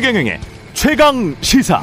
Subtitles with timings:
[0.00, 0.40] 최경영의
[0.72, 1.82] 최강 시사.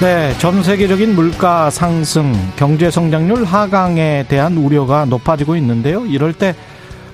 [0.00, 6.06] 네, 전 세계적인 물가 상승, 경제 성장률 하강에 대한 우려가 높아지고 있는데요.
[6.06, 6.54] 이럴 때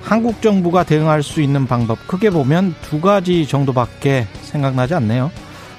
[0.01, 5.29] 한국 정부가 대응할 수 있는 방법 크게 보면 두 가지 정도밖에 생각나지 않네요.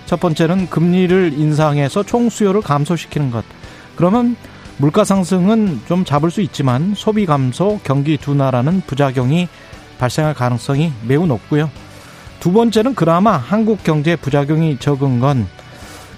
[0.04, 3.46] 첫 번째는 금리를 인상해서 총 수요를 감소시키는 것.
[3.96, 4.36] 그러면
[4.82, 9.46] 물가 상승은 좀 잡을 수 있지만 소비 감소, 경기 둔화라는 부작용이
[10.00, 11.70] 발생할 가능성이 매우 높고요.
[12.40, 15.46] 두 번째는 그나마 한국 경제 부작용이 적은 건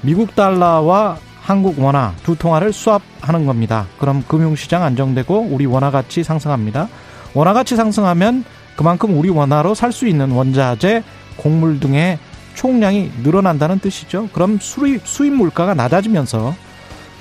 [0.00, 3.86] 미국 달러와 한국 원화 두 통화를 수합하는 겁니다.
[3.98, 6.88] 그럼 금융시장 안정되고 우리 원화 가치 상승합니다.
[7.34, 11.04] 원화 가치 상승하면 그만큼 우리 원화로 살 수 있는 원자재,
[11.36, 12.18] 곡물 등의
[12.54, 14.30] 총량이 늘어난다는 뜻이죠.
[14.32, 16.54] 그럼 수입, 수입 물가가 낮아지면서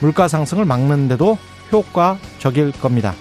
[0.03, 1.37] 물가 상승을 막는데도
[1.71, 3.13] 효과적일 겁니다.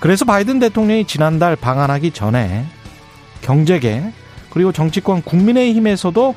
[0.00, 2.64] 그래서 바이든 대통령이 지난달 방한하기 전에
[3.42, 4.10] 경제계
[4.48, 6.34] 그리고 정치권 국민의힘에서도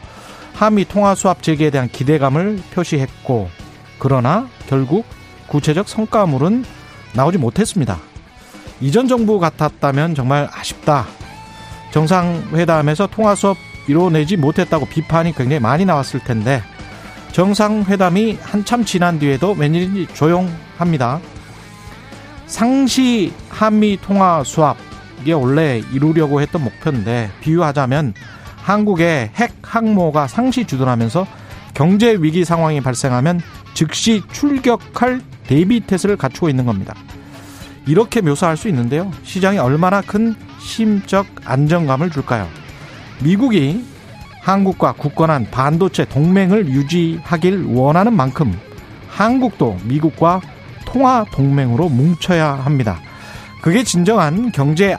[0.54, 3.50] 한미 통화 수합 재개에 대한 기대감을 표시했고
[3.98, 5.06] 그러나 결국
[5.48, 6.66] 구체적 성과물은
[7.14, 7.98] 나오지 못했습니다.
[8.82, 11.06] 이전 정부 같았다면 정말 아쉽다.
[11.92, 13.56] 정상회담에서 통화 수업
[13.88, 16.62] 이뤄내지 못했다고 비판이 굉장히 많이 나왔을 텐데
[17.32, 21.20] 정상회담이 한참 지난 뒤에도 웬일인지 조용합니다.
[22.46, 24.78] 상시 한미 통화 수합
[25.22, 28.14] 이게 원래 이루려고 했던 목표인데 비유하자면
[28.58, 31.26] 한국의 핵 항모가 상시 주둔하면서
[31.74, 33.42] 경제 위기 상황이 발생하면
[33.74, 36.96] 즉시 출격할 대비 태세를 갖추고 있는 겁니다.
[37.88, 39.12] 이렇게 묘사할 수 있는데요.
[39.24, 42.48] 시장이 얼마나 큰 심적 안정감을 줄까요?
[43.24, 43.84] 미국이
[44.42, 48.60] 한국과 굳건한 반도체 동맹을 유지하길 원하는 만큼
[49.08, 50.42] 한국도 미국과
[50.86, 53.00] 통화 동맹으로 뭉쳐야 합니다.
[53.62, 54.98] 그게 진정한 경제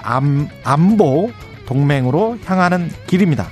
[0.63, 1.31] 안보
[1.67, 3.49] 동맹으로 향하는 길입니다.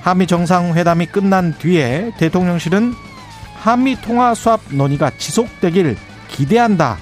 [0.00, 2.92] 한미 정상회담이 끝난 뒤에 대통령실은
[3.54, 5.96] 한미 통화 수합 논의가 지속되길
[6.28, 6.98] 기대한다.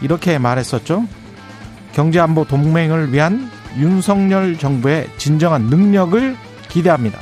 [0.00, 1.06] 이렇게 말했었죠.
[1.92, 6.36] 경제안보 동맹을 위한 윤석열 정부의 진정한 능력을
[6.74, 7.20] 기대합니다.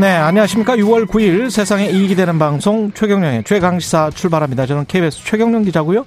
[0.00, 0.76] 네, 안녕하십니까.
[0.76, 4.64] 6월 9일 세상에 이익이 되는 방송 최경령의 최강시사 출발합니다.
[4.64, 6.06] 저는 KBS 최경령 기자고요.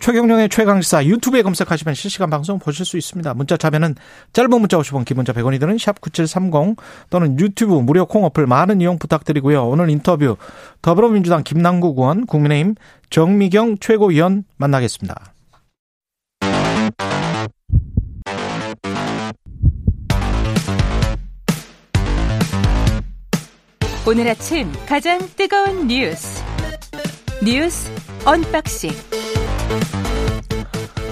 [0.00, 3.34] 최경령의 최강시사 유튜브에 검색하시면 실시간 방송 보실 수 있습니다.
[3.34, 3.94] 문자 참여는
[4.32, 6.76] 짧은 문자 50원, 긴 문자 100원이 드는 샵 9730
[7.10, 9.68] 또는 유튜브 무료 콩 어플 많은 이용 부탁드리고요.
[9.68, 10.36] 오늘 인터뷰
[10.82, 12.74] 더불어민주당 김남국 의원, 국민의힘
[13.10, 15.32] 정미경 최고위원 만나겠습니다.
[24.08, 26.42] 오늘 아침 가장 뜨거운 뉴스
[27.44, 27.90] 뉴스
[28.24, 28.90] unboxing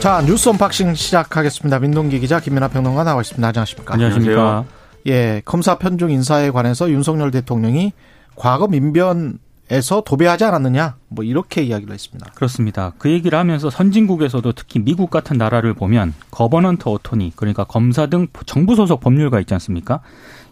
[0.01, 1.79] 자 뉴스 unboxing 시작하겠습니다.
[1.79, 3.47] 민동기 기자 김민아 평론가 나와 있습니다.
[3.47, 3.93] 안녕하십니까?
[3.93, 4.65] 안녕하십니까?
[5.09, 7.93] 예, 검사 편중 인사에 관해서 윤석열 대통령이
[8.35, 12.31] 과거 민변에서 도배하지 않았느냐 뭐 이렇게 이야기를 했습니다.
[12.35, 12.95] 그렇습니다.
[12.97, 18.75] 그 얘기를 하면서 선진국에서도 특히 미국 같은 나라를 보면 거버넌트 어토니 그러니까 검사 등 정부
[18.75, 20.01] 소속 법률가 있지 않습니까?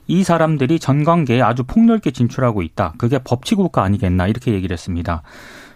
[0.07, 2.95] 이 사람들이 전 관계에 아주 폭넓게 진출하고 있다.
[2.99, 5.23] 그게 법치 국가 아니겠나 이렇게 얘기를 했습니다.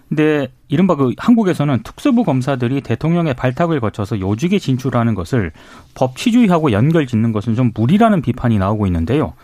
[0.09, 5.53] 근데 이른바 그 한국에서는 특수부 검사들이 대통령의 발탁을 거쳐서 요직에 진출하는 것을
[5.95, 9.35] 법치주의하고 연결 짓는 것은 좀 무리라는 비판이 나오고 있는데요.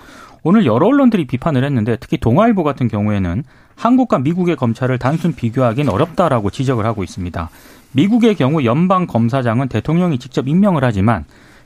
[0.43, 3.45] 오늘 여러 언론들이 비판을 했는데 특히 동아일보 같은 경우에는
[3.77, 7.51] 한국과 미국의 검찰을 단순 비교하기는 어렵다라고 지적을 하고 있습니다.
[7.93, 11.25] 미국의 경우 연방 검사장은 대통령이 직접 임명을 하지만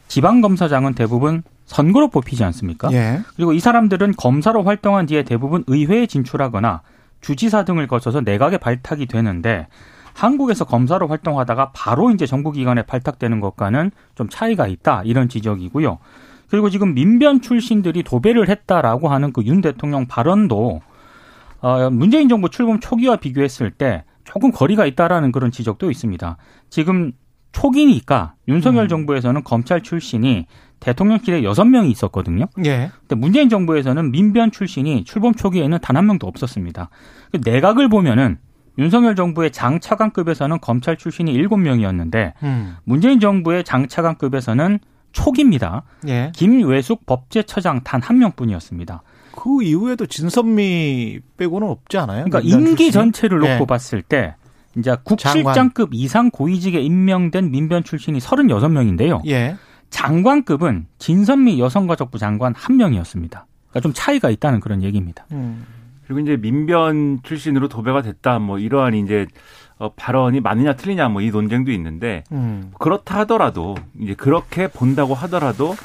[0.08, 2.90] 지방 검사장은 대부분 선거로 뽑히지 않습니까?
[2.92, 3.20] 예.
[3.36, 6.80] 그리고 이 사람들은 검사로 활동한 뒤에 대부분 의회에 진출하거나
[7.20, 9.68] 주지사 등을 거쳐서 내각에 발탁이 되는데
[10.14, 15.98] 한국에서 검사로 활동하다가 바로 이제 정부기관에 발탁되는 것과는 좀 차이가 있다 이런 지적이고요.
[16.50, 20.80] 그리고 지금 민변 출신들이 도배를 했다라고 하는 그 윤 대통령 발언도
[21.60, 26.36] 어, 문재인 정부 출범 초기와 비교했을 때 조금 거리가 있다라는 그런 지적도 있습니다.
[26.70, 27.12] 지금
[27.52, 28.88] 초기니까 윤석열 음.
[28.88, 30.46] 정부에서는 검찰 출신이
[30.80, 32.46] 대통령실에 여섯 명이 있었거든요.
[32.64, 32.90] 예.
[33.00, 36.90] 근데 문재인 정부에서는 민변 출신이 출범 초기에는 단 한 명도 없었습니다.
[37.32, 38.38] 그 내각을 보면은
[38.78, 42.76] 윤석열 정부의 장차관급에서는 검찰 출신이 일곱 명이었는데 음.
[42.84, 44.78] 문재인 정부의 장차관급에서는
[45.12, 45.82] 초기입니다.
[46.06, 46.30] 예.
[46.34, 49.02] 김외숙 법제처장 단 한 명뿐이었습니다.
[49.36, 52.24] 그 이후에도 진선미 빼고는 없지 않아요?
[52.24, 52.90] 그러니까 임기 출신이?
[52.92, 53.66] 전체를 놓고 예.
[53.66, 54.34] 봤을 때
[54.76, 59.26] 이제 국실장급 이상 고위직에 임명된 민변 출신이 36명인데요.
[59.26, 59.56] 예.
[59.90, 63.46] 장관급은 진선미 여성가족부 장관 한 명이었습니다.
[63.70, 65.26] 그러니까 좀 차이가 있다는 그런 얘기입니다.
[65.32, 65.64] 음.
[66.06, 68.38] 그리고 이제 민변 출신으로 도배가 됐다.
[68.38, 69.26] 뭐 이러한 이제
[69.78, 72.72] 어, 발언이 맞느냐 틀리냐 뭐 이 논쟁도 있는데 음.
[72.78, 75.76] 그렇다 하더라도 이제 그렇게 본다고 하더라도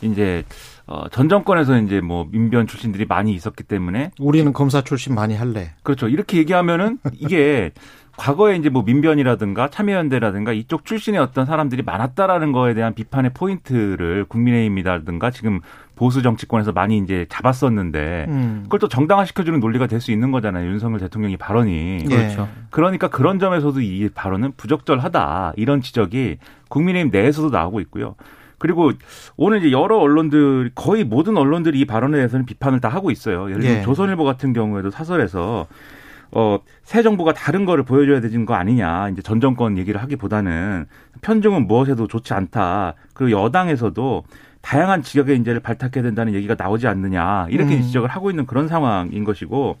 [0.00, 0.44] 이제
[0.86, 5.72] 어, 전 정권에서 이제 뭐 민변 출신들이 많이 있었기 때문에 우리는 검사 출신 많이 할래.
[5.82, 6.08] 그렇죠.
[6.08, 7.72] 이렇게 얘기하면은 이게
[8.16, 15.30] 과거에 이제 뭐 민변이라든가 참여연대라든가 이쪽 출신의 어떤 사람들이 많았다라는 거에 대한 비판의 포인트를 국민의힘이라든가
[15.30, 15.60] 지금
[15.94, 18.60] 보수 정치권에서 많이 이제 잡았었는데 음.
[18.64, 20.68] 그걸 또 정당화시켜주는 논리가 될 수 있는 거잖아요.
[20.68, 22.00] 윤석열 대통령이 발언이.
[22.04, 22.16] 예.
[22.16, 22.48] 그렇죠.
[22.70, 25.54] 그러니까 그런 점에서도 이 발언은 부적절하다.
[25.56, 26.36] 이런 지적이
[26.68, 28.14] 국민의힘 내에서도 나오고 있고요.
[28.58, 28.92] 그리고
[29.36, 33.48] 오늘 이제 여러 언론들 거의 모든 언론들이 이 발언에 대해서는 비판을 다 하고 있어요.
[33.50, 33.82] 예를 들면 예.
[33.82, 35.66] 조선일보 같은 경우에도 사설에서
[36.32, 39.10] 어, 새 정부가 다른 거를 보여줘야 되는 거 아니냐.
[39.10, 40.86] 이제 전 정권 얘기를 하기보다는
[41.22, 42.94] 편중은 무엇에도 좋지 않다.
[43.14, 44.24] 그리고 여당에서도
[44.60, 47.46] 다양한 지역의 인재를 발탁해야 된다는 얘기가 나오지 않느냐.
[47.50, 47.82] 이렇게 음.
[47.82, 49.78] 지적을 하고 있는 그런 상황인 것이고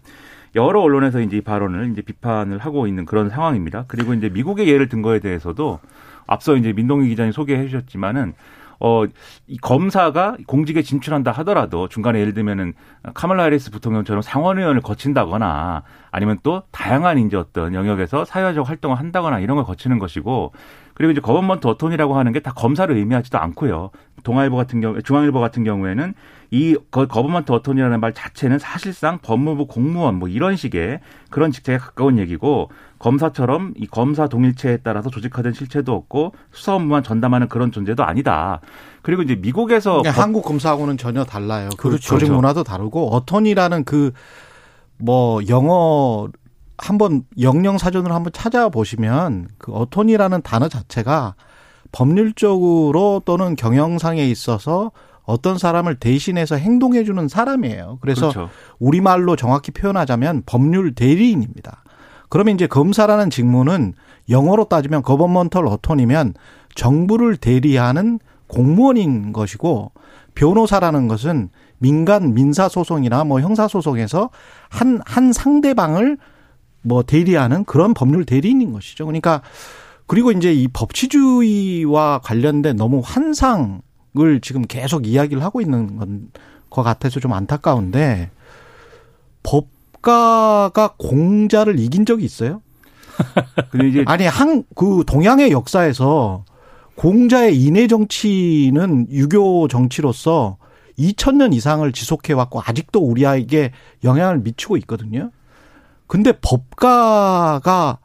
[0.54, 3.84] 여러 언론에서 이제 이 발언을 이제 비판을 하고 있는 그런 상황입니다.
[3.88, 5.80] 그리고 이제 미국의 예를 든 거에 대해서도
[6.26, 8.34] 앞서 이제 민동희 기자님 소개해 주셨지만은
[8.80, 9.04] 어,
[9.46, 12.72] 이 검사가 공직에 진출한다 하더라도 중간에 예를 들면은
[13.14, 19.56] 카말라 하리스 부통령처럼 상원의원을 거친다거나 아니면 또 다양한 이제 어떤 영역에서 사회적 활동을 한다거나 이런
[19.56, 20.52] 걸 거치는 것이고
[20.94, 23.90] 그리고 이제 government attorney라고 하는 게 다 검사를 의미하지도 않고요.
[24.22, 26.14] 동아일보 같은 경우, 중앙일보 같은 경우에는
[26.50, 31.00] 이 government attorney라는 말 자체는 사실상 법무부 공무원 뭐 이런 식의
[31.30, 37.48] 그런 직책에 가까운 얘기고 검사처럼 이 검사 동일체에 따라서 조직화된 실체도 없고 수사 업무만 전담하는
[37.48, 38.60] 그런 존재도 아니다.
[39.02, 41.68] 그리고 이제 미국에서 그러니까 한국 검사하고는 전혀 달라요.
[41.76, 42.18] 그 그렇죠.
[42.18, 44.12] 조직 문화도 다르고 attorney라는 그
[44.98, 46.28] 뭐 영어
[46.78, 51.34] 한번 영영 사전으로 한번 찾아보시면 그 어톤이라는 단어 자체가
[51.92, 54.90] 법률적으로 또는 경영상에 있어서
[55.26, 57.98] 어떤 사람을 대신해서 행동해주는 사람이에요.
[58.00, 58.50] 그래서 그렇죠.
[58.78, 61.82] 우리말로 정확히 표현하자면 법률 대리인입니다.
[62.28, 63.94] 그러면 이제 검사라는 직무는
[64.30, 66.34] 영어로 따지면 거버먼털 어톤이면
[66.74, 69.92] 정부를 대리하는 공무원인 것이고
[70.34, 74.30] 변호사라는 것은 민간 민사 소송이나 뭐 형사 소송에서
[74.68, 76.18] 한 한 상대방을
[76.82, 79.06] 뭐 대리하는 그런 법률 대리인인 것이죠.
[79.06, 79.42] 그러니까
[80.06, 83.82] 그리고 이제 이 법치주의와 관련된 너무 환상
[84.20, 86.30] 을 지금 계속 이야기를 하고 있는 건
[86.68, 88.30] 것 같아서 좀 안타까운데
[89.42, 92.62] 법가가 공자를 이긴 적이 있어요?
[93.70, 96.44] 근데 이제 아니 한 그 동양의 역사에서
[96.96, 100.58] 공자의 인해 정치는 유교 정치로서
[100.98, 103.72] 2000년 이상을 지속해 왔고 아직도 우리에게
[104.04, 105.30] 영향을 미치고 있거든요.
[106.06, 107.98] 근데 법가가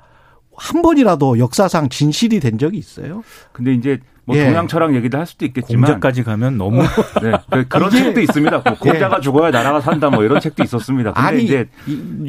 [0.56, 3.24] 한 번이라도 역사상 진실이 된 적이 있어요?
[3.54, 4.00] 근데 이제
[4.32, 4.46] 뭐 예.
[4.46, 6.82] 동양 철학 얘기도 할 수도 있겠지만 공자까지 가면 너무
[7.22, 8.62] 네, 그 그런 책도 있습니다.
[8.66, 9.22] 뭐 공자가 예.
[9.22, 11.12] 죽어야 나라가 산다 뭐 이런 책도 있었습니다.
[11.12, 11.68] 근데 아니 이제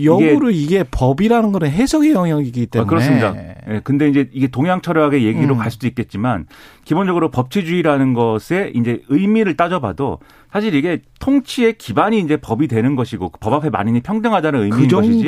[0.02, 3.34] 역으로 이게, 이게, 법이라는 거는 해석의 영역이기 때문에 아, 그렇습니다.
[3.68, 5.58] 예, 근데 이제 이게 동양 철학의 얘기로 음.
[5.58, 6.46] 갈 수도 있겠지만
[6.84, 10.18] 기본적으로 법치주의라는 것에 이제 의미를 따져봐도
[10.52, 15.24] 사실 이게 통치의 기반이 이제 법이 되는 것이고 그법 앞에 만인이 평등하다는 의미인 그 것이지.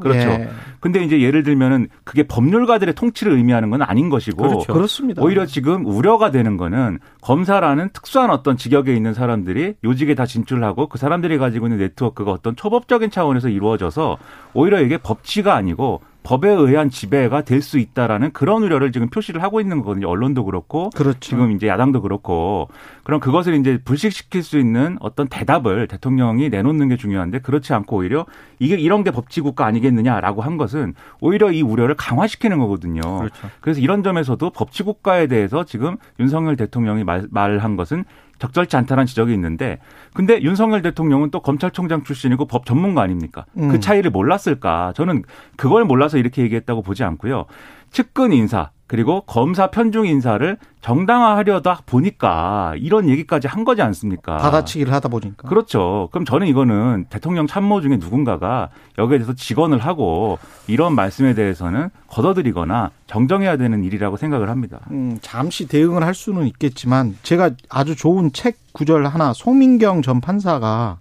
[0.00, 0.28] 그렇죠.
[0.30, 0.48] 예.
[0.80, 4.72] 근데 이제 예를 들면은 그게 법률가들의 통치를 의미하는 건 아닌 것이고 그렇죠.
[4.72, 5.22] 그렇습니다.
[5.22, 10.98] 오히려 지금 우려가 되는 거는 검사라는 특수한 어떤 직역에 있는 사람들이 요직에 다 진출하고 그
[10.98, 14.18] 사람들이 가지고 있는 네트워크가 어떤 초법적인 차원에서 이루어져서
[14.54, 19.60] 오히려 이게 법치가 아니고 법에 의한 지배가 될 수 있다라는 그런 우려를 지금 표시를 하고
[19.60, 20.08] 있는 거거든요.
[20.08, 21.18] 언론도 그렇고 그렇죠.
[21.20, 22.68] 지금 이제 야당도 그렇고
[23.02, 28.26] 그럼 그것을 이제 불식시킬 수 있는 어떤 대답을 대통령이 내놓는 게 중요한데 그렇지 않고 오히려
[28.58, 33.00] 이게 이런 게 법치국가 아니겠느냐라고 한 것은 오히려 이 우려를 강화시키는 거거든요.
[33.00, 33.50] 그렇죠.
[33.60, 38.04] 그래서 이런 점에서도 법치국가에 대해서 지금 윤석열 대통령이 말, 말한 것은
[38.38, 39.78] 적절치 않다는 지적이 있는데
[40.12, 43.46] 근데 윤석열 대통령은 또 검찰총장 출신이고 법 전문가 아닙니까?
[43.54, 43.68] 그 음.
[43.68, 44.92] 그 차이를 몰랐을까?
[44.96, 45.22] 저는
[45.56, 47.46] 그걸 몰라서 이렇게 얘기했다고 보지 않고요.
[47.94, 54.36] 측근 인사 그리고 검사 편중 인사를 정당화하려다 보니까 이런 얘기까지 한 거지 않습니까?
[54.36, 55.48] 받아치기를 하다 보니까.
[55.48, 56.08] 그렇죠.
[56.12, 62.90] 그럼 저는 이거는 대통령 참모 중에 누군가가 여기에 대해서 직언을 하고 이런 말씀에 대해서는 걷어들이거나
[63.06, 64.80] 정정해야 되는 일이라고 생각을 합니다.
[64.90, 70.98] 음, 잠시 대응을 할 수는 있겠지만 제가 아주 좋은 책 구절 하나 송민경 전 판사가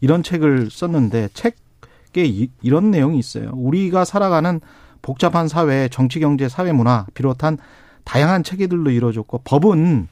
[0.00, 3.50] 이런 책을 썼는데 책에 이런 내용이 있어요.
[3.54, 4.60] 우리가 살아가는
[5.06, 7.58] 복잡한 사회, 정치, 경제, 사회, 문화 비롯한
[8.04, 10.08] 다양한 체계들로 이루어졌고 법은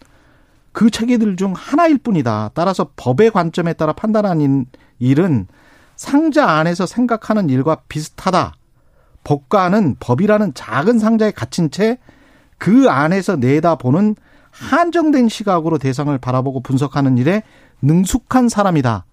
[0.72, 2.50] 그 체계들 중 하나일 뿐이다.
[2.54, 4.66] 따라서 법의 관점에 따라 판단하는
[4.98, 5.46] 일은
[5.96, 8.54] 상자 안에서 생각하는 일과 비슷하다.
[9.24, 11.98] 법과는 법이라는 작은 상자에 갇힌 채
[12.58, 14.16] 그 안에서 내다보는
[14.50, 17.42] 한정된 시각으로 대상을 바라보고 분석하는 일에
[17.82, 19.04] 능숙한 사람이다.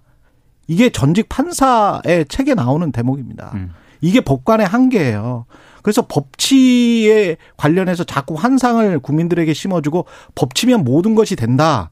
[0.68, 3.52] 이게 전직 판사의 책에 나오는 대목입니다.
[3.56, 3.74] 음.
[4.00, 5.46] 이게 법관의 한계예요.
[5.82, 11.92] 그래서 법치에 관련해서 자꾸 환상을 국민들에게 심어주고 법치면 모든 것이 된다.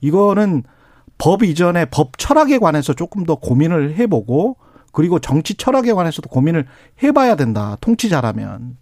[0.00, 0.62] 이거는
[1.18, 4.56] 법 이전에 법 철학에 관해서 조금 더 고민을 해보고
[4.92, 6.66] 그리고 정치 철학에 관해서도 고민을
[7.02, 7.76] 해봐야 된다.
[7.80, 8.76] 통치자라면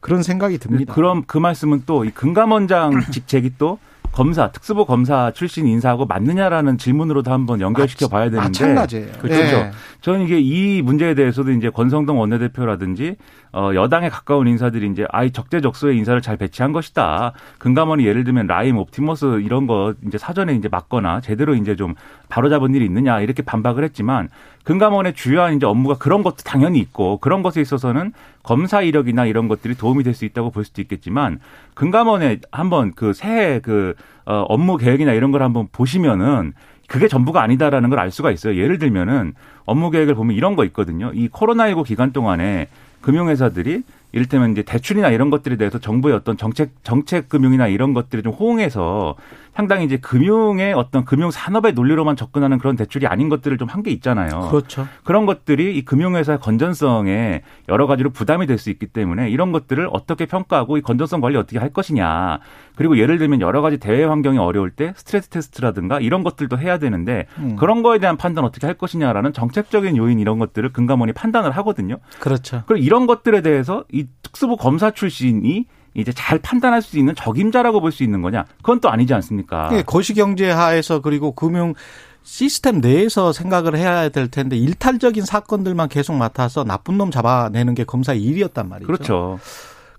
[0.00, 0.94] 그런 생각이 듭니다.
[0.94, 3.78] 그럼 그 말씀은 또 이 금감원장 직책이 또
[4.12, 9.12] 검사 특수부 검사 출신 인사하고 맞느냐라는 질문으로도 한번 연결시켜 봐야 되는데 마찬가지예요.
[9.20, 9.40] 그렇죠.
[9.40, 9.70] 예.
[10.00, 13.16] 저는 이게 이 문제에 대해서도 이제 권성동 원내대표라든지
[13.52, 17.32] 어 여당에 가까운 인사들이 이제 아이 적재적소에 인사를 잘 배치한 것이다.
[17.58, 21.94] 금감원이 예를 들면 라임 옵티머스 이런 거 이제 사전에 이제 맞거나 제대로 이제 좀
[22.28, 24.28] 바로잡은 일이 있느냐 이렇게 반박을 했지만
[24.64, 29.74] 금감원의 주요한 이제 업무가 그런 것도 당연히 있고 그런 것에 있어서는 검사 이력이나 이런 것들이
[29.74, 31.40] 도움이 될 수 있다고 볼 수도 있겠지만
[31.74, 33.94] 금감원에 한번 그 새해 그
[34.26, 36.52] 어, 업무 계획이나 이런 걸 한번 보시면은
[36.88, 38.56] 그게 전부가 아니다라는 걸 알 수가 있어요.
[38.56, 41.10] 예를 들면은 업무 계획을 보면 이런 거 있거든요.
[41.14, 42.66] 이 코로나19 기간 동안에
[43.00, 48.32] 금융회사들이 이를테면 이제 대출이나 이런 것들에 대해서 정부의 어떤 정책 정책 금융이나 이런 것들을 좀
[48.32, 49.16] 호응해서
[49.54, 53.90] 상당히 이제 금융의 어떤 금융 산업의 논리로만 접근하는 그런 대출이 아닌 것들을 좀 한 게
[53.92, 54.48] 있잖아요.
[54.50, 54.86] 그렇죠.
[55.04, 60.26] 그런 것들이 이 금융회사의 건전성에 여러 가지로 부담이 될 수 있기 때문에 이런 것들을 어떻게
[60.26, 62.40] 평가하고 이 건전성 관리 어떻게 할 것이냐.
[62.76, 67.26] 그리고 예를 들면 여러 가지 대외 환경이 어려울 때 스트레스 테스트라든가 이런 것들도 해야 되는데
[67.38, 67.56] 음.
[67.56, 71.96] 그런 거에 대한 판단 어떻게 할 것이냐라는 정책적인 요인 이런 것들을 금감원이 판단을 하거든요.
[72.20, 72.62] 그렇죠.
[72.66, 77.90] 그리고 이런 것들에 대해서 이 특수부 검사 출신이 이제 잘 판단할 수 있는 적임자라고 볼
[77.92, 78.44] 수 있는 거냐?
[78.58, 79.70] 그건 또 아니지 않습니까?
[79.72, 81.74] 예, 거시경제 하에서 그리고 금융
[82.22, 88.22] 시스템 내에서 생각을 해야 될 텐데 일탈적인 사건들만 계속 맡아서 나쁜 놈 잡아내는 게 검사의
[88.22, 88.86] 일이었단 말이죠.
[88.86, 89.38] 그렇죠.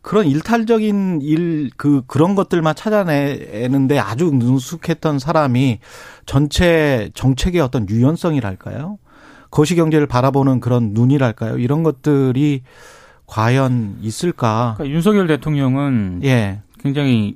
[0.01, 5.79] 그런 일탈적인 일, 그, 그런 것들만 찾아내는데 아주 능숙했던 사람이
[6.25, 8.97] 전체 정책의 어떤 유연성이랄까요?
[9.51, 11.57] 거시경제를 바라보는 그런 눈이랄까요?
[11.57, 12.61] 이런 것들이
[13.31, 14.73] 과연 있을까?
[14.75, 16.59] 그러니까 윤석열 대통령은 예.
[16.79, 17.35] 굉장히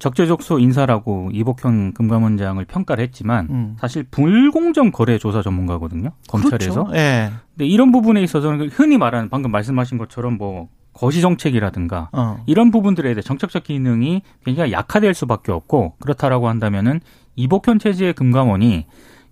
[0.00, 3.76] 적재적소 인사라고 이복형 금감원장을 평가를 했지만 음.
[3.78, 6.10] 사실 불공정 거래 조사 전문가거든요.
[6.28, 6.84] 검찰에서.
[6.84, 6.96] 그렇죠.
[6.96, 7.30] 예.
[7.54, 12.42] 근데 이런 부분에 있어서는 흔히 말하는 방금 말씀하신 것처럼 뭐 거시 정책이라든가 어.
[12.46, 17.00] 이런 부분들에 대해 정책적 기능이 굉장히 약화될 수밖에 없고 그렇다라고 한다면은
[17.36, 18.86] 이복현 체제의 금감원이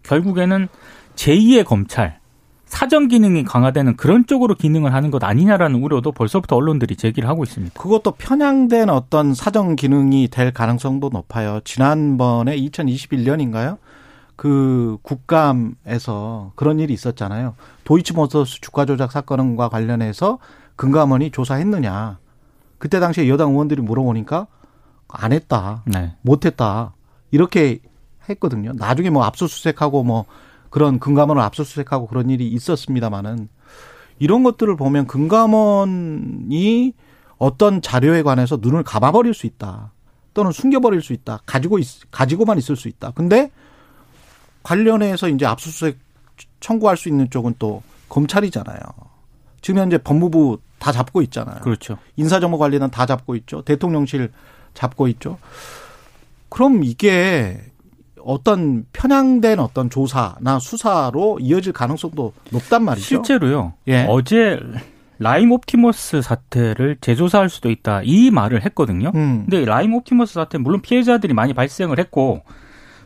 [0.05, 0.69] 결국에는
[1.17, 2.21] 제2의 검찰
[2.67, 7.81] 사정 기능이 강화되는 그런 쪽으로 기능을 하는 것 아니냐라는 우려도 벌써부터 언론들이 제기를 하고 있습니다.
[7.81, 11.61] 그것도 편향된 어떤 사정 기능이 될 가능성도 높아요.
[11.65, 13.79] 지난번에 2021년인가요?
[14.37, 17.55] 그 국감에서 그런 일이 있었잖아요.
[17.85, 20.39] 도이치모터스 주가 조작 사건과 관련해서
[20.77, 22.19] 금감원이 조사했느냐.
[22.79, 24.47] 그때 당시에 여당 의원들이 물어보니까
[25.09, 25.83] 안 했다.
[25.87, 26.15] 네.
[26.23, 26.95] 못 했다.
[27.31, 27.79] 이렇게
[28.29, 28.73] 했거든요.
[28.75, 30.25] 나중에 뭐 압수수색하고 뭐
[30.75, 33.49] 그런 금감원을 압수수색하고 그런 일이 있었습니다만은
[34.19, 36.95] 이런 것들을 보면 금감원이
[37.39, 39.93] 어떤 자료에 관해서 눈을 감아버릴 수 있다.
[40.35, 41.43] 또는 숨겨버릴 수 있다.
[41.47, 43.13] 가지고 있, 가지고만 있을 수 있다.
[43.13, 43.53] 근데
[44.65, 45.97] 관련해서 이제 압수수색
[46.59, 48.81] 청구할 수 있는 쪽은 또 검찰이잖아요.
[49.61, 51.61] 지금 현재 법무부 다 잡고 있잖아요.
[51.61, 51.99] 그렇죠.
[52.17, 53.63] 인사정보관리단 다 잡고 있죠.
[53.63, 54.33] 대통령실
[54.75, 55.39] 잡고 있죠.
[56.49, 57.63] 그럼 이게
[58.25, 63.07] 어떤 편향된 어떤 조사나 수사로 이어질 가능성도 높단 말이죠.
[63.07, 63.75] 실제로요.
[63.89, 64.07] 예.
[64.09, 64.59] 어제
[65.19, 69.13] 라임 옵티머스 사태를 재조사할 수도 있다 이 말을 했거든요.
[69.15, 69.47] 음.
[69.49, 72.43] 근데 라임 옵티머스 사태 물론 피해자들이 많이 발생을 했고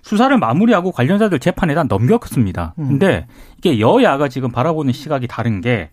[0.02, 2.74] 수사를 마무리하고 관련자들 재판에다 넘겼습니다.
[2.78, 2.88] 음.
[2.88, 3.26] 근데
[3.58, 5.90] 이게 여야가 지금 바라보는 시각이 다른 게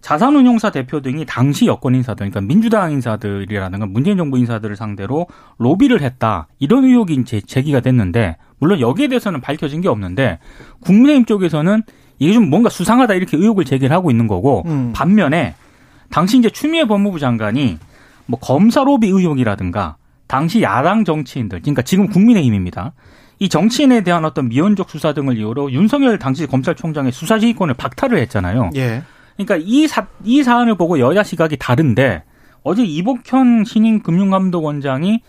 [0.00, 5.26] 자산운용사 대표 등이 당시 여권 인사들, 그러니까 민주당 인사들이라든가 문재인 정부 인사들을 상대로
[5.58, 10.38] 로비를 했다 이런 의혹이 이제 제기가 됐는데 물론 여기에 대해서는 밝혀진 게 없는데
[10.80, 11.82] 국민의힘 쪽에서는
[12.18, 14.92] 이게 좀 뭔가 수상하다 이렇게 의혹을 제기를 하고 있는 거고 음.
[14.94, 15.54] 반면에
[16.10, 17.78] 당시 이제 추미애 법무부 장관이
[18.26, 19.96] 뭐 검사 로비 의혹이라든가
[20.26, 22.92] 당시 야당 정치인들, 그러니까 지금 국민의힘입니다.
[23.38, 28.70] 이 정치인에 대한 어떤 미온적 수사 등을 이유로 윤석열 당시 검찰총장의 수사 지휘권을 박탈을 했잖아요.
[28.76, 29.02] 예.
[29.36, 32.24] 그러니까 이 사, 이 사안을 보고 여야 시각이 다른데
[32.62, 35.22] 어제 이복현 신임 금융감독원장이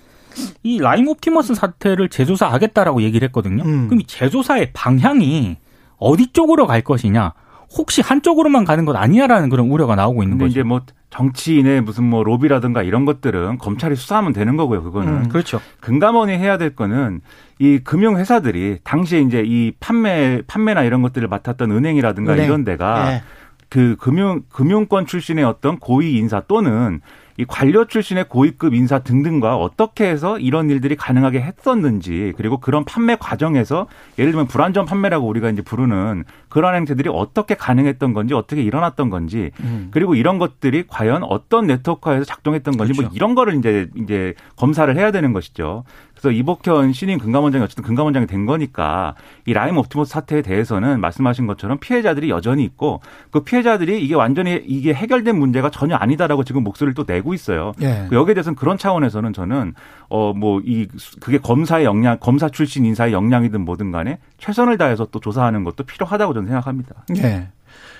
[0.63, 3.63] 이 라임 옵티머스 사태를 재조사하겠다라고 얘기를 했거든요.
[3.63, 3.87] 음.
[3.87, 5.57] 그럼 이 재조사의 방향이
[5.97, 7.33] 어디 쪽으로 갈 것이냐?
[7.71, 10.49] 혹시 한쪽으로만 가는 것 아니냐라는 그런 우려가 나오고 있는 거죠.
[10.49, 10.81] 이제 뭐
[11.11, 14.83] 정치인의 무슨 뭐 로비라든가 이런 것들은 검찰이 수사하면 되는 거고요.
[14.83, 15.29] 그거는 음.
[15.29, 15.59] 그렇죠.
[15.79, 17.21] 금감원이 해야 될 거는
[17.59, 22.45] 이 금융 회사들이 당시에 이제 이 판매 판매나 이런 것들을 맡았던 은행이라든가 은행.
[22.45, 23.23] 이런 데가 예.
[23.69, 27.01] 그 금융 금융권 출신의 어떤 고위 인사 또는
[27.39, 33.15] 이 관료 출신의 고위급 인사 등등과 어떻게 해서 이런 일들이 가능하게 했었는지 그리고 그런 판매
[33.15, 39.09] 과정에서 예를 들면 불안전 판매라고 우리가 이제 부르는 그런 행태들이 어떻게 가능했던 건지 어떻게 일어났던
[39.09, 39.87] 건지 음.
[39.91, 43.09] 그리고 이런 것들이 과연 어떤 네트워크에서 작동했던 건지 뭐 그렇죠.
[43.09, 45.85] 뭐 이런 거를 이제 이제 검사를 해야 되는 것이죠.
[46.19, 51.77] 그래서 이복현 신임 금감원장이 어쨌든 금감원장이 된 거니까 이 라임 옵티머스 사태에 대해서는 말씀하신 것처럼
[51.79, 52.99] 피해자들이 여전히 있고
[53.31, 57.71] 그 피해자들이 이게 완전히 이게 해결된 문제가 전혀 아니다라고 지금 목소리를 또 내고 있어요.
[57.81, 58.05] 예.
[58.09, 59.73] 그 여기에 대해서는 그런 차원에서는 저는
[60.09, 60.87] 어 뭐 이
[61.21, 66.33] 그게 검사의 역량, 검사 출신 인사의 역량이든 뭐든 간에 최선을 다해서 또 조사하는 것도 필요하다고
[66.33, 66.95] 저는 생각합니다.
[67.17, 67.47] 예.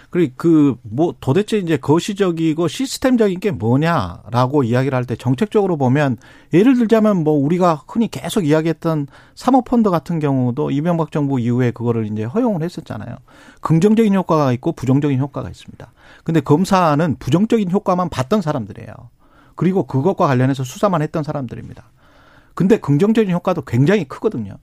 [0.10, 6.18] 그리고 그 뭐 도대체 이제 거시적이고 시스템적인 게 뭐냐라고 이야기를 할 때 정책적으로 보면
[6.54, 12.24] 예를 들자면 뭐 우리가 흔히 계속 이야기했던 사모펀드 같은 경우도 이명박 정부 이후에 그거를 이제
[12.24, 13.16] 허용을 했었잖아요.
[13.62, 15.92] 긍정적인 효과가 있고 부정적인 효과가 있습니다.
[16.24, 18.94] 근데 검사는 부정적인 효과만 봤던 사람들이에요.
[19.56, 21.84] 그리고 그것과 관련해서 수사만 했던 사람들입니다.
[22.56, 24.54] 근데 긍정적인 효과도 굉장히 크거든요.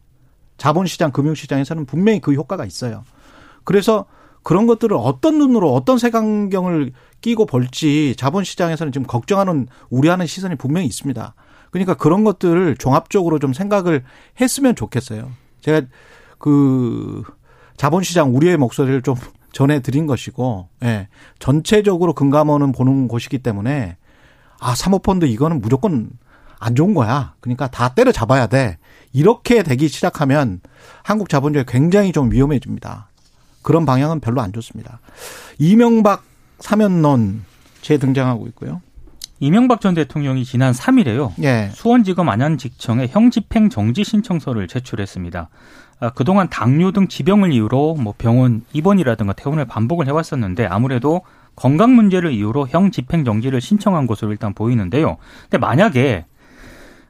[0.58, 3.04] 자본시장, 금융시장에서는 분명히 그 효과가 있어요.
[3.64, 4.06] 그래서
[4.46, 11.34] 그런 것들을 어떤 눈으로 어떤 색안경을 끼고 볼지 자본시장에서는 지금 걱정하는 우려하는 시선이 분명히 있습니다.
[11.72, 14.04] 그러니까 그런 것들을 종합적으로 좀 생각을
[14.40, 15.32] 했으면 좋겠어요.
[15.62, 15.82] 제가
[16.38, 17.24] 그
[17.76, 19.16] 자본시장 우려의 목소리를 좀
[19.50, 21.08] 전해드린 것이고, 예.
[21.40, 23.96] 전체적으로 금감원은 보는 곳이기 때문에
[24.60, 26.10] 아 사모펀드 이거는 무조건
[26.60, 27.34] 안 좋은 거야.
[27.40, 28.78] 그러니까 다 때려잡아야 돼.
[29.12, 30.60] 이렇게 되기 시작하면
[31.02, 33.08] 한국 자본주의 굉장히 좀 위험해집니다.
[33.66, 35.00] 그런 방향은 별로 안 좋습니다.
[35.58, 36.22] 이명박
[36.60, 37.42] 사면론
[37.82, 38.80] 재등장하고 있고요.
[39.40, 41.32] 이명박 전 대통령이 지난 3일에요.
[41.42, 41.70] 예.
[41.74, 45.48] 수원지검 안양직청에 형집행 정지 신청서를 제출했습니다.
[45.98, 51.22] 아, 그동안 당뇨 등 지병을 이유로 뭐 병원 입원이라든가 퇴원을 반복을 해왔었는데 아무래도
[51.56, 55.16] 건강 문제를 이유로 형 집행 정지를 신청한 것으로 일단 보이는데요.
[55.42, 56.24] 근데 만약에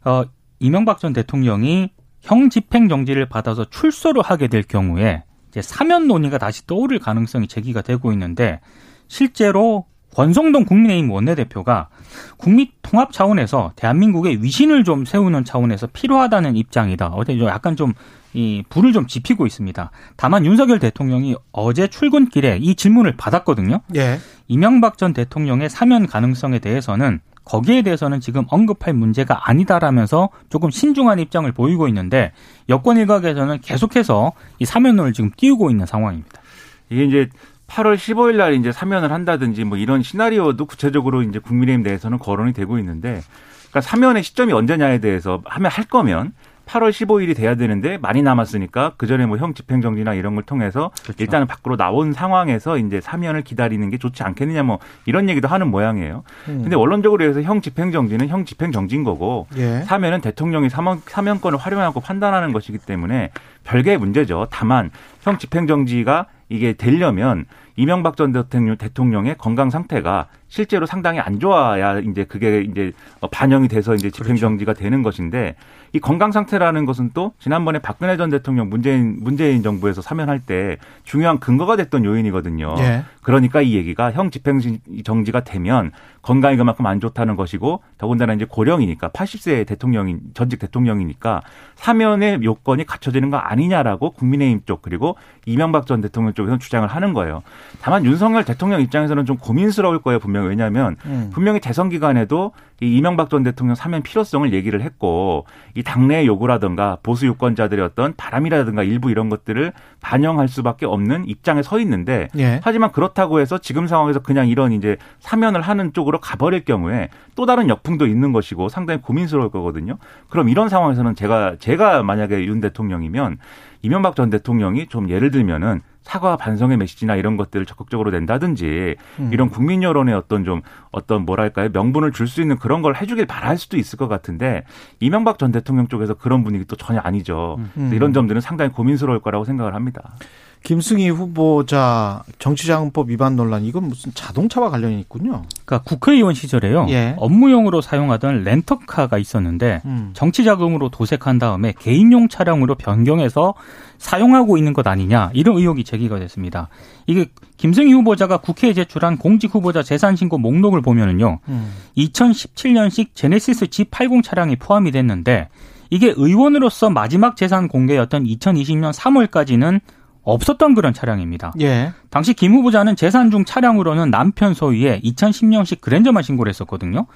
[0.06, 0.24] 어
[0.58, 1.90] 이명박 전 대통령이
[2.22, 5.22] 형 집행 정지를 받아서 출소를 하게 될 경우에
[5.56, 8.60] 이제 사면 논의가 다시 떠오를 가능성이 제기가 되고 있는데
[9.08, 11.88] 실제로 권성동 국민의힘 원내대표가
[12.36, 17.08] 국민 통합 차원에서 대한민국의 위신을 좀 세우는 차원에서 필요하다는 입장이다.
[17.08, 17.94] 어제 약간 좀
[18.36, 19.90] 이 불을 좀 지피고 있습니다.
[20.16, 23.80] 다만 윤석열 대통령이 어제 출근길에 이 질문을 받았거든요.
[23.96, 24.18] 예.
[24.46, 31.50] 이명박 전 대통령의 사면 가능성에 대해서는 거기에 대해서는 지금 언급할 문제가 아니다라면서 조금 신중한 입장을
[31.52, 32.32] 보이고 있는데
[32.68, 36.42] 여권 일각에서는 계속해서 이 사면론을 지금 띄우고 있는 상황입니다.
[36.90, 37.28] 이게 이제
[37.68, 42.78] 8월 15일 날 이제 사면을 한다든지 뭐 이런 시나리오도 구체적으로 이제 국민의힘 내에서는 거론이 되고
[42.78, 43.22] 있는데
[43.70, 46.32] 그러니까 사면의 시점이 언제냐에 대해서 하면 할 거면
[46.66, 51.22] 8월 15일이 돼야 되는데 많이 남았으니까 그 전에 뭐 형 집행정지나 이런 걸 통해서 그렇죠.
[51.22, 56.24] 일단은 밖으로 나온 상황에서 이제 사면을 기다리는 게 좋지 않겠느냐 뭐 이런 얘기도 하는 모양이에요.
[56.48, 56.62] 음.
[56.62, 59.82] 근데 원론적으로 해서 형 집행정지는 형 집행정지인 거고 예.
[59.82, 63.30] 사면은 대통령이 사면, 사면권을 활용하고 판단하는 것이기 때문에
[63.64, 64.48] 별개의 문제죠.
[64.50, 64.90] 다만
[65.22, 67.44] 형 집행정지가 이게 되려면
[67.76, 72.92] 이명박 전 대통령의 건강 상태가 실제로 상당히 안 좋아야 이제 그게 이제
[73.30, 74.84] 반영이 돼서 이제 집행정지가 그렇죠.
[74.84, 75.56] 되는 것인데
[75.92, 81.38] 이 건강 상태라는 것은 또 지난번에 박근혜 전 대통령 문재인 문재인 정부에서 사면할 때 중요한
[81.38, 82.74] 근거가 됐던 요인이거든요.
[82.78, 83.04] 예.
[83.22, 84.60] 그러니까 이 얘기가 형 집행
[85.04, 85.90] 정지가 되면
[86.22, 91.42] 건강이 그만큼 안 좋다는 것이고 더군다나 이제 고령이니까 80세 대통령인 전직 대통령이니까
[91.76, 97.42] 사면의 요건이 갖춰지는 거 아니냐라고 국민의힘 쪽 그리고 이명박 전 대통령 쪽에서는 주장을 하는 거예요.
[97.80, 101.30] 다만 윤석열 대통령 입장에서는 좀 고민스러울 거예요 분명 히 왜냐하면 음.
[101.32, 107.26] 분명히 재선 기간에도 이 이명박 전 대통령 사면 필요성을 얘기를 했고 이 당내 요구라든가 보수
[107.26, 112.60] 유권자들의 어떤 바람이라든가 일부 이런 것들을 반영할 수밖에 없는 입장에 서 있는데 예.
[112.62, 117.68] 하지만 그렇다고 해서 지금 상황에서 그냥 이런 이제 사면을 하는 쪽으로 가버릴 경우에 또 다른
[117.68, 119.96] 역풍도 있는 것이고 상당히 고민스러울 거거든요.
[120.28, 123.38] 그럼 이런 상황에서는 제가 제가 만약에 윤 대통령이면
[123.82, 129.30] 이명박 전 대통령이 좀 예를 들면은 사과 반성의 메시지나 이런 것들을 적극적으로 낸다든지 음.
[129.32, 133.56] 이런 국민 여론의 어떤 좀 어떤 뭐랄까요 명분을 줄 수 있는 그런 걸 해주길 바랄
[133.56, 134.64] 수도 있을 것 같은데
[135.00, 137.58] 이명박 전 대통령 쪽에서 그런 분위기 또 전혀 아니죠.
[137.76, 137.90] 음.
[137.92, 140.14] 이런 점들은 상당히 고민스러울 거라고 생각을 합니다.
[140.62, 145.44] 김승희 후보자 정치자금법 위반 논란 이건 무슨 자동차와 관련이 있군요.
[145.64, 146.86] 그러니까 국회의원 시절에요.
[146.90, 147.14] 예.
[147.18, 150.10] 업무용으로 사용하던 렌터카가 있었는데 음.
[150.14, 153.54] 정치자금으로 도색한 다음에 개인용 차량으로 변경해서
[153.98, 156.68] 사용하고 있는 것 아니냐 이런 의혹이 제기가 됐습니다.
[157.06, 157.26] 이게
[157.58, 161.38] 김승희 후보자가 국회에 제출한 공직 후보자 재산 신고 목록을 보면은요.
[161.48, 161.72] 음.
[161.96, 165.48] 2017년식 제네시스 G80 차량이 포함이 됐는데
[165.90, 169.80] 이게 의원으로서 마지막 재산 공개였던 2020년 3월까지는
[170.26, 171.52] 없었던 그런 차량입니다.
[171.60, 171.92] 예.
[172.10, 177.06] 당시 김 후보자는 재산 중 차량으로는 남편 소유의 2010년식 그랜저만 신고를 했었거든요.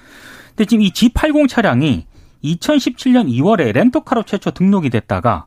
[0.49, 2.05] 근데 지금 이 G80 차량이
[2.43, 5.45] 2017년 2월에 렌터카로 최초 등록이 됐다가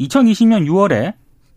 [0.00, 1.14] 2020년 6월에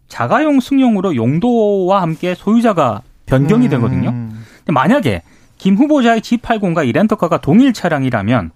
[0.08, 4.10] 자가용 승용으로 용도와 함께 소유자가 변경이 되거든요.
[4.10, 4.46] 음.
[4.60, 5.24] 근데 만약에
[5.58, 8.52] 김 후보자의 G80과 이 렌터카가 동일 차량이라면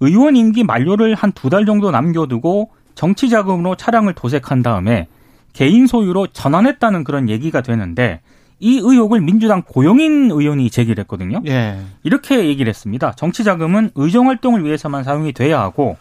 [0.00, 5.06] 의원 임기 만료를 한 두 달 정도 남겨두고 정치 자금으로 차량을 도색한 다음에
[5.52, 8.20] 개인 소유로 전환했다는 그런 얘기가 되는데
[8.58, 11.40] 이 의혹을 민주당 고영인 의원이 제기를 했거든요.
[11.46, 11.80] 예.
[12.02, 13.12] 이렇게 얘기를 했습니다.
[13.12, 15.96] 정치 자금은 의정 활동을 위해서만 사용이 돼야 하고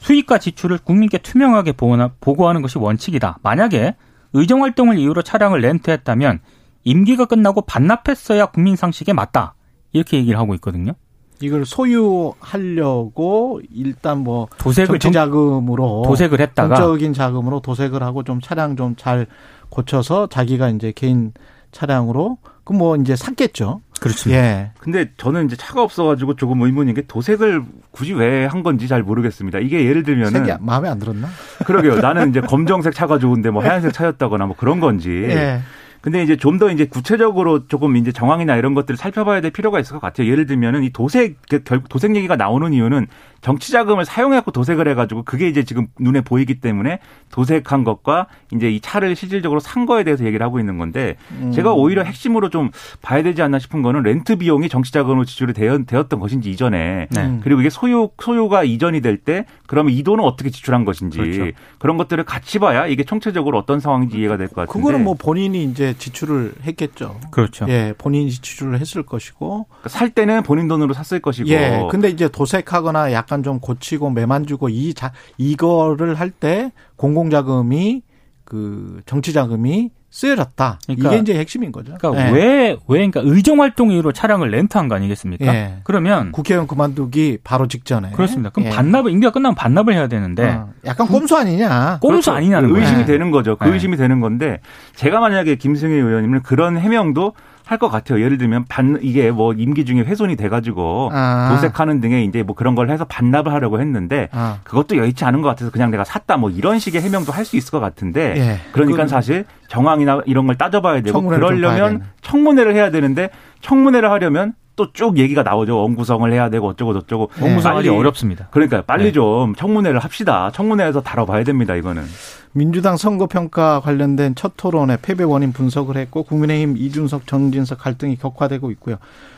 [0.00, 3.38] 수익과 지출을 국민께 투명하게 보고하는 것이 원칙이다.
[3.42, 3.96] 만약에
[4.34, 6.40] 의정 활동을 이유로 차량을 렌트했다면
[6.84, 9.54] 임기가 끝나고 반납했어야 국민 상식에 맞다.
[9.92, 10.92] 이렇게 얘기를 하고 있거든요.
[11.40, 18.76] 이걸 소유하려고 일단 뭐 도색을 정치 자금으로 도색을 했다가 정적인 자금으로 도색을 하고 좀 차량
[18.76, 19.26] 좀 잘
[19.68, 21.32] 고쳐서 자기가 이제 개인
[21.72, 23.80] 차량으로 그 뭐 이제 샀겠죠.
[24.00, 24.42] 그렇습니다.
[24.42, 24.70] 예.
[24.80, 29.58] 근데 저는 이제 차가 없어가지고 조금 의문인 게 도색을 굳이 왜 한 건지 잘 모르겠습니다.
[29.60, 31.28] 이게 예를 들면은 색이 마음에 안 들었나?
[31.64, 32.00] 그러게요.
[32.00, 35.10] 나는 이제 검정색 차가 좋은데 뭐 하얀색 차였다거나 뭐 그런 건지.
[35.28, 35.60] 예.
[36.06, 39.94] 근데 이제 좀 더 이제 구체적으로 조금 이제 정황이나 이런 것들을 살펴봐야 될 필요가 있을
[39.94, 40.30] 것 같아요.
[40.30, 43.08] 예를 들면은 이 도색 그 결국 도색 얘기가 나오는 이유는
[43.42, 48.80] 정치 자금을 사용해갖고 도색을 해가지고 그게 이제 지금 눈에 보이기 때문에 도색한 것과 이제 이
[48.80, 51.52] 차를 실질적으로 산 거에 대해서 얘기를 하고 있는 건데 음.
[51.52, 52.70] 제가 오히려 핵심으로 좀
[53.02, 57.20] 봐야 되지 않나 싶은 거는 렌트 비용이 정치 자금으로 지출이 되었던 것인지 이전에 네.
[57.20, 57.40] 음.
[57.44, 61.52] 그리고 이게 소유 소유가 이전이 될 때 그러면 이 돈은 어떻게 지출한 것인지 그렇죠.
[61.78, 65.62] 그런 것들을 같이 봐야 이게 총체적으로 어떤 상황인지 이해가 될 것 같은데 그거는 뭐 본인이
[65.64, 67.20] 이제 지출을 했겠죠.
[67.30, 67.66] 그렇죠.
[67.68, 69.66] 예, 본인이 지출을 했을 것이고.
[69.68, 71.86] 그러니까 살 때는 본인 돈으로 샀을 것이고 예.
[71.90, 78.02] 근데 이제 도색하거나 약간 좀 고치고 매만 주고 이 자, 이거를 할 때 공공자금이
[78.44, 80.78] 그 정치자금이 쓰여졌다.
[80.86, 81.94] 그러니까- 이게 이제 핵심인 거죠.
[81.98, 82.32] 그러니까 예.
[82.32, 82.76] 왜, 왜,
[83.06, 85.46] 그러니까 의정 활동 이유로 차량을 렌트한 거 아니겠습니까?
[85.54, 85.74] 예.
[85.84, 88.12] 그러면 국회의원 그만두기 바로 직전에.
[88.12, 88.48] 그렇습니다.
[88.48, 88.70] 그럼 예.
[88.70, 91.98] 반납을 임기가 끝나면 반납을 해야 되는데 어, 약간 꼼수 아니냐.
[92.00, 92.82] 꼼수 아니냐는 거예요.
[92.82, 93.04] 의심이 네.
[93.06, 93.56] 되는 거죠.
[93.56, 93.74] 그 네.
[93.74, 94.60] 의심이 되는 건데
[94.94, 97.34] 제가 만약에 김승희 의원님은 그런 해명도
[97.66, 98.22] 할 것 같아요.
[98.22, 101.48] 예를 들면 반 이게 뭐 임기 중에 훼손이 돼가지고 아.
[101.50, 104.58] 도색하는 등의 이제 뭐 그런 걸 해서 반납을 하려고 했는데 아.
[104.62, 107.70] 그것도 여의치 않은 것 같아서 그냥 내가 샀다 뭐 이런 식의 해명도 할 수 있을
[107.72, 108.60] 것 같은데 예.
[108.72, 112.02] 그러니까 사실 정황이나 이런 걸 따져봐야 되고 그러려면.
[112.22, 115.76] 청문회를 해야 되는데 청문회를 하려면 또 쭉 얘기가 나오죠.
[115.78, 117.28] 원구성을 해야 되고 어쩌고 저쩌고.
[117.40, 118.48] 공무상하기 빨리- 어렵습니다.
[118.50, 119.12] 그러니까 빨리 네.
[119.12, 120.50] 좀 청문회를 합시다.
[120.54, 121.74] 청문회에서 다뤄봐야 됩니다.
[121.74, 122.04] 이거는.
[122.52, 128.96] 민주당 선거평가 관련된 첫 토론에 패배 원인 분석을 했고 국민의힘 이준석 정진석 갈등이 격화되고 있고요.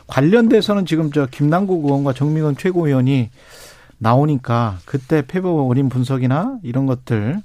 [0.08, 3.30] 관련돼서는 지금 저 김남국 의원과 정미경 최고위원이
[3.98, 7.40] 나오니까 그때 패배 원인 분석이나 이런 것들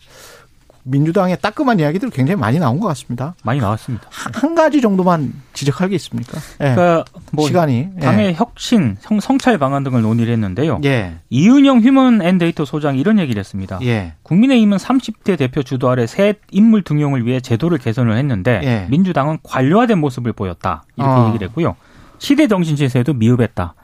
[0.84, 3.36] 민주당의 따끔한 이야기들 굉장히 많이 나온 것 같습니다.
[3.44, 4.06] 많이 나왔습니다.
[4.10, 6.40] 한, 한 가지 정도만 지적할 게 있습니까?
[6.62, 6.74] 예.
[6.76, 10.82] 그러니까 뭐 시간이 당의 혁신, 성, 성찰 방안 등을 논의를 했는데요.
[10.84, 11.16] 예.
[11.30, 13.80] 이은영 휴먼 앤 데이터 소장이 이런 얘기를 했습니다.
[13.84, 14.14] 예.
[14.24, 18.88] 국민의힘은 30대 대표 주도 아래 새 인물 등용을 위해 제도를 개선을 했는데 예.
[18.90, 20.84] 민주당은 관료화된 모습을 보였다.
[20.98, 21.28] 이렇게 어.
[21.30, 21.76] 얘기를 했고요.
[22.20, 23.76] 시대 정신 제세에도 미흡했다.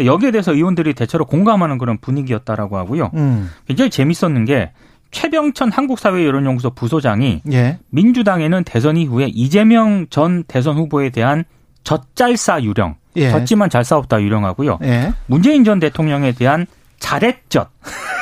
[0.00, 3.10] 여기에 대해서 의원들이 대체로 공감하는 그런 분위기였다라고 하고요.
[3.14, 3.50] 음.
[3.66, 4.72] 굉장히 재밌었는 게
[5.14, 7.78] 최병천 한국사회여론연구소 부소장이 예.
[7.90, 11.44] 민주당에는 대선 이후에 이재명 전 대선 후보에 대한
[11.84, 13.30] 젖잘싸 유령, 예.
[13.30, 14.80] 졌지만 잘 싸웠다 유령하고요.
[14.82, 15.12] 예.
[15.26, 16.66] 문재인 전 대통령에 대한
[16.98, 17.68] 잘했졌,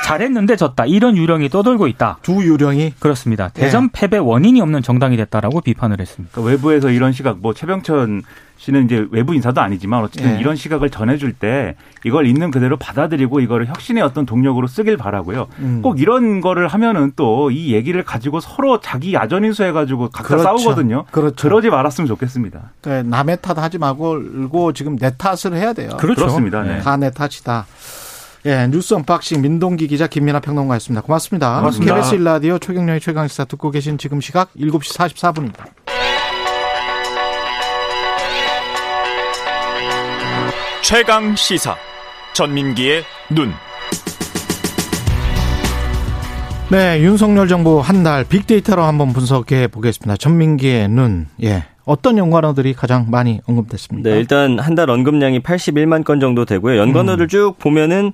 [0.05, 2.17] 잘했는데 졌다 이런 유령이 떠돌고 있다.
[2.21, 3.51] 두 유령이 그렇습니다.
[3.57, 3.61] 예.
[3.61, 6.31] 대선 패배 원인이 없는 정당이 됐다라고 비판을 했습니다.
[6.33, 8.23] 그러니까 외부에서 이런 시각, 뭐 최병천
[8.57, 10.39] 씨는 이제 외부 인사도 아니지만 어쨌든 예.
[10.39, 15.47] 이런 시각을 전해줄 때 이걸 있는 그대로 받아들이고 이거를 혁신의 어떤 동력으로 쓰길 바라고요.
[15.59, 15.81] 음.
[15.81, 20.43] 꼭 이런 거를 하면은 또 이 얘기를 가지고 서로 자기 아전인수 해가지고 각자 그렇죠.
[20.43, 21.05] 싸우거든요.
[21.11, 21.35] 그렇죠.
[21.35, 22.71] 그러지 말았으면 좋겠습니다.
[22.83, 25.89] 네, 남의 탓 하지 말고 지금 내 탓을 해야 돼요.
[25.99, 26.21] 그렇죠.
[26.21, 26.61] 그렇습니다.
[26.63, 26.79] 네.
[26.79, 27.65] 다 내 탓이다.
[28.45, 31.01] 예, 뉴스 언박싱 민동기 기자 김민아 평론가였습니다.
[31.01, 31.59] 고맙습니다.
[31.59, 31.95] 고맙습니다.
[31.95, 35.65] KBS 일라디오 최경영의 최강시사 듣고 계신 지금 시각 7시 44분입니다.
[40.81, 41.75] 최강 시사
[42.33, 43.53] 전민기의 눈.
[46.69, 50.17] 네, 윤석열 정부 한 달 빅데이터로 한번 분석해 보겠습니다.
[50.17, 51.27] 전민기의 눈.
[51.43, 51.65] 예.
[51.85, 54.09] 어떤 연관어들이 가장 많이 언급됐습니까?
[54.09, 56.77] 네, 일단 한 달 언급량이 81만 건 정도 되고요.
[56.77, 58.13] 연관어를 쭉 보면은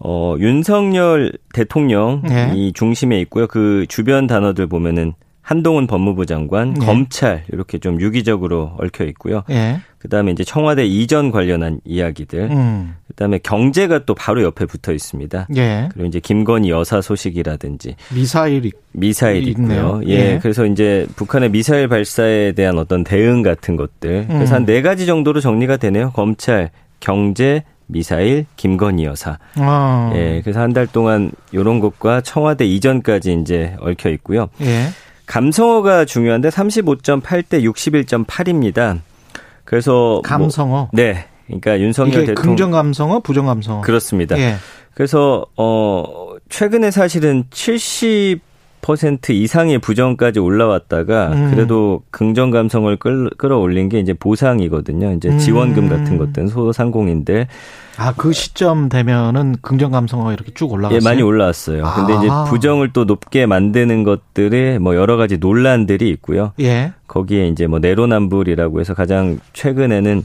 [0.00, 2.52] 어 윤석열 대통령 네.
[2.54, 3.46] 이 중심에 있고요.
[3.46, 5.14] 그 주변 단어들 보면은
[5.48, 6.84] 한동훈 법무부 장관, 네.
[6.84, 9.44] 검찰 이렇게 좀 유기적으로 얽혀 있고요.
[9.48, 9.78] 예.
[9.98, 12.50] 그다음에 이제 청와대 이전 관련한 이야기들.
[12.50, 12.96] 음.
[13.08, 15.48] 그다음에 경제가 또 바로 옆에 붙어 있습니다.
[15.56, 15.88] 예.
[15.90, 20.02] 그리고 이제 김건희 여사 소식이라든지 미사일이 미사일 있네요.
[20.02, 20.12] 있고요.
[20.12, 20.38] 예, 예.
[20.42, 24.26] 그래서 이제 북한의 미사일 발사에 대한 어떤 대응 같은 것들.
[24.28, 24.56] 그래서 음.
[24.56, 26.10] 한네 가지 정도로 정리가 되네요.
[26.10, 26.68] 검찰,
[27.00, 29.38] 경제, 미사일 김건희 여사.
[29.56, 30.12] 어.
[30.14, 34.50] 예, 그래서 한 달 동안 요런 것과 청와대 이전까지 이제 얽혀 있고요.
[34.60, 34.88] 예.
[35.28, 39.00] 감성어가 중요한데 35.8대 61.8입니다.
[39.64, 40.68] 그래서 감성어.
[40.68, 41.26] 뭐, 네.
[41.46, 43.82] 그러니까 윤석열 대통령 긍정 감성어, 부정 감성어.
[43.82, 44.38] 그렇습니다.
[44.38, 44.56] 예.
[44.94, 48.40] 그래서 어 최근에 사실은 70%
[49.34, 51.50] 이상의 부정까지 올라왔다가 음.
[51.50, 55.12] 그래도 긍정 감성을 끌, 끌어올린 게 이제 보상이거든요.
[55.12, 55.38] 이제 음.
[55.38, 57.46] 지원금 같은 것들은 소상공인들
[57.98, 61.00] 아, 그 시점 되면은 긍정 감성어가 이렇게 쭉 올라갔어요.
[61.00, 61.82] 예, 많이 올라왔어요.
[61.96, 62.44] 근데 이제 아.
[62.44, 66.52] 부정을 또 높게 만드는 것들에 뭐 여러 가지 논란들이 있고요.
[66.60, 66.92] 예.
[67.08, 70.22] 거기에 이제 뭐 내로남불이라고 해서 가장 최근에는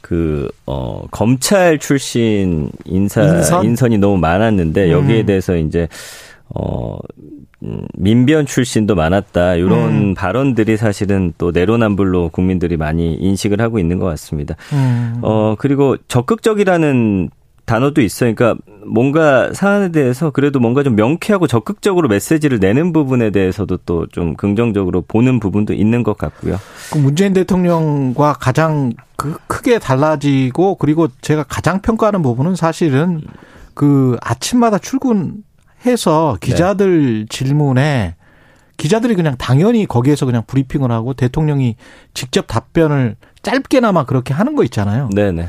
[0.00, 3.22] 그, 어, 검찰 출신 인사,
[3.62, 3.92] 인선?
[3.92, 5.26] 이 너무 많았는데 여기에 음.
[5.26, 5.86] 대해서 이제,
[6.54, 6.98] 어,
[7.62, 9.54] 음, 민변 출신도 많았다.
[9.56, 10.14] 이런 음.
[10.14, 14.54] 발언들이 사실은 또 내로남불로 국민들이 많이 인식을 하고 있는 것 같습니다.
[14.72, 15.18] 음.
[15.22, 17.30] 어, 그리고 적극적이라는
[17.66, 18.34] 단어도 있어요.
[18.34, 24.34] 그러니까 뭔가 사안에 대해서 그래도 뭔가 좀 명쾌하고 적극적으로 메시지를 내는 부분에 대해서도 또 좀
[24.36, 26.56] 긍정적으로 보는 부분도 있는 것 같고요.
[26.90, 33.20] 그 문재인 대통령과 가장 그 크게 달라지고 그리고 제가 가장 평가하는 부분은 사실은
[33.74, 35.34] 그 아침마다 출근
[35.86, 38.14] 해서 기자들 질문에
[38.76, 41.76] 기자들이 그냥 당연히 거기에서 그냥 브리핑을 하고 대통령이
[42.14, 45.10] 직접 답변을 짧게나마 그렇게 하는 거 있잖아요.
[45.14, 45.48] 네네.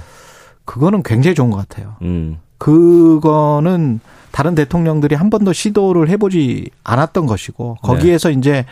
[0.65, 1.95] 그거는 굉장히 좋은 것 같아요.
[2.01, 2.39] 음.
[2.57, 3.99] 그거는
[4.31, 8.65] 다른 대통령들이 한 번도 시도를 해보지 않았던 것이고 거기에서 이제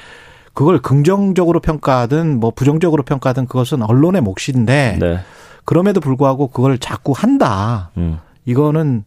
[0.54, 5.20] 그걸 긍정적으로 평가하든 뭐 부정적으로 평가하든 그것은 언론의 몫인데 네.
[5.66, 7.92] 그럼에도 불구하고 그걸 자꾸 한다.
[7.98, 8.20] 음.
[8.46, 9.04] 이거는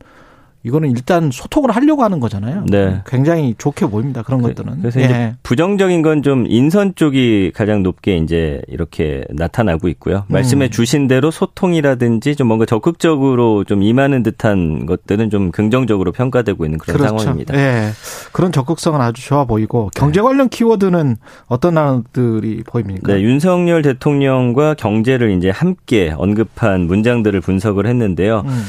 [0.63, 2.65] 이거는 일단 소통을 하려고 하는 거잖아요.
[2.69, 3.01] 네.
[3.07, 4.23] 굉장히 좋게 보입니다.
[4.23, 4.81] 그런 것들은.
[4.81, 5.05] 그래서 예.
[5.07, 10.25] 이제 부정적인 건 좀 인선 쪽이 가장 높게 이제 이렇게 나타나고 있고요.
[10.27, 10.33] 음.
[10.33, 16.79] 말씀해 주신 대로 소통이라든지 좀 뭔가 적극적으로 좀 임하는 듯한 것들은 좀 긍정적으로 평가되고 있는
[16.79, 17.55] 그런 상황입니다.
[17.57, 17.91] 예.
[18.33, 23.15] 그런 적극성은 아주 좋아 보이고 경제 관련 키워드는 어떤 단어들이 보입니까?
[23.15, 28.43] 네, 윤석열 대통령과 경제를 이제 함께 언급한 문장들을 분석을 했는데요.
[28.47, 28.65] 음.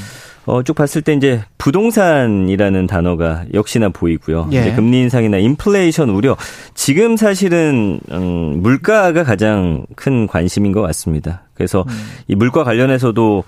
[0.45, 4.49] 어, 쭉 봤을 때 이제 부동산이라는 단어가 역시나 보이고요.
[4.53, 4.61] 예.
[4.61, 6.35] 이제 금리 인상이나 인플레이션 우려.
[6.73, 11.43] 지금 사실은 음, 물가가 가장 큰 관심인 것 같습니다.
[11.53, 11.93] 그래서 음.
[12.27, 13.43] 이 물가 관련해서도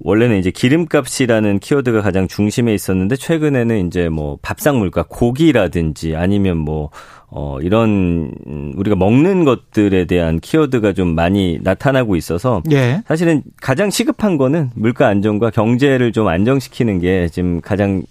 [0.00, 6.90] 원래는 이제 기름값이라는 키워드가 가장 중심에 있었는데 최근에는 이제 뭐 밥상 물가, 고기라든지 아니면 뭐
[7.34, 13.02] 어, 이런, 음, 우리가 먹는 것들에 대한 키워드가 좀 많이 나타나고 있어서 예.
[13.08, 18.02] 사실은 가장 시급한 거는 물가 안정과 경제를 좀 안정시키는 게 지금 가장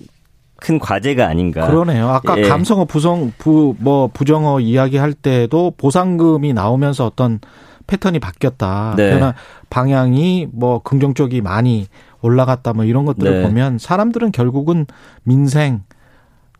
[0.57, 1.67] 큰 과제가 아닌가.
[1.67, 2.09] 그러네요.
[2.09, 2.43] 아까 예.
[2.43, 7.39] 감성어 부성 부 뭐 부정어 이야기할 때도 보상금이 나오면서 어떤
[7.87, 8.95] 패턴이 바뀌었다.
[8.97, 9.09] 네.
[9.09, 9.33] 그러나
[9.69, 11.87] 방향이 뭐 긍정적이 많이
[12.21, 13.47] 올라갔다 뭐 이런 것들을 네.
[13.47, 14.85] 보면 사람들은 결국은
[15.23, 15.81] 민생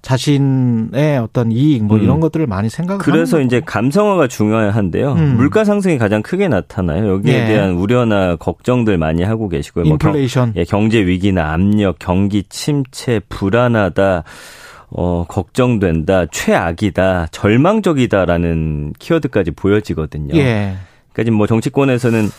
[0.01, 2.03] 자신의 어떤 이익 뭐 음.
[2.03, 3.71] 이런 것들을 많이 생각을 그래서 이제 거고.
[3.71, 5.13] 감성어가 중요한데요.
[5.13, 5.35] 음.
[5.37, 7.07] 물가 상승이 가장 크게 나타나요.
[7.13, 7.45] 여기에 예.
[7.45, 9.85] 대한 우려나 걱정들 많이 하고 계시고요.
[9.85, 14.23] 뭐 경- 인플레이션 예, 경제 위기나 압력, 경기 침체, 불안하다,
[14.89, 20.35] 어, 걱정된다, 최악이다, 절망적이다라는 키워드까지 보여지거든요.
[20.35, 20.75] 예.
[21.13, 22.29] 그러니까 지금 뭐 정치권에서는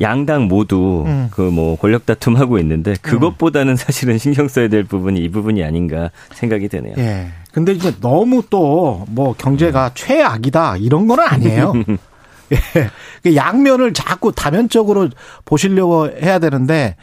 [0.00, 1.28] 양당 모두 음.
[1.30, 6.94] 그뭐 권력 다툼하고 있는데 그것보다는 사실은 신경 써야 될 부분이 이 부분이 아닌가 생각이 되네요.
[6.98, 7.28] 예.
[7.52, 11.72] 근데 이제 너무 또 뭐 경제가 최악이다 이런 건 아니에요.
[12.52, 12.90] 예.
[13.22, 15.08] 그 양면을 자꾸 다면적으로
[15.44, 16.96] 보시려고 해야 되는데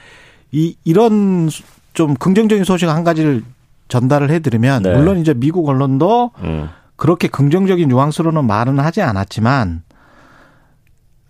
[0.51, 1.49] 이 이런
[1.93, 3.43] 좀 긍정적인 소식 한 가지를
[3.87, 4.93] 전달을 해드리면 네.
[4.95, 6.69] 물론 이제 미국 언론도 음.
[6.95, 9.83] 그렇게 긍정적인 뉘앙스로는 말은 하지 않았지만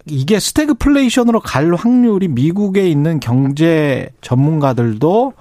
[0.09, 5.33] 이게 스태그플레이션으로 갈 확률이 미국에 있는 경제 전문가들도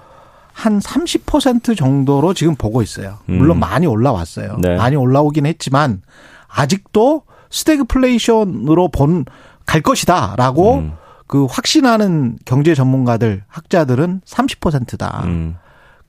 [0.53, 3.19] 한 30% 정도로 지금 보고 있어요.
[3.25, 3.59] 물론 음.
[3.59, 4.57] 많이 올라왔어요.
[4.59, 4.75] 네.
[4.75, 6.01] 많이 올라오긴 했지만
[6.47, 9.25] 아직도 스태그플레이션으로 본
[9.67, 10.93] 갈 것이다라고 음.
[11.27, 15.21] 그 확신하는 경제 전문가들 학자들은 30%다.
[15.25, 15.57] 음.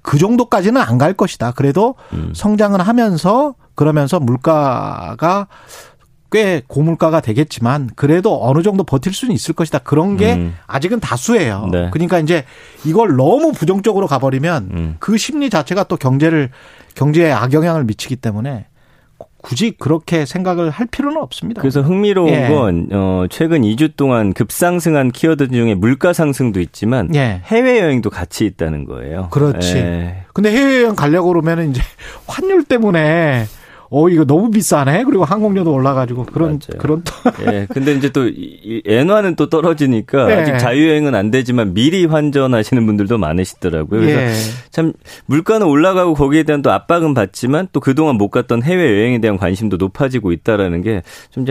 [0.00, 1.50] 그 정도까지는 안 갈 것이다.
[1.52, 2.32] 그래도 음.
[2.34, 5.48] 성장은 하면서 그러면서 물가가
[6.30, 9.78] 꽤 고물가가 되겠지만 그래도 어느 정도 버틸 수는 있을 것이다.
[9.78, 10.54] 그런 게 음.
[10.66, 11.68] 아직은 다수예요.
[11.72, 11.88] 네.
[11.90, 12.44] 그러니까 이제
[12.84, 14.96] 이걸 너무 부정적으로 가버리면 음.
[14.98, 16.50] 그 심리 자체가 또 경제를
[16.94, 18.66] 경제에 악영향을 미치기 때문에
[19.40, 21.60] 굳이 그렇게 생각을 할 필요는 없습니다.
[21.60, 22.48] 그래서 흥미로운 예.
[22.48, 27.40] 건 어, 최근 2주 동안 급상승한 키워드 중에 물가 상승도 있지만 예.
[27.44, 29.28] 해외 여행도 같이 있다는 거예요.
[29.30, 29.76] 그렇지.
[29.76, 30.24] 예.
[30.34, 31.80] 근데 해외 여행 가려고 그러면 이제
[32.26, 33.46] 환율 때문에
[33.90, 35.04] 어 이거 너무 비싸네.
[35.04, 36.78] 그리고 항공료도 올라가지고 그런 맞아요.
[36.78, 37.12] 그런 또
[37.50, 37.66] 예.
[37.72, 40.34] 근데 이제 또 이- 엔화는 또 떨어지니까 네.
[40.34, 44.00] 아직 자유여행은 안 되지만 미리 환전하시는 분들도 많으시더라고요.
[44.00, 44.32] 그래서 예.
[44.70, 44.92] 참
[45.26, 49.76] 물가는 올라가고 거기에 대한 또 압박은 받지만 또 그동안 못 갔던 해외 여행에 대한 관심도
[49.78, 51.44] 높아지고 있다라는 게 좀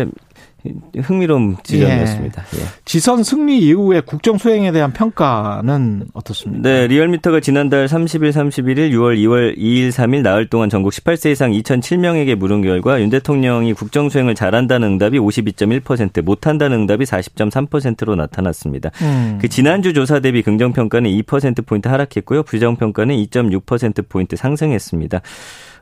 [1.01, 2.43] 흥미로운 지점이었습니다.
[2.56, 2.60] 예.
[2.86, 6.67] 지선 승리 이후에 국정 수행에 대한 평가는 어떻습니까?
[6.67, 12.36] 네, 리얼미터가 지난달 30일, 31일, 6월, 2월 2일, 3일 나흘 동안 전국 18세 이상 2,007명에게
[12.36, 18.91] 물은 결과 윤 대통령이 국정 수행을 잘한다는 응답이 52.1%, 못한다는 응답이 40.3%로 나타났습니다.
[19.01, 19.38] 음.
[19.41, 22.43] 그 지난주 조사 대비 긍정 평가는 2% 포인트 하락했고요.
[22.43, 25.21] 부정 평가는 2.6% 포인트 상승했습니다.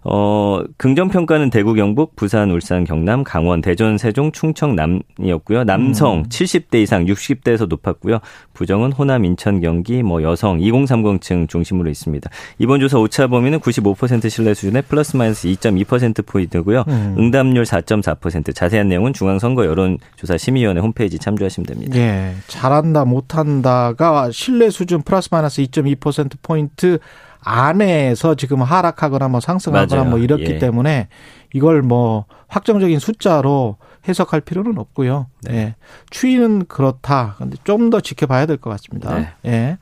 [0.08, 5.64] 어, 긍정 평가는 대구, 경북, 부산, 울산, 경남, 강원, 대전, 세종, 충청, 남이었고요.
[5.64, 6.24] 남성 음.
[6.30, 8.20] 70대 이상 60대에서 높았고요.
[8.54, 12.30] 부정은 호남, 인천, 경기, 뭐 여성 2030층 중심으로 있습니다.
[12.60, 16.84] 이번 조사 오차 범위는 95% 신뢰 수준의 플러스 마이너스 2.2% 포인트고요.
[16.88, 17.16] 음.
[17.18, 18.54] 응답률 4.4%.
[18.54, 21.98] 자세한 내용은 중앙선거 여론조사 심의위원회 홈페이지 참조하시면 됩니다.
[21.98, 27.00] 예, 잘한다 못한다가 신뢰 수준 플러스 마이너스 2.2% 포인트
[27.46, 30.10] 안에서 지금 하락하거나 뭐 상승하거나 맞아요.
[30.10, 30.60] 뭐 이렇기 예.
[30.60, 31.08] 때문에
[31.54, 33.78] 이걸 뭐 확정적인 숫자로
[34.08, 35.28] 해석할 필요는 없고요.
[35.44, 35.56] 네.
[35.56, 35.76] 예.
[36.10, 37.36] 추이는 그렇다.
[37.38, 39.16] 근데 좀 더 지켜봐야 될 것 같습니다.
[39.16, 39.30] 네.
[39.46, 39.78] 예.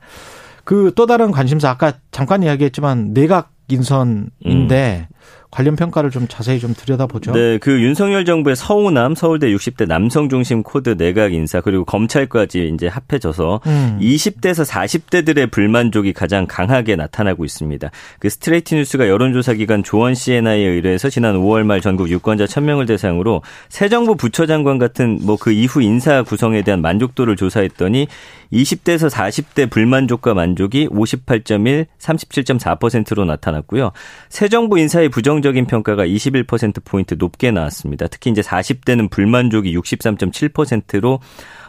[0.64, 5.08] 그 또 다른 관심사 아까 잠깐 이야기했지만 내각 인선인데
[5.50, 7.32] 관련 평가를 좀 자세히 좀 들여다보죠.
[7.32, 12.88] 네, 그 윤석열 정부의 서육남 서울대 60대 남성 중심 코드 내각 인사 그리고 검찰까지 이제
[12.88, 13.98] 합해져서 음.
[14.00, 17.88] 20대에서 40대들의 불만족이 가장 강하게 나타나고 있습니다.
[18.18, 23.42] 그 스트레이트 뉴스가 여론조사 기관 조원 CNI에 의뢰해서 지난 5월 말 전국 유권자 1000명을 대상으로
[23.68, 28.08] 새 정부 부처장관 같은 뭐 그 이후 인사 구성에 대한 만족도를 조사했더니
[28.50, 33.92] 20대에서 40대 불만족과 만족이 58.1, 37.4%로 나타났고요.
[34.30, 38.08] 새 정부 인사의 부정적인 평가가 21%포인트 높게 나왔습니다.
[38.08, 41.20] 특히 이제 40대는 불만족이 63.7%로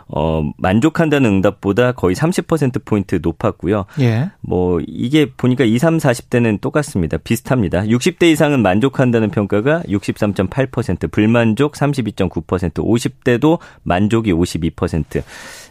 [0.07, 3.85] 어, 만족한다는 응답보다 거의 30%포인트 높았고요.
[3.99, 4.31] 예.
[4.41, 7.17] 뭐, 이게 보니까 20, 30, 40대는 똑같습니다.
[7.17, 7.81] 비슷합니다.
[7.83, 15.21] 60대 이상은 만족한다는 평가가 63.8%, 불만족 32.9%, 50대도 만족이 52%.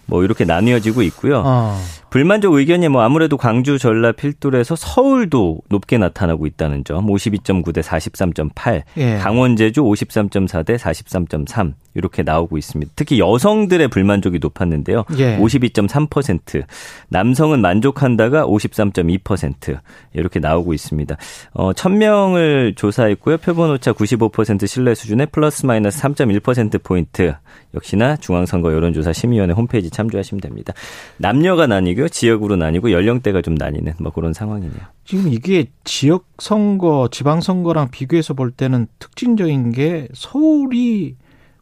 [0.06, 1.42] 뭐 이렇게 나뉘어지고 있고요.
[1.44, 1.76] 어.
[2.14, 7.08] 불만족 의견이 뭐 아무래도 광주, 전라, 필두에서 서울도 높게 나타나고 있다는 점.
[7.08, 8.84] 52.9 대 43.8.
[8.98, 9.16] 예.
[9.16, 12.92] 강원, 제주 53.4 대 43.3 이렇게 나오고 있습니다.
[12.94, 15.04] 특히 여성들의 불만족이 높았는데요.
[15.18, 15.38] 예.
[15.38, 16.62] 52.3%.
[17.08, 19.80] 남성은 만족한다가 53.2%
[20.12, 21.16] 이렇게 나오고 있습니다.
[21.54, 23.38] 어, 1000명을 조사했고요.
[23.38, 27.34] 표본 오차 95% 신뢰 수준의 플러스 마이너스 3.1% 포인트.
[27.74, 30.72] 역시나 중앙선거 여론조사 심의위원회 홈페이지 참조하시면 됩니다.
[31.16, 32.08] 남녀가 나뉘고 요.
[32.08, 34.80] 지역으로 나뉘고 연령대가 좀 나뉘는 뭐 그런 상황이네요.
[35.04, 41.16] 지금 이게 지역 선거, 지방 선거랑 비교해서 볼 때는 특징적인 게 서울이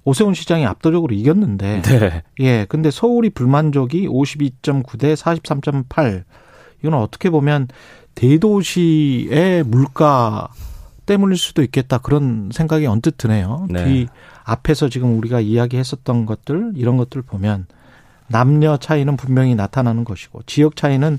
[0.05, 2.23] 오세훈 시장이 압도적으로 이겼는데 네.
[2.41, 6.25] 예, 근데 서울이 불만족이 52.9 대 43.8.
[6.81, 7.69] 이건 어떻게 보면
[8.15, 10.49] 대도시의 물가
[11.07, 13.67] 때문일 수도 있겠다 그런 생각이 언뜻 드네요.
[13.71, 13.85] 네.
[13.85, 14.07] 뒤
[14.45, 17.67] 앞에서 지금 우리가 이야기했었던 것들 이런 것들 보면
[18.33, 21.19] 남녀 차이는 분명히 나타나는 것이고 지역 차이는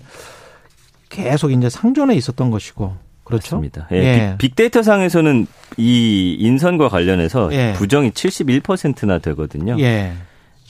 [1.10, 3.56] 계속 이제 상존에 있었던 것이고 그렇죠.
[3.56, 3.88] 맞습니다.
[3.91, 4.36] 예, 예.
[4.38, 5.47] 빅, 데이터 상에서는
[5.78, 7.73] 이 인선과 관련해서 예.
[7.73, 9.78] 부정이 71%나 되거든요.
[9.80, 10.13] 예.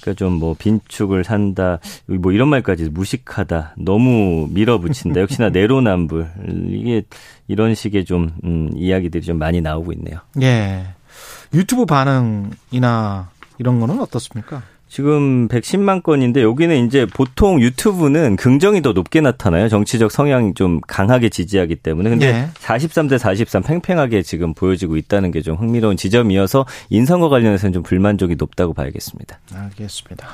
[0.01, 5.21] 그러니까 좀 뭐 빈축을 산다, 뭐 이런 말까지 무식하다, 너무 밀어붙인다.
[5.21, 6.27] 역시나 내로남불
[6.69, 7.03] 이게
[7.47, 10.19] 이런 식의 좀 음, 이야기들이 좀 많이 나오고 있네요.
[10.41, 10.84] 예.
[11.53, 13.29] 유튜브 반응이나
[13.60, 14.62] 이런 거는 어떻습니까?
[14.93, 19.67] 지금 110만 건인데 여기는 이제 보통 유튜브는 긍정이 더 높게 나타나요.
[19.67, 22.12] 정치적 성향이 좀 강하게 지지하기 때문에.
[22.12, 22.47] 근데 예.
[22.62, 28.75] 43대 43 팽팽하게 지금 보여지고 있다는 게 좀 흥미로운 지점이어서 인선과 관련해서는 좀 불만족이 높다고
[28.75, 29.39] 봐야겠습니다.
[29.53, 30.27] 알겠습니다.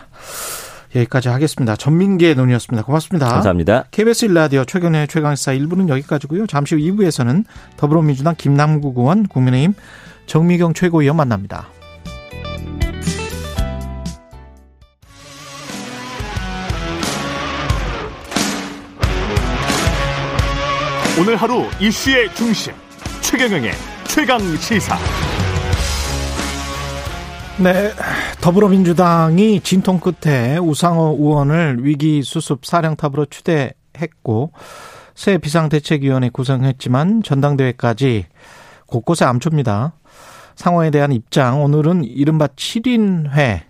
[0.94, 1.78] 여기까지 하겠습니다.
[1.78, 2.84] 전민기의 논의였습니다.
[2.86, 3.30] 고맙습니다.
[3.30, 3.86] 감사합니다.
[3.92, 6.48] KBS 일라디오 최근의 최강시사 1부는 여기까지고요.
[6.48, 7.46] 잠시 후 2부에서는
[7.78, 9.74] 더불어민주당 김남국 의원, 국민의힘
[10.26, 11.70] 정미경 최고위원 만납니다.
[21.20, 22.72] 오늘 하루 이슈의 중심
[23.20, 23.72] 최경영의
[24.08, 24.96] 최강 시사.
[27.62, 27.92] 네,
[28.40, 34.54] 더불어민주당이 진통 끝에 우상호 의원을 위기 수습 사령탑으로 추대했고
[35.14, 38.28] 새 비상대책위원회 구성했지만 전당대회까지
[38.88, 39.92] 곳곳에 암초입니다.
[40.56, 43.64] 상황에 대한 입장 오늘은 이른바 7인회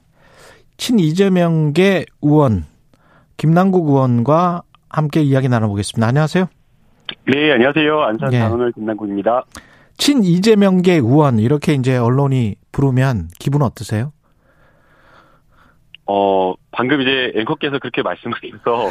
[0.78, 2.66] 친 이재명계 의원
[3.38, 6.06] 김남국 의원과 함께 이야기 나눠보겠습니다.
[6.06, 6.48] 안녕하세요.
[7.28, 8.02] 네, 안녕하세요.
[8.02, 8.40] 안산 예.
[8.40, 9.44] 단원을 김남국입니다.
[9.98, 14.14] 친 이재명계 의원 이렇게 이제 언론이 부르면 기분 어떠세요?
[16.06, 18.90] 어, 방금 이제 앵커께서 그렇게 말씀하셔서,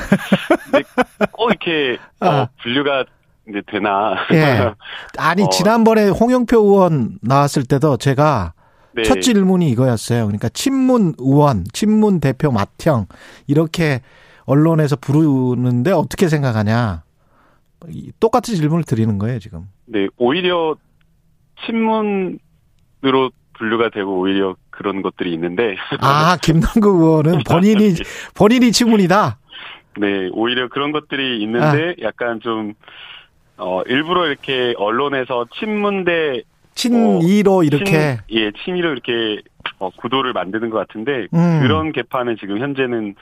[1.32, 2.48] 꼭 이렇게, 어, 아.
[2.62, 3.04] 분류가
[3.48, 4.14] 이제 되나.
[4.32, 4.72] 예.
[5.18, 5.48] 아니 어.
[5.48, 8.52] 지난번에 홍영표 의원 나왔을 때도 제가
[8.92, 9.02] 네.
[9.02, 10.26] 첫 질문이 이거였어요.
[10.26, 13.06] 그러니까 친문 의원, 친문 대표 맏형
[13.46, 14.00] 이렇게
[14.44, 17.02] 언론에서 부르는데 어떻게 생각하냐?
[17.89, 19.68] 이 똑같은 질문을 드리는 거예요 지금.
[19.87, 20.76] 네, 오히려
[21.66, 27.95] 친문으로 분류가 되고 오히려 그런 것들이 있는데, 아 김남국 의원은 본인이
[28.35, 29.39] 본인이 친문이다.
[29.99, 32.74] 네, 오히려 그런 것들이 있는데, 약간 좀,
[33.57, 36.43] 어, 일부러 이렇게 언론에서 친문대,
[36.74, 38.18] 친이로 이렇게.
[38.29, 39.43] 친, 예, 친이로 이렇게,
[39.81, 41.61] 어, 구도를 만드는 것 같은데, 음.
[41.62, 43.16] 그런 개파는 지금 현재는,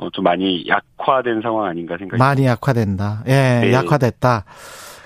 [0.00, 3.22] 어, 좀 많이 약화된 상황 아닌가 생각이 많이 약화된다.
[3.26, 3.72] 예, 네.
[3.72, 4.44] 약화됐다.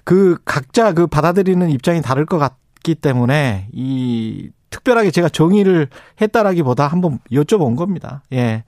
[0.05, 5.89] 그 각자 그 받아들이는 입장이 다를 것 같기 때문에 이 특별하게 제가 정의를
[6.21, 8.23] 했다라기보다 한번 여쭤본 겁니다.
[8.33, 8.63] 예.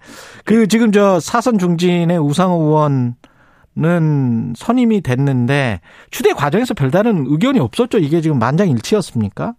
[0.44, 3.14] 그 지금 저 사선 중진의 우상호
[3.76, 7.98] 의원은 선임이 됐는데 추대 과정에서 별다른 의견이 없었죠.
[7.98, 9.54] 이게 지금 만장일치였습니까?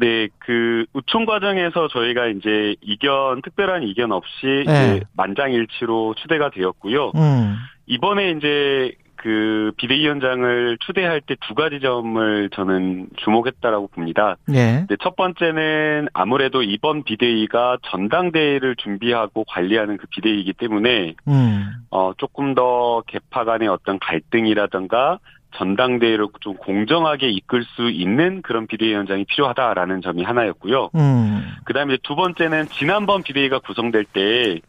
[0.00, 5.00] 네, 그 우총 과정에서 저희가 이제 이견 특별한 이견 없이 네.
[5.14, 7.12] 만장일치로 추대가 되었고요.
[7.16, 7.56] 음.
[7.86, 14.36] 이번에 이제 그 비대위원장을 추대할 때 두 가지 점을 저는 주목했다라고 봅니다.
[14.54, 14.86] 예.
[14.88, 21.70] 네, 첫 번째는 아무래도 이번 비대위가 전당대회를 준비하고 관리하는 그 비대위이기 때문에 음.
[21.90, 25.18] 어 조금 더 개파 간의 어떤 갈등이라든가
[25.56, 30.90] 전당대회를 좀 공정하게 이끌 수 있는 그런 비대위원장이 필요하다라는 점이 하나였고요.
[30.94, 31.56] 음.
[31.64, 34.60] 그다음에 두 번째는 지난번 비대위가 구성될 때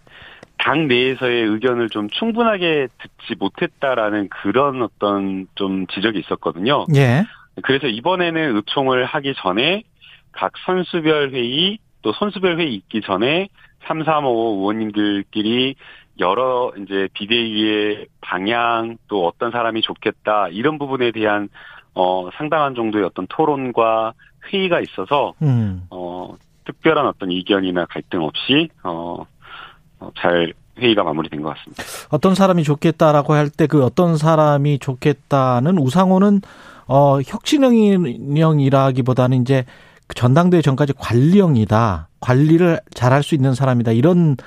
[0.63, 6.85] 당 내에서의 의견을 좀 충분하게 듣지 못했다라는 그런 어떤 좀 지적이 있었거든요.
[6.95, 7.23] 예.
[7.63, 9.83] 그래서 이번에는 의총을 하기 전에
[10.31, 13.47] 각 선수별 회의 또 선수별 회의 있기 전에
[13.87, 15.75] 3, 3, 5 의원님들끼리
[16.21, 21.49] 여러 이제 비대위의 방향 또 어떤 사람이 좋겠다 이런 부분에 대한
[21.93, 24.13] 어 상당한 정도의 어떤 토론과
[24.53, 25.85] 회의가 있어서 음.
[25.89, 29.25] 어 특별한 어떤 이견이나 갈등 없이 어,
[29.99, 31.83] 어, 잘 회의가 마무리된 것 같습니다.
[32.11, 36.41] 어떤 사람이 좋겠다라고 할 때 그 어떤 사람이 좋겠다는 우상호는
[36.87, 39.65] 어 혁신형이라기보다는 이제
[40.07, 42.07] 그 전당대회 전까지 관리형이다.
[42.19, 43.91] 관리를 잘할 수 있는 사람이다.
[43.91, 44.37] 이런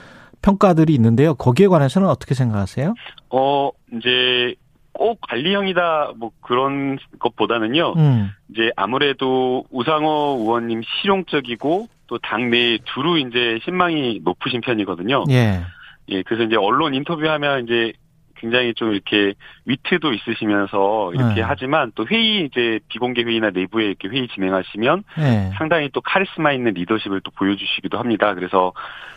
[0.44, 1.34] 평가들이 있는데요.
[1.34, 2.94] 거기에 관해서는 어떻게 생각하세요?
[3.30, 4.54] 어 이제
[4.92, 7.94] 꼭 관리형이다 뭐 그런 것보다는요.
[7.96, 8.30] 음.
[8.50, 15.24] 이제 아무래도 우상호 의원님 실용적이고 또 당내에 두루 이제 신망이 높으신 편이거든요.
[15.30, 15.62] 예.
[16.10, 17.94] 예, 그래서 이제 언론 인터뷰하면 이제
[18.36, 19.32] 굉장히 좀 이렇게
[19.64, 21.40] 위트도 있으시면서 이렇게 네.
[21.40, 25.50] 하지만 또 회의 이제 비공개 회의나 내부에 이렇게 회의 진행하시면 예.
[25.56, 28.34] 상당히 또 카리스마 있는 리더십을 또 보여주시기도 합니다.
[28.34, 28.72] 그래서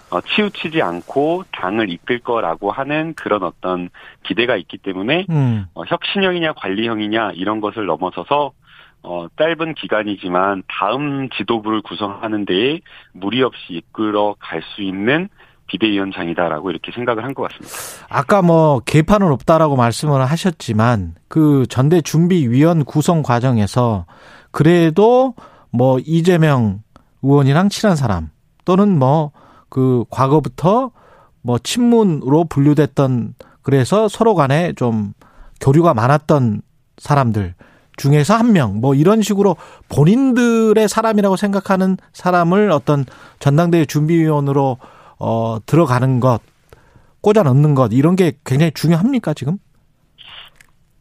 [0.09, 3.89] 어, 치우치지 않고 당을 이끌 거라고 하는 그런 어떤
[4.23, 5.65] 기대가 있기 때문에 음.
[5.73, 8.51] 어, 혁신형이냐 관리형이냐 이런 것을 넘어서서
[9.03, 12.79] 어, 짧은 기간이지만 다음 지도부를 구성하는 데에
[13.13, 15.29] 무리 없이 이끌어 갈 수 있는
[15.67, 18.07] 비대위원장이다라고 이렇게 생각을 한 것 같습니다.
[18.09, 24.05] 아까 뭐 개판은 없다라고 말씀을 하셨지만 그 전대 준비위원 구성 과정에서
[24.51, 25.35] 그래도
[25.69, 26.79] 뭐 이재명
[27.21, 28.29] 의원이랑 친한 사람
[28.63, 29.31] 또는 뭐
[29.69, 30.91] 그 과거부터
[31.41, 35.13] 뭐 친문으로 분류됐던 그래서 서로 간에 좀
[35.61, 36.61] 교류가 많았던
[36.97, 37.53] 사람들
[37.97, 39.55] 중에서 한 명 뭐 이런 식으로
[39.89, 43.05] 본인들의 사람이라고 생각하는 사람을 어떤
[43.39, 44.77] 전당대회 준비위원으로
[45.19, 46.39] 어 들어가는 것
[47.21, 49.57] 꽂아 넣는 것 이런 게 굉장히 중요합니까 지금?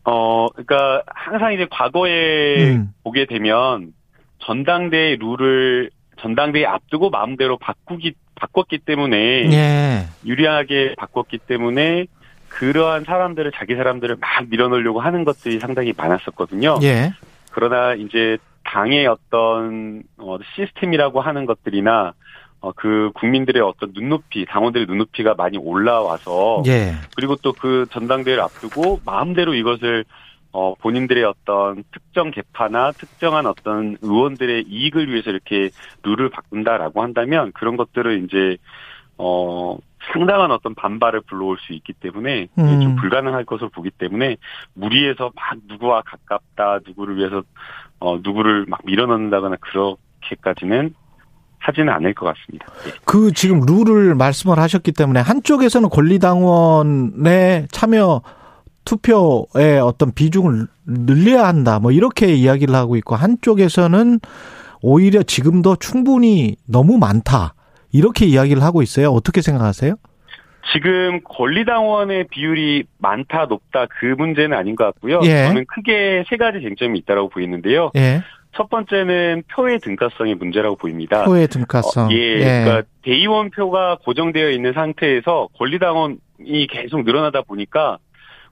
[0.04, 2.92] 어, 그러니까 항상 이제 과거에 음.
[3.02, 3.92] 보게 되면
[4.38, 5.90] 전당대회 룰을
[6.20, 9.16] 전당대회 앞두고 마음대로 바꾸기 바꿨기 때문에
[9.52, 10.06] 예.
[10.24, 12.06] 유리하게 바꿨기 때문에
[12.48, 16.78] 그러한 사람들을 자기 사람들을 막 밀어넣으려고 하는 것들이 상당히 많았었거든요.
[16.82, 17.12] 예.
[17.50, 22.14] 그러나 이제 당의 어떤 어, 시스템이라고 하는 것들이나
[22.60, 26.94] 어, 그 국민들의 어떤 눈높이, 당원들의 눈높이가 많이 올라와서 예.
[27.14, 30.04] 그리고 또 그 전당대회를 앞두고 마음대로 이것을
[30.58, 35.68] 어, 본인들의 어떤 특정 개파나 특정한 어떤 의원들의 이익을 위해서 이렇게
[36.02, 38.56] 룰을 바꾼다라고 한다면 그런 것들을 이제
[39.18, 39.76] 어,
[40.14, 42.80] 상당한 어떤 반발을 불러올 수 있기 때문에 음.
[42.80, 44.38] 좀 불가능할 것으로 보기 때문에
[44.72, 47.42] 무리해서 막 누구와 가깝다, 누구를 위해서
[47.98, 50.94] 어, 누구를 막 밀어넣는다거나 그렇게까지는
[51.58, 52.66] 하지는 않을 것 같습니다.
[52.86, 52.92] 예.
[53.04, 58.22] 그 지금 룰을 말씀을 하셨기 때문에 한쪽에서는 권리당원의 참여
[58.86, 61.78] 투표의 어떤 비중을 늘려야 한다.
[61.78, 64.20] 뭐 이렇게 이야기를 하고 있고 한쪽에서는
[64.80, 67.54] 오히려 지금도 충분히 너무 많다.
[67.92, 69.10] 이렇게 이야기를 하고 있어요.
[69.10, 69.96] 어떻게 생각하세요?
[70.72, 75.20] 지금 권리당원의 비율이 많다 높다 그 문제는 아닌 것 같고요.
[75.24, 75.46] 예.
[75.46, 77.90] 저는 크게 세 가지 쟁점이 있다고 보이는데요.
[77.96, 78.22] 예.
[78.56, 81.24] 첫 번째는 표의 등가성의 문제라고 보입니다.
[81.24, 82.06] 표의 등가성.
[82.06, 87.98] 어, 예, 그러니까 대의원 표가 고정되어 있는 상태에서 권리당원이 계속 늘어나다 보니까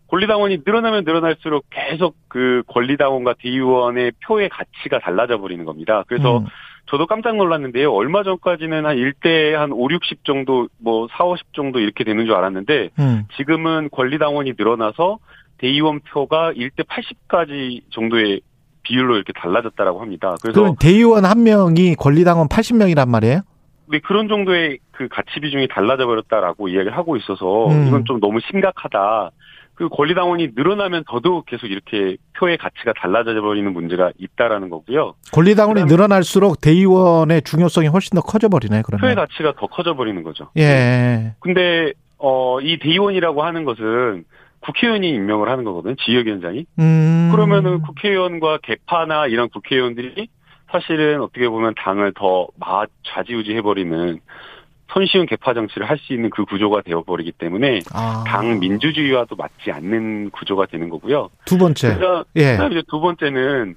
[0.09, 6.05] 권리당원이 늘어나면 늘어날수록 계속 그 권리당원과 대의원의 표의 가치가 달라져 버리는 겁니다.
[6.07, 6.47] 그래서 음.
[6.87, 7.93] 저도 깜짝 놀랐는데요.
[7.93, 12.35] 얼마 전까지는 한 1대 한 5, 60 정도, 뭐 4, 50 정도 이렇게 되는 줄
[12.35, 13.25] 알았는데 음.
[13.37, 15.19] 지금은 권리당원이 늘어나서
[15.59, 18.43] 대의원 표가 1대 80까지 정도의
[18.83, 20.35] 비율로 이렇게 달라졌다라고 합니다.
[20.43, 23.41] 그래서 그럼 대의원 한 명이 권리당원 80명이란 말이에요?
[23.87, 27.89] 네, 그런 정도의 그 가치 비중이 달라져 버렸다라고 이야기를 하고 있어서 음.
[27.89, 29.31] 이건 좀 너무 심각하다.
[29.75, 35.15] 그 권리당원이 늘어나면 더더욱 계속 이렇게 표의 가치가 달라져 버리는 문제가 있다라는 거고요.
[35.33, 38.83] 권리당원이 늘어날수록 대의원의 중요성이 훨씬 더 커져 버리네.
[38.83, 39.17] 표의 그러면.
[39.17, 40.51] 가치가 더 커져 버리는 거죠.
[40.57, 41.35] 예.
[41.41, 44.25] 근데 어, 이 대의원이라고 하는 것은
[44.61, 45.95] 국회의원이 임명을 하는 거거든요.
[45.97, 46.67] 지역위원장이.
[46.79, 47.29] 음.
[47.33, 50.29] 그러면은 국회의원과 개파나 이런 국회의원들이
[50.71, 54.21] 사실은 어떻게 보면 당을 더 마, 좌지우지해버리는
[54.95, 58.25] 손쉬운 개파 정치를 할 수 있는 그 구조가 되어버리기 때문에 아.
[58.27, 61.31] 당 민주주의와도 맞지 않는 구조가 되는 거고요.
[61.47, 61.95] 두 번째.
[61.95, 62.59] 그래서 예.
[62.71, 63.77] 이제 두 번째는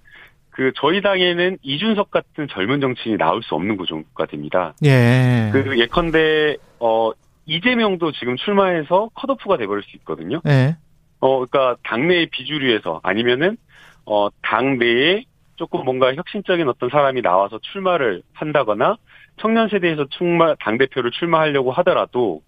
[0.51, 4.74] 그 저희 당에는 이준석 같은 젊은 정치인이 나올 수 없는 구조가 됩니다.
[4.84, 5.49] 예.
[5.53, 7.11] 그 예컨대 어
[7.45, 10.41] 이재명도 지금 출마해서 컷오프가 돼버릴 수 있거든요.
[10.47, 10.76] 예.
[11.20, 13.57] 어, 그러니까 당내의 비주류에서 아니면은
[14.05, 15.24] 어 당내에
[15.55, 18.97] 조금 뭔가 혁신적인 어떤 사람이 나와서 출마를 한다거나
[19.38, 22.42] 청년 세대에서 출마 당 대표를 출마하려고 하더라도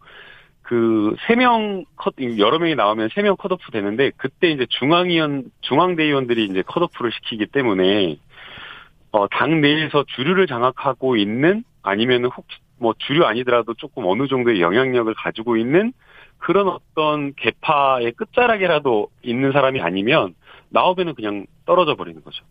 [0.64, 6.46] 그 세 명 컷 여러 명이 나오면 세 명 컷오프 되는데 그때 이제 중앙위원 중앙대의원들이
[6.46, 8.18] 이제 컷오프를 시키기 때문에
[9.12, 12.30] 어 당 내에서 주류를 장악하고 있는 아니면은
[12.80, 15.92] 혹뭐 주류 아니더라도 조금 어느 정도의 영향력을 가지고 있는
[16.38, 20.36] 그런 어떤 개파의 끝자락이라도 있는 사람이 아니면
[20.70, 22.46] 나오면은 그냥 떨어져 버리는 거죠.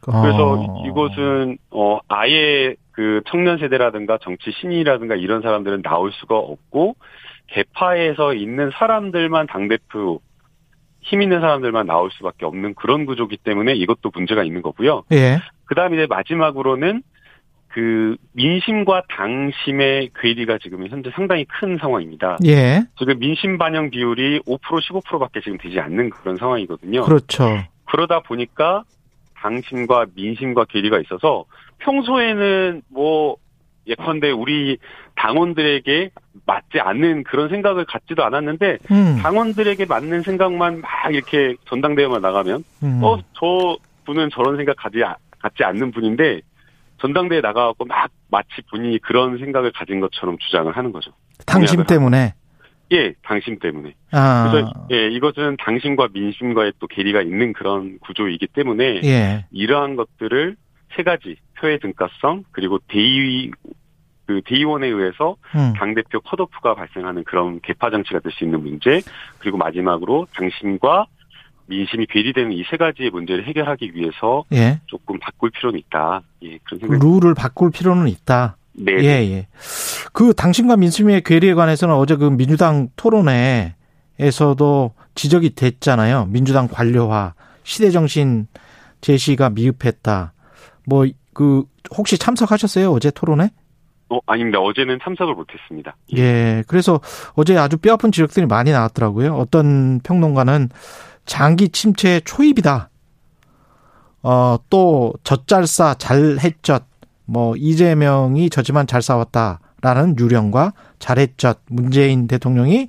[0.00, 0.84] 그래서 어.
[0.86, 6.96] 이곳은 어 아예 그 청년 세대라든가 정치 신인이라든가 이런 사람들은 나올 수가 없고
[7.48, 10.20] 개파에서 있는 사람들만 당 대표
[11.00, 15.02] 힘 있는 사람들만 나올 수밖에 없는 그런 구조기 때문에 이것도 문제가 있는 거고요.
[15.12, 15.38] 예.
[15.66, 17.02] 그다음에 이제 마지막으로는
[17.68, 22.38] 그 민심과 당심의 괴리가 지금 현재 상당히 큰 상황입니다.
[22.46, 22.84] 예.
[22.96, 27.02] 지금 민심 반영 비율이 5% 15%밖에 지금 되지 않는 그런 상황이거든요.
[27.02, 27.58] 그렇죠.
[27.86, 28.84] 그러다 보니까
[29.34, 31.44] 당심과 민심과 괴리가 있어서
[31.84, 33.36] 평소에는 뭐
[33.86, 34.78] 예컨대 우리
[35.16, 36.10] 당원들에게
[36.46, 39.18] 맞지 않는 그런 생각을 갖지도 않았는데 음.
[39.22, 43.00] 당원들에게 맞는 생각만 막 이렇게 전당대회만 나가면 음.
[43.02, 43.76] 어저
[44.06, 46.40] 분은 저런 생각 가지 아- 갖지 않는 분인데
[47.00, 51.12] 전당대회 나가갖고 막 마치 본인이 그런 생각을 가진 것처럼 주장을 하는 거죠.
[51.46, 52.34] 당심 공약을 때문에.
[52.92, 53.94] 예, 당심 때문에.
[54.12, 54.50] 아.
[54.50, 59.44] 그래서 예, 이것은 당심과 민심과의 또 괴리가 있는 그런 구조이기 때문에 예.
[59.50, 60.56] 이러한 것들을
[60.96, 63.50] 세 가지 표의 등가성 그리고 대의
[64.26, 65.74] 그 대의원에 의해서 음.
[65.76, 69.02] 당 대표 컷오프가 발생하는 그런 개파 정치가 될 수 있는 문제
[69.38, 71.06] 그리고 마지막으로 당심과
[71.66, 74.80] 민심이 괴리되는 이 세 가지의 문제를 해결하기 위해서 예.
[74.86, 76.20] 조금 바꿀 필요는 있다.
[76.42, 78.56] 예, 그런 그 생각이 룰을 바꿀 필요는 있다.
[78.74, 78.92] 네.
[79.02, 79.46] 예, 예.
[80.12, 86.26] 그 당신과 민심의 괴리에 관해서는 어제 그 민주당 토론회에서도 지적이 됐잖아요.
[86.26, 87.32] 민주당 관료화,
[87.62, 88.46] 시대 정신
[89.00, 90.33] 제시가 미흡했다.
[90.86, 91.64] 뭐, 그,
[91.96, 92.90] 혹시 참석하셨어요?
[92.92, 93.50] 어제 토론회?
[94.10, 94.60] 어, 아닙니다.
[94.60, 95.96] 어제는 참석을 못했습니다.
[96.16, 96.62] 예.
[96.66, 97.00] 그래서
[97.34, 99.34] 어제 아주 뼈아픈 지적들이 많이 나왔더라고요.
[99.34, 100.68] 어떤 평론가는
[101.26, 102.90] 장기 침체 초입이다.
[104.22, 106.84] 어, 또, 젖잘싸, 잘했젖,
[107.26, 112.88] 뭐, 이재명이 졌지만 잘 싸웠다라는 유령과 잘했젖, 문재인 대통령이,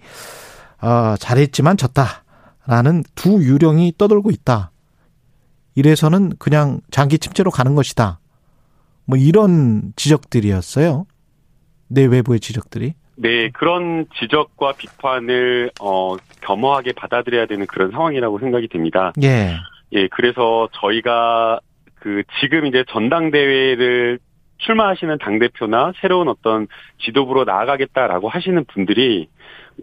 [0.81, 4.71] 어, 잘했지만 졌다라는 두 유령이 떠돌고 있다.
[5.75, 8.19] 이래서는 그냥 장기 침체로 가는 것이다.
[9.05, 11.05] 뭐, 이런 지적들이었어요.
[11.89, 12.93] 내외부의 지적들이.
[13.17, 19.13] 네, 그런 지적과 비판을 어 겸허하게 받아들여야 되는 그런 상황이라고 생각이 됩니다.
[19.23, 19.55] 예.
[19.93, 21.59] 예, 그래서 저희가
[21.95, 24.19] 그 지금 이제 전당대회를
[24.57, 26.67] 출마하시는 당대표나 새로운 어떤
[26.99, 29.29] 지도부로 나아가겠다라고 하시는 분들이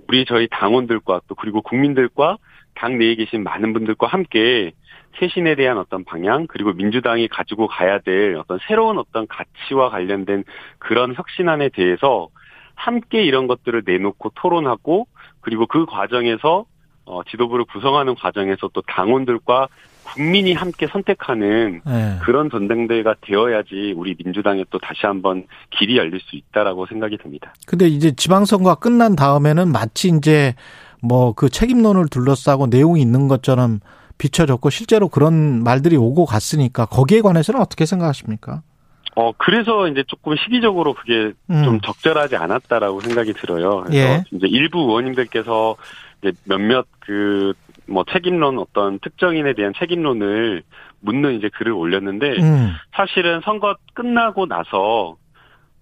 [0.09, 2.37] 우리 저희 당원들과 또 그리고 국민들과
[2.75, 4.73] 당 내에 계신 많은 분들과 함께
[5.19, 10.45] 쇄신에 대한 어떤 방향 그리고 민주당이 가지고 가야 될 어떤 새로운 어떤 가치와 관련된
[10.79, 12.29] 그런 혁신안에 대해서
[12.75, 15.07] 함께 이런 것들을 내놓고 토론하고
[15.41, 16.65] 그리고 그 과정에서
[17.05, 19.69] 어, 지도부를 구성하는 과정에서 또 당원들과
[20.05, 22.19] 국민이 함께 선택하는 예.
[22.23, 27.53] 그런 전당대회가 되어야지 우리 민주당에 또 다시 한번 길이 열릴 수 있다라고 생각이 듭니다.
[27.67, 30.55] 근데 이제 지방선거가 끝난 다음에는 마치 이제
[31.01, 33.81] 뭐 그 책임론을 둘러싸고 내용이 있는 것처럼
[34.19, 38.63] 비춰졌고 실제로 그런 말들이 오고 갔으니까 거기에 관해서는 어떻게 생각하십니까?
[39.15, 41.65] 어, 그래서 이제 조금 시기적으로 그게 음.
[41.65, 43.83] 좀 적절하지 않았다라고 생각이 들어요.
[43.83, 44.25] 그래서 예.
[44.33, 45.77] 이제 일부 의원님들께서
[46.23, 47.53] 이제 몇몇 그
[47.87, 50.63] 뭐 책임론 어떤 특정인에 대한 책임론을
[51.01, 52.73] 묻는 이제 글을 올렸는데 음.
[52.95, 55.17] 사실은 선거 끝나고 나서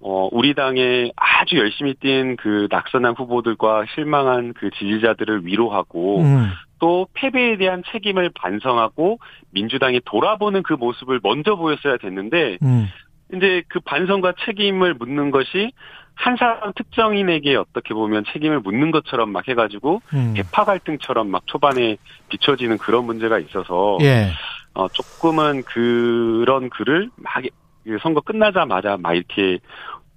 [0.02, 6.50] 어 우리 당에 아주 열심히 뛴 그 낙선한 후보들과 실망한 그 지지자들을 위로하고 음.
[6.80, 9.20] 또 패배에 대한 책임을 반성하고
[9.50, 12.88] 민주당이 돌아보는 그 모습을 먼저 보였어야 됐는데 음.
[13.32, 15.70] 이제 그 반성과 책임을 묻는 것이
[16.14, 20.34] 한 사람 특정인에게 어떻게 보면 책임을 묻는 것처럼 막 해가지고 음.
[20.34, 21.96] 개파 갈등처럼 막 초반에
[22.28, 24.30] 비춰지는 그런 문제가 있어서 예.
[24.74, 29.58] 어 조금은 그런 글을 막그 선거 끝나자마자 막 이렇게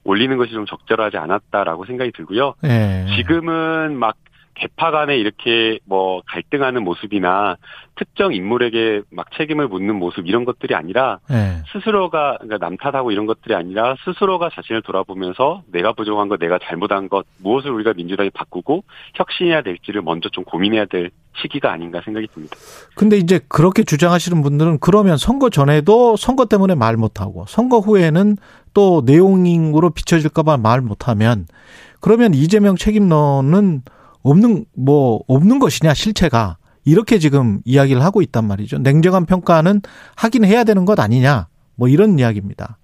[0.03, 2.55] 올리는 것이 좀 적절하지 않았다라고 생각이 들고요.
[2.65, 3.05] 예.
[3.15, 4.17] 지금은 막
[4.55, 7.57] 개파 간에 이렇게 뭐 갈등하는 모습이나
[7.95, 11.61] 특정 인물에게 막 책임을 묻는 모습 이런 것들이 아니라 예.
[11.71, 17.09] 스스로가 그러니까 남 탓하고 이런 것들이 아니라 스스로가 자신을 돌아보면서 내가 부족한 것, 내가 잘못한
[17.09, 18.83] 것, 무엇을 우리가 민주당이 바꾸고
[19.15, 22.55] 혁신해야 될지를 먼저 좀 고민해야 될 시기가 아닌가 생각이 듭니다.
[22.95, 28.37] 근데 이제 그렇게 주장하시는 분들은 그러면 선거 전에도 선거 때문에 말 못하고 선거 후에는
[28.73, 31.45] 또 내용으로 비춰질까봐 말 못하면
[31.99, 33.81] 그러면 이재명 책임론은
[34.23, 38.79] 없는 뭐 없는 것이냐 실체가 이렇게 지금 이야기를 하고 있단 말이죠.
[38.79, 39.81] 냉정한 평가는
[40.17, 42.77] 하긴 해야 되는 것 아니냐 뭐 이런 이야기입니다.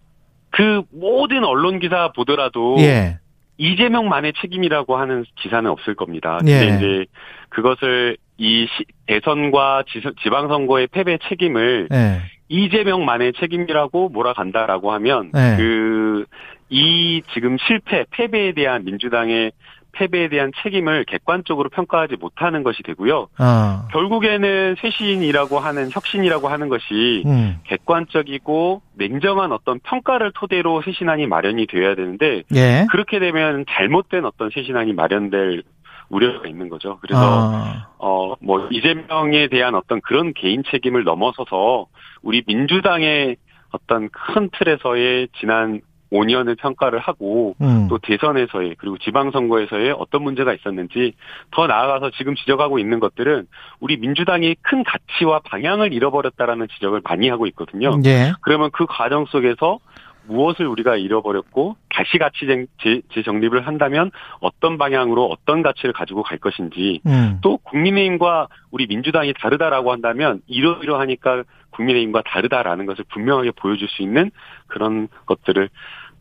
[0.51, 3.19] 그 모든 언론 기사 보더라도 예,
[3.57, 6.39] 이재명만의 책임이라고 하는 기사는 없을 겁니다.
[6.45, 6.59] 예.
[6.59, 7.05] 근데 이제
[7.49, 15.57] 그것을 이 시- 대선과 지- 지방선거의 패배 책임을 예, 이재명만의 책임이라고 몰아간다라고 하면 네.
[15.57, 19.51] 그이 지금 실패 패배에 대한 민주당의
[19.91, 23.27] 패배에 대한 책임을 객관적으로 평가하지 못하는 것이 되고요.
[23.37, 31.67] 아, 결국에는 쇄신이라고 하는 혁신이라고 하는 것이 음, 객관적이고 냉정한 어떤 평가를 토대로 쇄신안이 마련이
[31.67, 35.63] 되어야 되는데 예, 그렇게 되면 잘못된 어떤 쇄신안이 마련될
[36.09, 36.97] 우려가 있는 거죠.
[37.01, 41.85] 그래서 아, 어, 뭐, 이재명에 대한 어떤 그런 개인 책임을 넘어서서
[42.21, 43.37] 우리 민주당의
[43.71, 45.81] 어떤 큰 틀에서의 지난
[46.11, 51.13] 5년을 평가를 하고 음, 또 대선에서의 그리고 지방선거에서의 어떤 문제가 있었는지
[51.51, 53.47] 더 나아가서 지금 지적하고 있는 것들은
[53.79, 57.99] 우리 민주당이 큰 가치와 방향을 잃어버렸다라는 지적을 많이 하고 있거든요.
[58.05, 59.79] 예, 그러면 그 과정 속에서
[60.27, 62.45] 무엇을 우리가 잃어버렸고 다시 가치
[62.81, 69.33] 재- 재정립을 한다면 어떤 방향으로 어떤 가치를 가지고 갈 것인지 음, 또 국민의힘과 우리 민주당이
[69.33, 74.31] 다르다라고 한다면 이러이러하니까 국민의힘과 다르다라는 것을 분명하게 보여줄 수 있는
[74.67, 75.69] 그런 것들을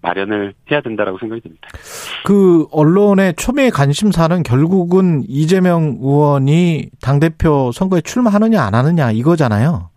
[0.02, 1.68] 마련을 해야 된다라고 생각이 듭니다.
[2.24, 9.90] 그 언론의 초미의 관심사는 결국은 이재명 의원이 당 대표 선거에 출마하느냐 안 하느냐 이거잖아요.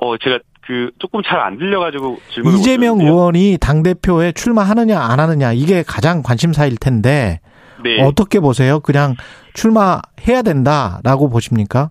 [0.00, 0.38] 어 제가
[0.68, 3.00] 그 조금 잘 안 들려가지고 질문을 못 이재명.
[3.00, 7.40] 의원이 당 대표에 출마하느냐 안 하느냐 이게 가장 관심사일 텐데
[7.82, 8.02] 네.
[8.02, 8.78] 어떻게 보세요?
[8.80, 9.14] 그냥
[9.54, 11.90] 출마해야 된다라고 보십니까?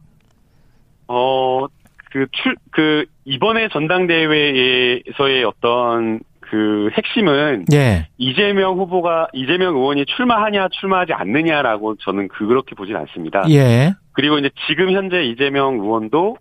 [1.07, 1.65] 어,
[2.11, 11.13] 그, 출, 그, 이번에 전당대회에서의 어떤 그 핵심은 예, 이재명 후보가, 이재명 의원이 출마하냐, 출마하지
[11.13, 13.45] 않느냐라고 저는 그렇게 보진 않습니다.
[13.49, 16.37] 예, 그리고 이제 지금 현재 이재명 의원도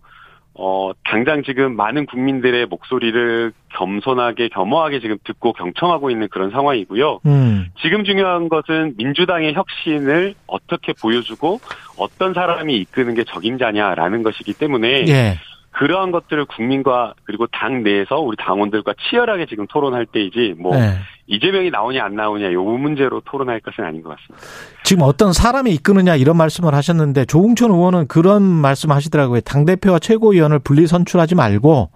[0.58, 7.20] 어, 당장 지금 많은 국민들의 목소리를 겸손하게, 겸허하게 지금 듣고 경청하고 있는 그런 상황이고요.
[7.26, 11.60] 음, 지금 중요한 것은 민주당의 혁신을 어떻게 보여주고
[11.98, 15.38] 어떤 사람이 이끄는 게 적임자냐라는 것이기 때문에 예,
[15.72, 20.94] 그러한 것들을 국민과 그리고 당 내에서 우리 당원들과 치열하게 지금 토론할 때이지 뭐 예.
[21.28, 24.46] 이재명이 나오냐 안 나오냐 요 문제로 토론할 것은 아닌 것 같습니다.
[24.84, 29.40] 지금 어떤 사람이 이끄느냐 이런 말씀을 하셨는데 조웅천 의원은 그런 말씀 하시더라고요.
[29.40, 31.90] 당 대표와 최고위원을 분리 선출하지 말고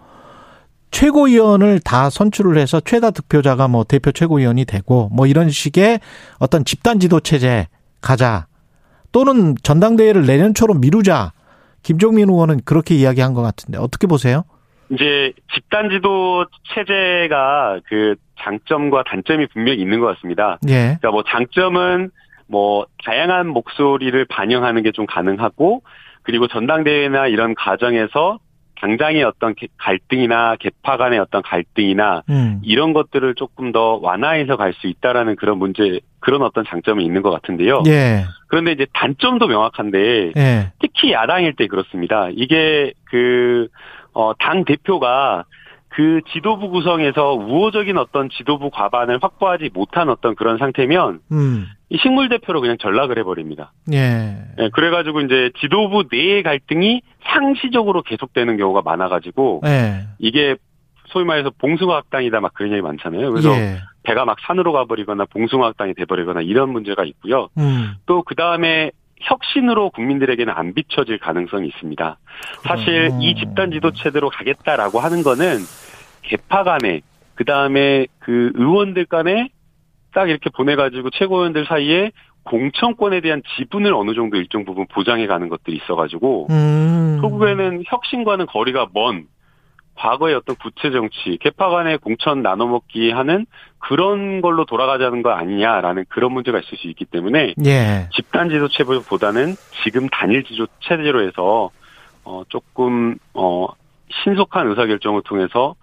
[0.90, 6.00] 최고위원을 다 선출을 해서 최다 득표자가 뭐 대표 최고위원이 되고 뭐 이런 식의
[6.38, 7.68] 어떤 집단 지도 체제
[8.00, 8.46] 가자.
[9.12, 11.32] 또는 전당대회를 내년 초로 미루자.
[11.82, 14.44] 김종민 의원은 그렇게 이야기한 것 같은데 어떻게 보세요?
[14.90, 20.58] 이제 집단 지도 체제가 그 장점과 단점이 분명히 있는 것 같습니다.
[20.68, 20.96] 예.
[21.00, 22.10] 그러니까 뭐 장점은
[22.48, 25.82] 뭐 다양한 목소리를 반영하는 게 좀 가능하고
[26.22, 28.38] 그리고 전당대회나 이런 과정에서
[28.80, 32.60] 당장의 어떤 개- 갈등이나 개파 간의 어떤 갈등이나 음.
[32.64, 37.30] 이런 것들을 조금 더 완화해서 갈 수 있다라는 그런 문제 그런 어떤 장점이 있는 것
[37.30, 37.82] 같은데요.
[37.86, 38.24] 예.
[38.48, 40.72] 그런데 이제 단점도 명확한데 예.
[40.80, 42.28] 특히 야당일 때 그렇습니다.
[42.32, 43.68] 이게 그,
[44.20, 45.44] 어, 당 대표가
[45.88, 51.66] 그 지도부 구성에서 우호적인 어떤 지도부 과반을 확보하지 못한 어떤 그런 상태면 음.
[51.88, 53.72] 이 식물 대표로 그냥 전락을 해버립니다.
[53.92, 54.36] 예.
[54.58, 60.06] 예, 그래가지고 이제 지도부 내의 갈등이 상시적으로 계속되는 경우가 많아가지고 예.
[60.18, 60.56] 이게
[61.08, 63.30] 소위 말해서 봉숭아 학당이다 막 그런 얘기 많잖아요.
[63.30, 63.78] 그래서 예.
[64.04, 67.48] 배가 막 산으로 가버리거나 봉숭아 학당이 돼버리거나 이런 문제가 있고요.
[67.58, 67.94] 음.
[68.06, 72.18] 또그 다음에 혁신으로 국민들에게는 안 비춰질 가능성이 있습니다.
[72.62, 73.22] 사실 그럼.
[73.22, 75.58] 이 집단 지도 체제로 가겠다라고 하는 거는
[76.22, 77.02] 개파 간에
[77.34, 79.50] 그 다음에 그 의원들 간에
[80.12, 82.10] 딱 이렇게 보내가지고 최고위원들 사이에
[82.44, 87.18] 공천권에 대한 지분을 어느 정도 일정 부분 보장해 가는 것들이 있어가지고 음.
[87.20, 89.26] 결국에는 혁신과는 거리가 먼
[89.96, 93.46] 과거의 어떤 구체 정치, 개파 간의 공천 나눠먹기 하는
[93.78, 98.08] 그런 걸로 돌아가자는 거 아니냐라는 그런 문제가 있을 수 있기 때문에 예.
[98.14, 101.70] 집단 지도 체보다는 지금 단일 지도 체제로 해서
[102.24, 103.66] 어 조금 어
[104.24, 105.74] 신속한 의사 결정을 통해서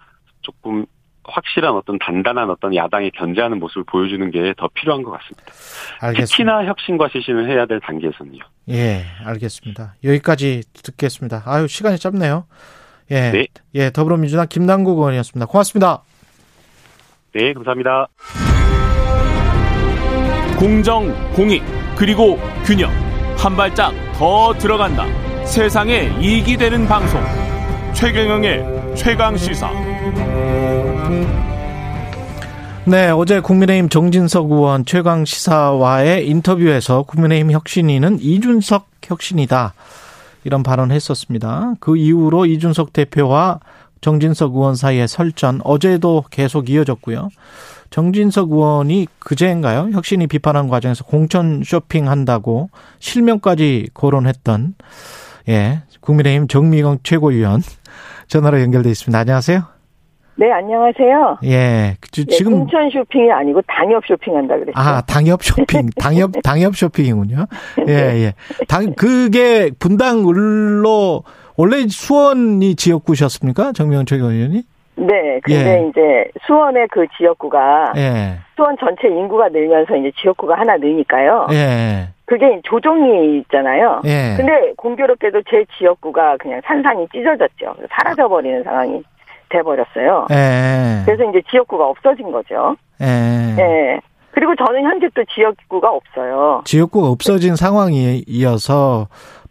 [0.42, 0.84] 조금
[1.24, 5.52] 확실한 어떤 단단한 어떤 야당이 견제하는 모습을 보여주는 게 더 필요한 것 같습니다.
[6.00, 6.24] 알겠습니다.
[6.26, 8.38] 특히나 혁신과 쇄신을 해야 될 단계에서는요.
[8.70, 9.94] 예, 알겠습니다.
[10.04, 11.42] 여기까지 듣겠습니다.
[11.46, 12.46] 아유, 시간이 짧네요.
[13.10, 13.30] 예.
[13.30, 13.46] 네.
[13.74, 15.46] 예, 더불어민주당 김남국 의원이었습니다.
[15.46, 16.02] 고맙습니다.
[17.34, 18.08] 네, 감사합니다.
[20.58, 21.62] 공정, 공익,
[21.96, 22.90] 그리고 균형.
[23.36, 25.06] 한 발짝 더 들어간다.
[25.44, 27.20] 세상에 이익이 되는 방송.
[27.94, 29.70] 최경영의 최강 시사.
[32.84, 39.74] 네, 어제 국민의힘 정진석 의원 최강 시사와의 인터뷰에서 국민의힘 혁신위는 이준석 혁신이다.
[40.44, 41.74] 이런 발언을 했었습니다.
[41.80, 43.60] 그 이후로 이준석 대표와
[44.00, 47.30] 정진석 의원 사이의 설전 어제도 계속 이어졌고요.
[47.90, 49.90] 정진석 의원이 그제인가요?
[49.92, 54.74] 혁신이 비판한 과정에서 공천 쇼핑한다고 실명까지 거론했던
[55.48, 57.62] 예 국민의힘 정미경 최고위원
[58.28, 59.18] 전화로 연결돼 있습니다.
[59.18, 59.77] 안녕하세요.
[60.40, 61.38] 네, 안녕하세요.
[61.46, 64.72] 예, 지- 네, 지금 공천 쇼핑이 아니고 당협 쇼핑한다 그랬어요.
[64.76, 67.46] 아, 당협 쇼핑, 당협, 당협 쇼핑이군요.
[67.88, 68.32] 예, 예.
[68.68, 71.24] 당, 그게 분당을로,
[71.56, 73.72] 원래 수원이 지역구셨습니까?
[73.72, 74.62] 정명훈 최고위원이?
[74.94, 75.88] 네, 근데 예.
[75.88, 81.48] 이제 수원의 그 지역구가 예, 수원 전체 인구가 늘면서 이제 지역구가 하나 늘니까요.
[81.50, 84.02] 예, 그게 조정이 있잖아요.
[84.04, 84.34] 예.
[84.36, 87.74] 근데 공교롭게도 제 지역구가 그냥 산산이 찢어졌죠.
[87.90, 89.02] 사라져버리는 상황이
[89.50, 90.26] 돼버렸어요.
[90.30, 92.76] 예, 그래서 이제 지역구가 없어진 거죠.
[93.00, 93.04] 예.
[93.04, 94.00] 네.
[94.30, 96.62] 그리고 저는 현재 또 지역구가 없어요.
[96.64, 99.08] 지역구가 없어진 상황이어서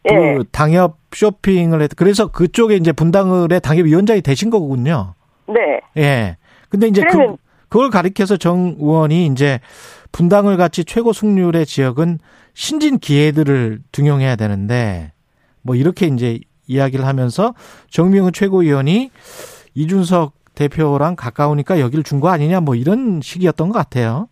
[0.08, 0.40] 그 예.
[0.52, 5.14] 당협 쇼핑을 했, 그래서 그쪽에 이제 분당을의 당협위원장이 되신 거군요.
[5.48, 5.82] 네.
[5.98, 6.38] 예.
[6.70, 7.36] 근데 이제 그,
[7.70, 9.60] 그걸 가리켜서 정 의원이 이제
[10.12, 12.20] 분당을 같이 최고 승률의 지역은
[12.54, 15.12] 신진 기회들을 등용해야 되는데
[15.62, 17.54] 뭐 이렇게 이제 이야기를 하면서
[17.90, 19.12] 정명훈 최고위원이
[19.78, 24.28] 이준석 대표랑 가까우니까 여기를 준 거 아니냐 뭐 이런 식이었던 것 같아요.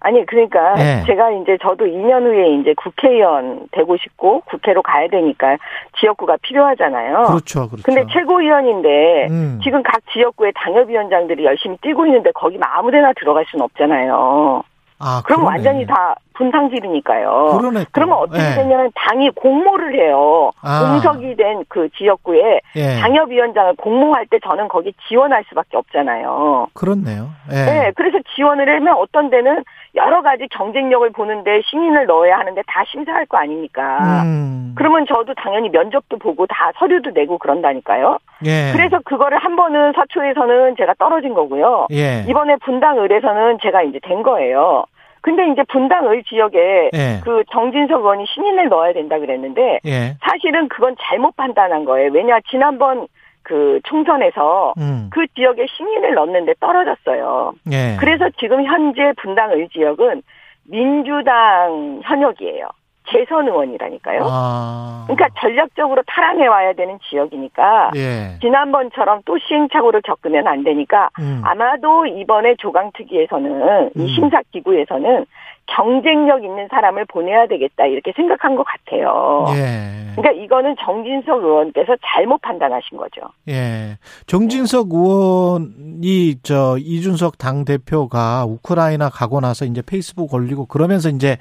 [0.00, 1.02] 아니 그러니까 예.
[1.06, 5.56] 제가 이제 저도 2년 후에 이제 국회의원 되고 싶고 국회로 가야 되니까
[5.98, 7.24] 지역구가 필요하잖아요.
[7.24, 7.82] 그렇죠, 그렇죠.
[7.84, 9.60] 근데 최고위원인데 음.
[9.64, 14.62] 지금 각 지역구의 당협위원장들이 열심히 뛰고 있는데 거기 아무데나 들어갈 수는 없잖아요.
[15.00, 15.54] 아, 그럼 그러네.
[15.56, 17.56] 완전히 다 분탕질이니까요.
[17.58, 17.80] 그러네.
[17.84, 17.88] 또.
[17.92, 18.54] 그러면 어떻게 예.
[18.54, 20.50] 되냐면 당이 공모를 해요.
[20.62, 20.80] 아.
[21.00, 23.00] 공석이 된 그 지역구에 예.
[23.00, 26.68] 당협위원장을 공모할 때 저는 거기 지원할 수밖에 없잖아요.
[26.74, 27.30] 그렇네요.
[27.50, 27.54] 예.
[27.54, 29.64] 네, 그래서 지원을 하면 어떤 데는
[29.94, 34.22] 여러 가지 경쟁력을 보는데 신인을 넣어야 하는데 다 심사할 거 아닙니까?
[34.22, 34.74] 음.
[34.76, 38.18] 그러면 저도 당연히 면접도 보고 다 서류도 내고 그런다니까요.
[38.44, 38.72] 예.
[38.72, 41.88] 그래서 그거를 한 번은 서초에서는 제가 떨어진 거고요.
[41.90, 42.24] 예.
[42.28, 44.84] 이번에 분당을에서는 제가 이제 된 거예요.
[45.20, 47.20] 근데 이제 분당을 지역에 예.
[47.24, 50.14] 그 정진석 의원이 신인을 넣어야 된다 그랬는데 예.
[50.20, 52.12] 사실은 그건 잘못 판단한 거예요.
[52.12, 53.08] 왜냐 지난번
[53.48, 55.08] 그 총선에서 음.
[55.10, 57.54] 그 지역에 신인을 넣었는데 떨어졌어요.
[57.72, 57.96] 예.
[57.98, 60.22] 그래서 지금 현재 분당 을 지역은
[60.64, 62.68] 민주당 현역이에요.
[63.10, 64.20] 재선 의원이라니까요.
[64.22, 65.06] 아.
[65.06, 68.38] 그러니까 전략적으로 탈환해 와야 되는 지역이니까 예.
[68.42, 71.40] 지난번처럼 또 시행착오를 겪으면 안 되니까 음.
[71.42, 74.06] 아마도 이번에 조강특위에서는 이 음.
[74.08, 75.24] 심사기구에서는
[75.68, 79.44] 경쟁력 있는 사람을 보내야 되겠다 이렇게 생각한 것 같아요.
[79.50, 80.12] 예.
[80.16, 83.20] 그러니까 이거는 정진석 의원께서 잘못 판단하신 거죠.
[83.48, 83.98] 예.
[84.26, 91.36] 정진석 의원이 저 이준석 당 대표가 우크라이나 가고 나서 이제 페이스북 올리고 그러면서 이제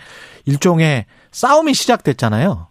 [0.46, 2.68] 일종의 싸움이 시작됐잖아요.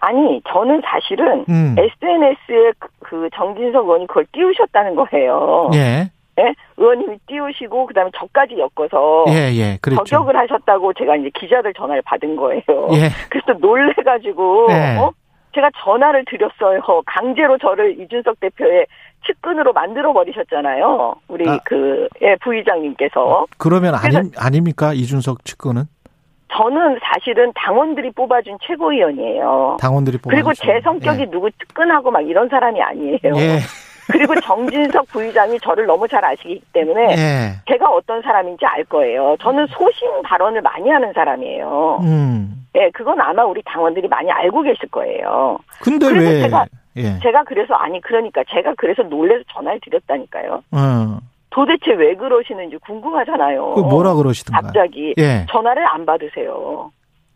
[0.00, 1.74] 아니 저는 사실은 음.
[1.78, 5.70] SNS에 그 정진석 의원이 그걸 띄우셨다는 거예요.
[5.74, 6.10] 예.
[6.40, 6.52] 예?
[6.76, 10.02] 의원님이 띄우시고 그다음에 저까지 엮어서 예, 예, 그랬죠.
[10.04, 12.62] 저격을 하셨다고 제가 이제 기자들 전화를 받은 거예요.
[12.92, 13.08] 예.
[13.30, 14.96] 그래서 놀래가지고 예.
[14.98, 15.12] 어?
[15.54, 16.80] 제가 전화를 드렸어요.
[17.06, 18.86] 강제로 저를 이준석 대표의
[19.24, 21.14] 측근으로 만들어 버리셨잖아요.
[21.28, 21.58] 우리 아.
[21.64, 24.92] 그 예, 부의장님께서 그러면 그래서- 아니, 아닙니까?
[24.92, 25.84] 이준석 측근은?
[26.56, 29.76] 저는 사실은 당원들이 뽑아준 최고위원이에요.
[29.80, 30.66] 당원들이 그리고 뽑아주신.
[30.66, 33.18] 제 성격이 누구 측근하고 막 이런 사람이 아니에요.
[33.36, 33.58] 예.
[34.10, 37.52] 그리고 정진석 부의장이 저를 너무 잘 아시기 때문에 예.
[37.68, 39.36] 제가 어떤 사람인지 알 거예요.
[39.40, 41.98] 저는 소신 발언을 많이 하는 사람이에요.
[42.02, 42.66] 음.
[42.76, 45.58] 예, 그건 아마 우리 당원들이 많이 알고 계실 거예요.
[45.80, 47.18] 근데 왜 제가- 예.
[47.20, 50.62] 제가 그래서 아니 그러니까 제가 그래서 놀래서 전화를 드렸다니까요.
[50.72, 51.18] 어.
[51.50, 53.74] 도대체 왜 그러시는지 궁금하잖아요.
[53.74, 54.62] 그 뭐라 그러시던가요?
[54.72, 55.46] 갑자기 예.
[55.50, 56.90] 전화를 안 받으세요.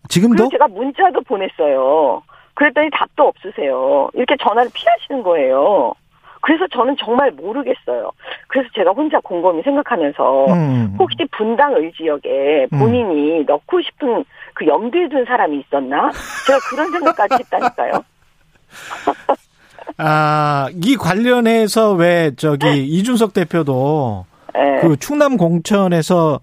[0.08, 2.22] 지금도 제가 문자도 보냈어요.
[2.54, 4.08] 그랬더니 답도 없으세요.
[4.14, 5.92] 이렇게 전화를 피하시는 거예요.
[6.40, 8.10] 그래서 저는 정말 모르겠어요.
[8.48, 10.96] 그래서 제가 혼자 곰곰이 생각하면서 음.
[10.98, 14.24] 혹시 분당 의지역에 본인이 넣고 싶은
[14.54, 16.10] 그 염두에 둔 사람이 있었나?
[16.46, 17.92] 제가 그런 생각까지 했다니까요.
[19.98, 24.26] 아, 이 관련해서 왜 저기 이준석 대표도
[24.56, 24.80] 예.
[24.80, 26.40] 그 충남 공천에서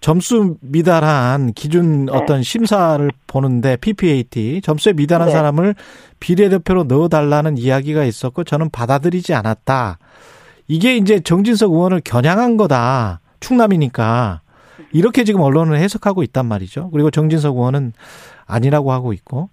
[0.00, 2.12] 점수 미달한 기준 네.
[2.12, 5.32] 어떤 심사를 보는데 PPAT 점수에 미달한 네.
[5.32, 5.74] 사람을
[6.20, 9.98] 비례대표로 넣어달라는 이야기가 있었고 저는 받아들이지 않았다.
[10.68, 13.20] 이게 이제 정진석 의원을 겨냥한 거다.
[13.40, 14.42] 충남이니까
[14.92, 16.90] 이렇게 지금 언론을 해석하고 있단 말이죠.
[16.90, 17.92] 그리고 정진석 의원은
[18.46, 19.50] 아니라고 하고 있고.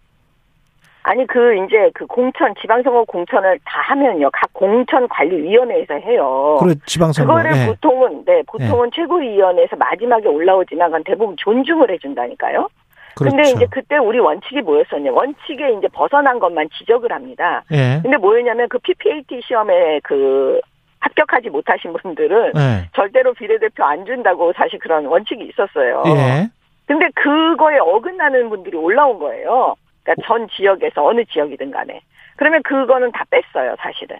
[1.07, 6.57] 아니 그 이제 그 공천 지방선거 공천을 다 하면요 각 공천관리위원회에서 해요.
[6.59, 7.31] 그래 지방선거.
[7.31, 7.67] 그거를 예.
[7.67, 12.67] 보통은 네 보통은 최고위원회에서 마지막에 올라오지만 그건 대부분 존중을 해준다니까요.
[13.15, 13.35] 그렇죠.
[13.35, 17.63] 근데 이제 그때 우리 원칙이 뭐였었냐 원칙에 이제 벗어난 것만 지적을 합니다.
[17.71, 17.99] 예.
[18.01, 20.59] 근데 뭐였냐면 그 PPAT 시험에 그
[21.01, 22.89] 합격하지 못하신 분들은 예.
[22.95, 26.01] 절대로 비례대표 안 준다고 사실 그런 원칙이 있었어요.
[26.07, 26.49] 예.
[26.87, 29.75] 근데 그거에 어긋나는 분들이 올라온 거예요.
[30.05, 32.01] 그러니까 전 지역에서 어느 지역이든 간에.
[32.37, 34.17] 그러면 그거는 다 뺐어요, 사실은.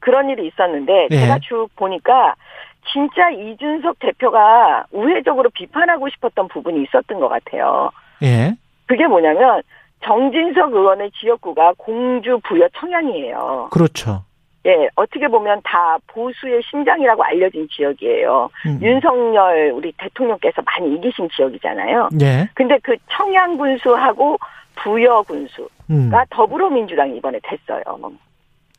[0.00, 1.16] 그런 일이 있었는데 예.
[1.16, 2.34] 제가 쭉 보니까
[2.92, 7.90] 진짜 이준석 대표가 우회적으로 비판하고 싶었던 부분이 있었던 것 같아요.
[8.22, 8.54] 예.
[8.86, 9.62] 그게 뭐냐면
[10.04, 13.68] 정진석 의원의 지역구가 공주 부여 청양이에요.
[13.72, 14.24] 그렇죠.
[14.66, 18.48] 예, 어떻게 보면 다 보수의 심장이라고 알려진 지역이에요.
[18.66, 18.78] 음.
[18.82, 22.08] 윤석열 우리 대통령께서 많이 이기신 지역이잖아요.
[22.22, 22.48] 예.
[22.54, 24.38] 근데 그 청양 군수하고
[24.76, 26.10] 부여 군수가 음.
[26.30, 27.82] 더불어민주당이 이번에 됐어요.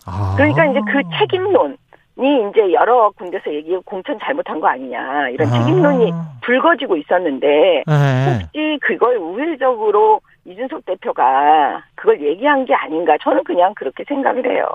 [0.05, 0.33] 아.
[0.37, 1.77] 그러니까 이제 그 책임론
[2.17, 5.51] 이 이제 여러 군데서 얘기 공천 잘못한 거 아니냐 이런 아.
[5.51, 8.39] 책임론이 불거지고 있었는데 예.
[8.43, 14.65] 혹시 그걸 우회적으로 이준석 대표가 그걸 얘기한 게 아닌가 저는 그냥 그렇게 생각을 해요.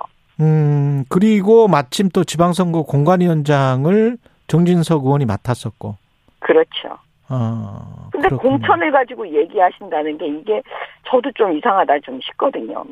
[0.40, 4.16] 음, 그리고 마침 또 지방선거 공관위원장을
[4.46, 5.96] 정진석 의원이 맡았었고.
[6.40, 6.98] 그렇죠.
[7.30, 8.08] 어.
[8.12, 8.58] 근데 그렇군요.
[8.58, 10.62] 공천을 가지고 얘기하신다는 게 이게
[11.08, 12.84] 저도 좀 이상하다 좀 싶거든요.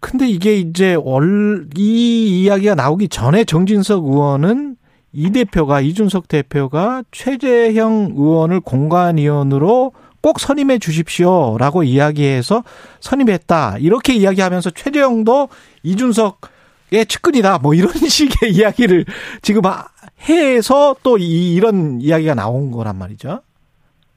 [0.00, 4.76] 근데 이게 이제 월, 이 이야기가 나오기 전에 정진석 의원은
[5.12, 12.64] 이 대표가, 이준석 대표가 최재형 의원을 공관위원으로 꼭 선임해 주십시오라고 이야기해서
[13.00, 13.76] 선임했다.
[13.78, 15.48] 이렇게 이야기하면서 최재형도
[15.82, 17.58] 이준석의 측근이다.
[17.58, 19.04] 뭐 이런 식의 이야기를
[19.42, 19.86] 지금 하-
[20.28, 23.40] 해서 또 이, 이런 이야기가 나온 거란 말이죠.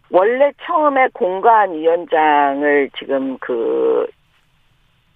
[0.09, 4.07] 원래 처음에 공관위원장을 지금 그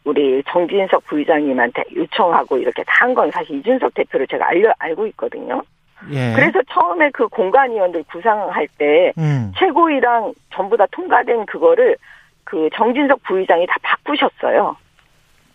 [0.04, 5.62] 우리 정진석 부의장님한테 요청하고 이렇게 다 한 건 사실 이준석 대표를 제가 알려 알고 있거든요.
[6.12, 6.34] 예.
[6.36, 9.52] 그래서 처음에 그 공관위원들 구상할 때 음.
[9.58, 11.96] 최고위랑 전부 다 통과된 그거를
[12.44, 14.76] 그 정진석 부의장이 다 바꾸셨어요.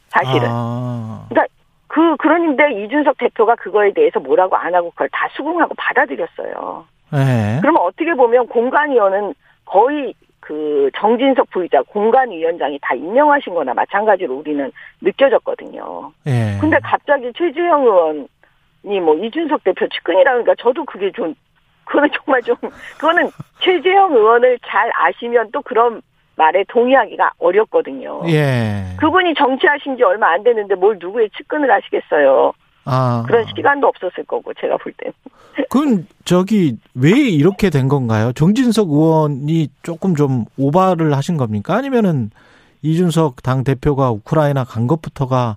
[0.08, 0.48] 사실은.
[0.48, 1.26] 아.
[1.28, 1.34] 그
[2.18, 6.84] 그런데 이준석 대표가 그거에 대해서 뭐라고 안 하고 그걸 다 수긍하고 받아들였어요.
[7.14, 7.60] 예.
[7.60, 9.34] 그러면 어떻게 보면 공관위원은
[9.64, 14.70] 거의 그 정진석 부의장 공관위원장이 다 임명하신 거나 마찬가지로 우리는
[15.00, 16.12] 느껴졌거든요.
[16.26, 16.58] 예.
[16.60, 21.34] 근데 갑자기 최주영 의원이 뭐 이준석 대표 측근이라니까 저도 그게 좀
[21.84, 22.56] 그거는 정말 좀
[22.98, 23.30] 그거는
[23.60, 26.02] 최재형 의원을 잘 아시면 또 그런
[26.36, 28.22] 말에 동의하기가 어렵거든요.
[28.28, 28.84] 예.
[28.98, 32.52] 그분이 정치하신 지 얼마 안 됐는데 뭘 누구의 측근을 하시겠어요.
[32.84, 33.24] 아.
[33.26, 35.10] 그런 시간도 없었을 거고 제가 볼 때.
[35.68, 38.32] 그건 저기 왜 이렇게 된 건가요?
[38.32, 41.74] 정진석 의원이 조금 좀 오바를 하신 겁니까?
[41.74, 42.30] 아니면은
[42.82, 45.56] 이준석 당 대표가 우크라이나 간 것부터가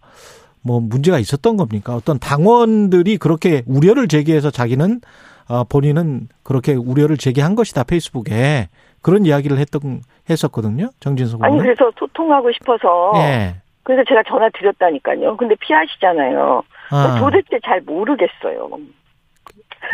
[0.61, 1.95] 뭐 문제가 있었던 겁니까?
[1.95, 5.01] 어떤 당원들이 그렇게 우려를 제기해서 자기는
[5.49, 8.69] 어, 본인은 그렇게 우려를 제기한 것이다 페이스북에
[9.01, 10.89] 그런 이야기를 했던 했었거든요.
[10.99, 11.65] 정진석 아니 의원.
[11.65, 13.55] 그래서 소통하고 싶어서 예.
[13.84, 15.38] 그래서 제가 전화 드렸다니까요.
[15.38, 16.63] 근데 피하시잖아요.
[16.91, 18.69] 아, 도대체 잘 모르겠어요.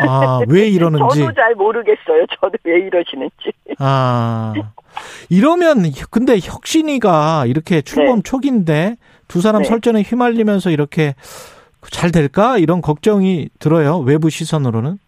[0.00, 1.20] 아, 왜 이러는지.
[1.20, 2.26] 저도 잘 모르겠어요.
[2.40, 3.52] 저도 왜 이러시는지.
[3.78, 4.52] 아,
[5.30, 8.22] 이러면, 근데 혁신이가 이렇게 출범 네.
[8.22, 8.96] 초기인데
[9.28, 9.68] 두 사람 네.
[9.68, 11.14] 설전에 휘말리면서 이렇게
[11.90, 12.58] 잘 될까?
[12.58, 13.98] 이런 걱정이 들어요.
[13.98, 14.98] 외부 시선으로는.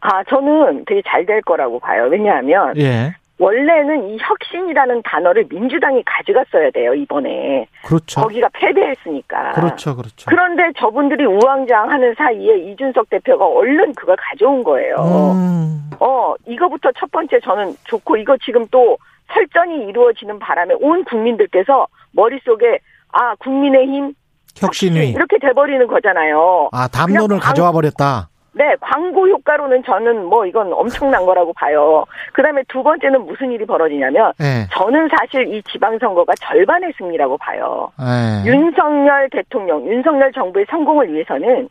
[0.00, 2.08] 아, 저는 되게 잘 될 거라고 봐요.
[2.10, 3.14] 왜냐하면 예.
[3.44, 7.66] 원래는 이 혁신이라는 단어를 민주당이 가져갔어야 돼요, 이번에.
[7.84, 8.22] 그렇죠.
[8.22, 9.52] 거기가 패배했으니까.
[9.52, 9.94] 그렇죠.
[9.94, 10.26] 그렇죠.
[10.30, 14.96] 그런데 저분들이 우왕좌왕 하는 사이에 이준석 대표가 얼른 그걸 가져온 거예요.
[14.96, 18.96] 음, 어, 이거부터 첫 번째 저는 좋고 이거 지금 또
[19.34, 22.78] 설전이 이루어지는 바람에 온 국민들께서 머릿속에
[23.12, 24.14] 아, 국민의힘
[24.56, 25.10] 혁신위.
[25.10, 26.70] 이렇게 돼버리는 거잖아요.
[26.72, 28.28] 아, 담론을 가져와 버렸다.
[28.56, 32.04] 네, 광고 효과로는 저는 뭐 이건 엄청난 거라고 봐요.
[32.32, 34.66] 그 다음에 두 번째는 무슨 일이 벌어지냐면 예.
[34.72, 37.90] 저는 사실 이 지방선거가 절반의 승리라고 봐요.
[38.00, 38.48] 예.
[38.48, 41.68] 윤석열 대통령, 윤석열 정부의 성공을 위해서는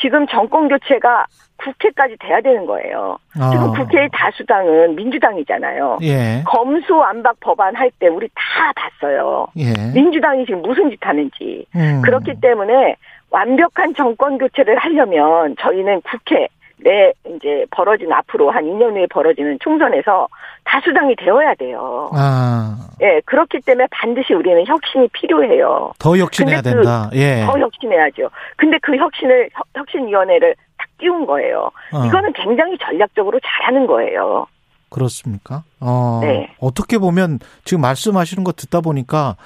[0.00, 1.26] 지금 정권 교체가
[1.58, 3.18] 국회까지 돼야 되는 거예요.
[3.34, 3.72] 지금 어.
[3.72, 5.98] 국회의 다수당은 민주당이잖아요.
[6.02, 6.42] 예.
[6.46, 9.46] 검수완박 법안 할 때 우리 다 봤어요.
[9.58, 9.72] 예.
[9.94, 11.66] 민주당이 지금 무슨 짓 하는지.
[11.76, 12.00] 음.
[12.02, 12.96] 그렇기 때문에
[13.32, 20.28] 완벽한 정권 교체를 하려면 저희는 국회 내 이제 벌어진 앞으로 한 2년 후에 벌어지는 총선에서
[20.64, 22.10] 다수당이 되어야 돼요.
[22.12, 25.92] 아, 예, 그렇기 때문에 반드시 우리는 혁신이 필요해요.
[25.98, 27.08] 더 혁신해야 그 된다.
[27.14, 27.44] 예.
[27.46, 28.28] 더 혁신해야죠.
[28.56, 31.70] 근데 그 혁신을 혁- 혁신위원회를 딱 띄운 거예요.
[31.92, 32.04] 어.
[32.04, 34.46] 이거는 굉장히 전략적으로 잘하는 거예요.
[34.90, 35.62] 그렇습니까?
[35.84, 36.48] 어, 네.
[36.60, 39.36] 어떻게 보면 지금 말씀하시는 거 듣다 보니까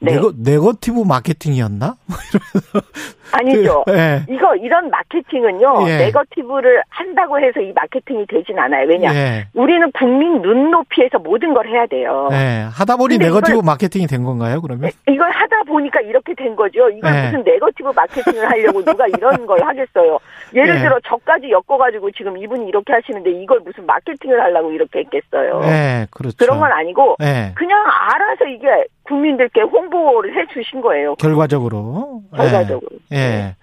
[0.00, 0.12] 네.
[0.12, 1.96] 네거, 네거티브 마케팅이었나?
[3.32, 3.82] 아니죠.
[3.86, 4.22] 그, 예.
[4.28, 5.88] 이거 이런 마케팅은요.
[5.88, 5.96] 예.
[5.98, 8.86] 네거티브를 한다고 해서 이 마케팅이 되진 않아요.
[8.88, 9.14] 왜냐?
[9.14, 9.46] 예.
[9.54, 12.28] 우리는 국민 눈높이에서 모든 걸 해야 돼요.
[12.32, 12.66] 예.
[12.70, 14.90] 하다 보니 네거티브 이걸- 마케팅이 된 건가요, 그러면?
[15.08, 16.88] 이걸 하다 보니까 이렇게 된 거죠.
[16.90, 17.24] 이걸 네.
[17.26, 20.18] 무슨 네거티브 마케팅을 하려고 누가 이런 걸 하겠어요.
[20.54, 20.82] 예를 네.
[20.82, 25.60] 들어 저까지 엮어가지고 지금 이분이 이렇게 하시는데 이걸 무슨 마케팅을 하려고 이렇게 했겠어요.
[25.86, 26.36] 예, 그렇죠.
[26.38, 27.52] 그런 건 아니고 예.
[27.56, 28.66] 그냥 알아서 이게
[29.04, 31.14] 국민들께 홍보를 해 주신 거예요.
[31.16, 32.22] 결과적으로.
[32.34, 32.36] 예.
[32.38, 32.88] 결과적으로.
[33.12, 33.56] 예.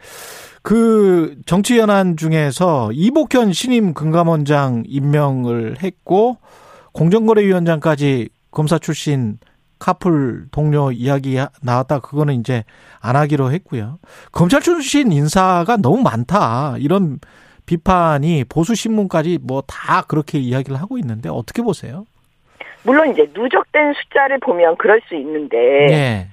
[0.62, 6.38] 그 정치 연한 중에서 이복현 신임 금감원장 임명을 했고
[6.94, 9.38] 공정거래위원장까지 검사 출신
[9.80, 12.00] 카풀 동료 이야기 나왔다.
[12.00, 12.64] 그거는 이제
[13.02, 14.00] 안 하기로 했고요.
[14.32, 16.76] 검찰 출신 인사가 너무 많다.
[16.80, 17.20] 이런
[17.66, 22.06] 비판이 보수 신문까지 뭐 다 그렇게 이야기를 하고 있는데 어떻게 보세요?
[22.84, 25.58] 물론 이제 누적된 숫자를 보면 그럴 수 있는데
[25.90, 26.28] 예.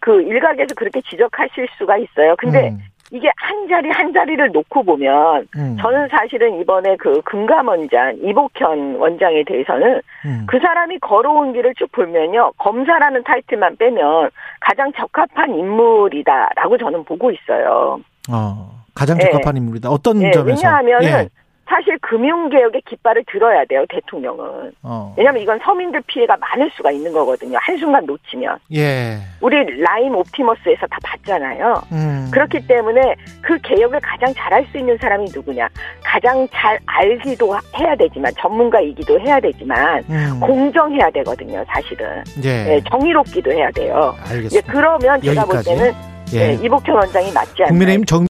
[0.00, 2.34] 그 일각에서 그렇게 지적하실 수가 있어요.
[2.36, 2.78] 근데 음,
[3.12, 9.44] 이게 한 자리 한 자리를 놓고 보면 음, 저는 사실은 이번에 그 금감원장 이복현 원장에
[9.44, 10.46] 대해서는 음.
[10.48, 14.30] 그 사람이 걸어온 길을 쭉 보면요 검사라는 타이틀만 빼면
[14.60, 18.00] 가장 적합한 인물이다라고 저는 보고 있어요.
[18.30, 19.24] 어, 가장 예.
[19.26, 19.90] 적합한 인물이다.
[19.90, 20.66] 어떤 예, 점에서?
[20.66, 21.28] 왜냐하면은 예.
[21.72, 24.72] 사실 금융개혁의 깃발을 들어야 돼요 대통령은.
[24.82, 25.14] 어.
[25.16, 27.56] 왜냐하면 이건 서민들 피해가 많을 수가 있는 거거든요.
[27.62, 29.16] 한순간 놓치면 예.
[29.40, 31.82] 우리 라임 옵티머스에서 다 봤잖아요.
[31.92, 32.28] 음.
[32.30, 33.00] 그렇기 때문에
[33.40, 35.66] 그 개혁을 가장 잘할 수 있는 사람이 누구냐?
[36.04, 40.40] 가장 잘 알기도 해야 되지만 전문가이기도 해야 되지만 음.
[40.40, 41.64] 공정해야 되거든요.
[41.68, 42.74] 사실은 예.
[42.74, 44.14] 예, 정의롭기도 해야 돼요.
[44.28, 44.72] 예, 알겠습니다.
[44.72, 45.70] 그러면 제가 볼 여기까지.
[45.70, 45.92] 때는
[46.34, 46.38] 예.
[46.38, 47.68] 예, 이복현 원장이 맞지 않나요?
[47.68, 48.26] 국민의힘 정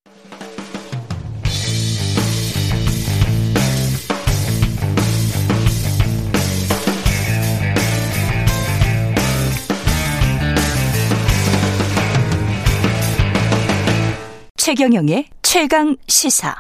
[14.75, 16.55] 최경영의 최강 시사.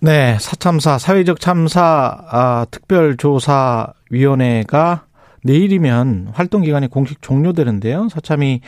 [0.00, 5.04] 네, 사참사 사회적 참사 아, 특별조사위원회가
[5.44, 8.08] 내일이면 활동 기간이 공식 종료되는데요.
[8.08, 8.62] 사참이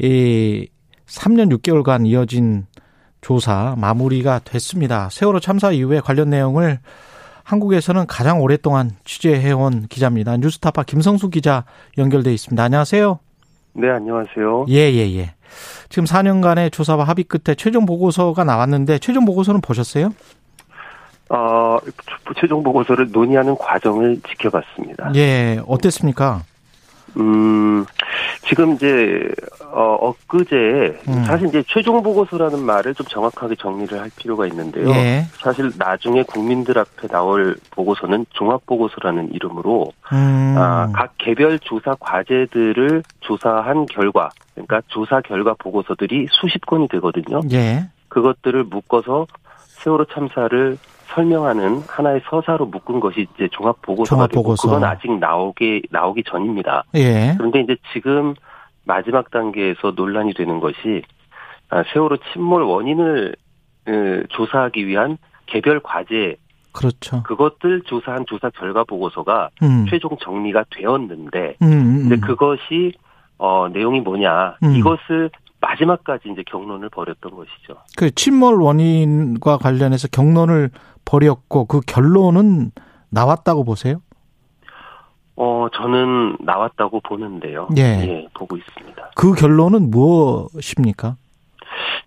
[0.00, 0.68] 이
[1.06, 2.66] 3년 6개월간 이어진
[3.20, 5.08] 조사 마무리가 됐습니다.
[5.08, 6.80] 세월호 참사 이후에 관련 내용을
[7.44, 10.38] 한국에서는 가장 오랫동안 취재해온 기자입니다.
[10.38, 11.66] 뉴스타파 김성수 기자
[11.98, 12.60] 연결돼 있습니다.
[12.60, 13.20] 안녕하세요.
[13.74, 14.66] 네, 안녕하세요.
[14.70, 15.34] 예, 예, 예.
[15.88, 20.12] 지금 4년간의 조사와 합의 끝에 최종 보고서가 나왔는데 최종 보고서는 보셨어요?
[21.30, 21.78] 어,
[22.38, 25.12] 최종 보고서를 논의하는 과정을 지켜봤습니다.
[25.14, 26.42] 예, 어땠습니까?
[27.16, 27.84] 음,
[28.42, 29.28] 지금 이제,
[29.72, 31.24] 어, 엊그제, 음.
[31.24, 34.90] 사실 이제 최종 보고서라는 말을 좀 정확하게 정리를 할 필요가 있는데요.
[34.90, 35.26] 예.
[35.32, 40.54] 사실 나중에 국민들 앞에 나올 보고서는 종합보고서라는 이름으로, 음.
[40.58, 47.40] 아, 각 개별 조사 과제들을 조사한 결과, 그러니까 조사 결과 보고서들이 수십 건이 되거든요.
[47.52, 47.88] 예.
[48.08, 49.26] 그것들을 묶어서
[49.82, 50.76] 세월호 참사를
[51.14, 54.54] 설명하는 하나의 서사로 묶은 것이 이제 종합 보고서가 되고.
[54.54, 56.84] 그건 아직 나오기 나오기 전입니다.
[56.94, 57.34] 예.
[57.36, 58.34] 그런데 이제 지금
[58.84, 61.02] 마지막 단계에서 논란이 되는 것이
[61.68, 63.36] 아, 세월호 침몰 원인을
[63.86, 63.92] 어,
[64.30, 66.36] 조사하기 위한 개별 과제
[66.72, 67.22] 그렇죠.
[67.24, 69.86] 그것들 조사한 조사 결과 보고서가 음.
[69.88, 72.20] 최종 정리가 되었는데 음, 음, 근데 음.
[72.20, 72.92] 그것이
[73.38, 74.74] 어 내용이 뭐냐 음.
[74.76, 75.30] 이것을
[75.60, 77.74] 마지막까지 이제 경론을 벌였던 것이죠.
[77.96, 80.70] 그 침몰 원인과 관련해서 경론을
[81.10, 82.70] 벌였고 그 결론은
[83.10, 84.00] 나왔다고 보세요?
[85.34, 87.68] 어 저는 나왔다고 보는데요.
[87.76, 88.28] 예.
[88.34, 89.10] 보고 있습니다.
[89.16, 91.16] 그 결론은 무엇입니까?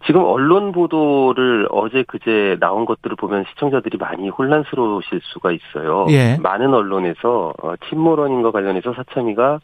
[0.06, 6.06] 지금 언론 보도를 어제 그제 나온 것들을 보면 시청자들이 많이 혼란스러우실 수가 있어요.
[6.10, 6.38] 예.
[6.42, 9.60] 많은 언론에서 어, 침몰 원인과 관련해서 사참위가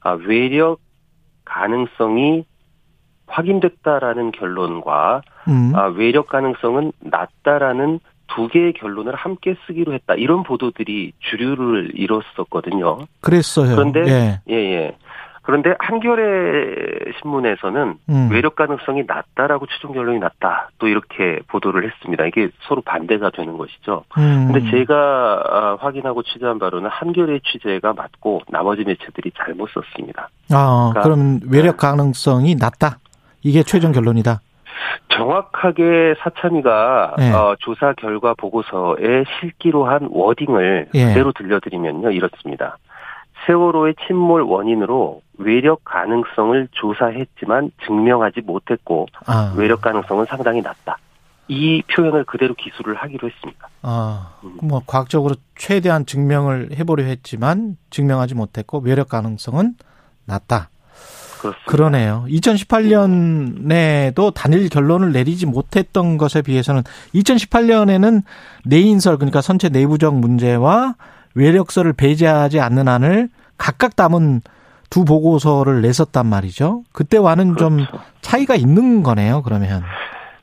[0.00, 0.80] 아, 외력
[1.44, 2.44] 가능성이
[3.26, 5.72] 확인됐다라는 결론과 음.
[5.74, 8.00] 아, 외력 가능성은 낮다라는
[8.34, 10.14] 두 개의 결론을 함께 쓰기로 했다.
[10.14, 12.98] 이런 보도들이 주류를 이뤘었거든요.
[13.20, 13.74] 그랬어요.
[13.76, 14.40] 그런데 예.
[14.48, 14.96] 예, 예.
[15.44, 18.28] 그런데 한겨레 신문에서는 음.
[18.30, 20.70] 외력 가능성이 낮다라고 최종 결론이 낮다.
[20.78, 22.24] 또 이렇게 보도를 했습니다.
[22.26, 24.04] 이게 서로 반대가 되는 것이죠.
[24.18, 24.52] 음.
[24.52, 24.94] 근데 제가
[25.50, 30.28] 아, 확인하고 취재한 바로는 한겨레 취재가 맞고 나머지 매체들이 잘못 썼습니다.
[30.52, 32.98] 아, 그러니까- 그러면 외력 가능성이 낮다.
[33.42, 34.40] 이게 최종 결론이다.
[35.08, 37.30] 정확하게 사참위가 예.
[37.30, 41.06] 어, 조사 결과 보고서에 실기로 한 워딩을 예.
[41.06, 42.78] 그대로 들려드리면요 이렇습니다.
[43.46, 49.52] 세월호의 침몰 원인으로 외력 가능성을 조사했지만 증명하지 못했고 아.
[49.56, 50.98] 외력 가능성은 상당히 낮다.
[51.48, 53.68] 이 표현을 그대로 기술을 하기로 했습니다.
[53.82, 59.74] 아, 뭐 과학적으로 최대한 증명을 해보려 했지만 증명하지 못했고 외력 가능성은
[60.24, 60.70] 낮다.
[61.42, 61.64] 그렇습니다.
[61.66, 62.24] 그러네요.
[62.28, 66.82] 2018년에도 단일 결론을 내리지 못했던 것에 비해서는
[67.14, 68.22] 2018년에는
[68.64, 70.94] 내인설 그러니까 선체 내부적 문제와
[71.34, 73.28] 외력서를 배제하지 않는 한을
[73.58, 74.40] 각각 담은
[74.90, 76.84] 두 보고서를 냈었단 말이죠.
[76.92, 78.00] 그때와는 좀 그렇죠.
[78.20, 79.42] 차이가 있는 거네요.
[79.42, 79.82] 그러면.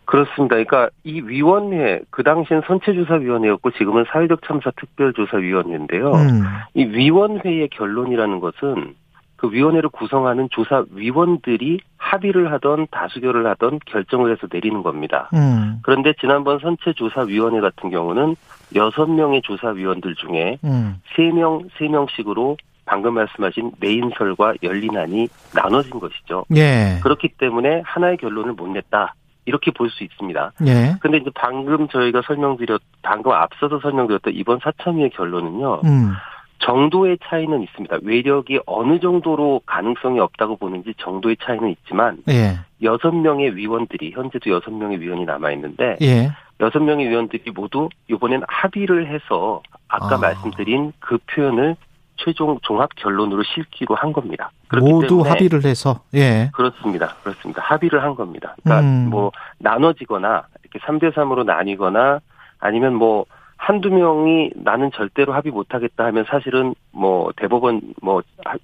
[0.05, 0.55] 그렇습니다.
[0.55, 6.11] 그러니까 이 위원회 그 당시엔 선체조사위원회였고 지금은 사회적 참사 특별조사위원회인데요.
[6.13, 6.41] 음.
[6.73, 8.95] 이 위원회의 결론이라는 것은
[9.39, 15.29] 그 위원회를 구성하는 조사 위원들이 합의를 하던 다수결을 하던 결정을 해서 내리는 겁니다.
[15.33, 15.79] 음.
[15.81, 18.35] 그런데 지난번 선체 조사 위원회 같은 경우는
[18.75, 21.01] 여섯 명의 조사 위원들 중에 음.
[21.15, 26.43] 세 명, 세 명씩으로 방금 말씀하신 내인설과 열린안이 나눠진 것이죠.
[26.55, 26.99] 예.
[27.01, 29.13] 그렇기 때문에 하나의 결론을 못 냈다.
[29.45, 30.51] 이렇게 볼 수 있습니다.
[30.67, 30.95] 예.
[30.99, 36.11] 근데 이제 방금 저희가 설명드렸, 방금 앞서서 설명드렸던 이번 사참위의 결론은요, 음.
[36.59, 37.99] 정도의 차이는 있습니다.
[38.03, 42.59] 외력이 어느 정도로 가능성이 없다고 보는지 정도의 차이는 있지만, 예.
[42.83, 46.31] 여섯 명의 위원들이, 현재도 여섯 명의 위원이 남아 있는데, 예.
[46.59, 50.17] 여섯 명의 위원들이 모두 이번엔 합의를 해서, 아까 아.
[50.19, 51.75] 말씀드린 그 표현을
[52.19, 54.51] 최종 종합 결론으로 실기로 한 겁니다.
[54.77, 56.51] 모두 합의를 해서 예.
[56.53, 57.15] 그렇습니다.
[57.23, 57.61] 그렇습니다.
[57.61, 58.55] 합의를 한 겁니다.
[58.61, 59.09] 그러니까 음.
[59.09, 62.19] 뭐 나눠지거나 이렇게 3대 3으로 나뉘거나
[62.59, 63.25] 아니면 뭐
[63.61, 68.23] 한두 명이 나는 절대로 합의 못 하겠다 하면 사실은 뭐 대법원 뭐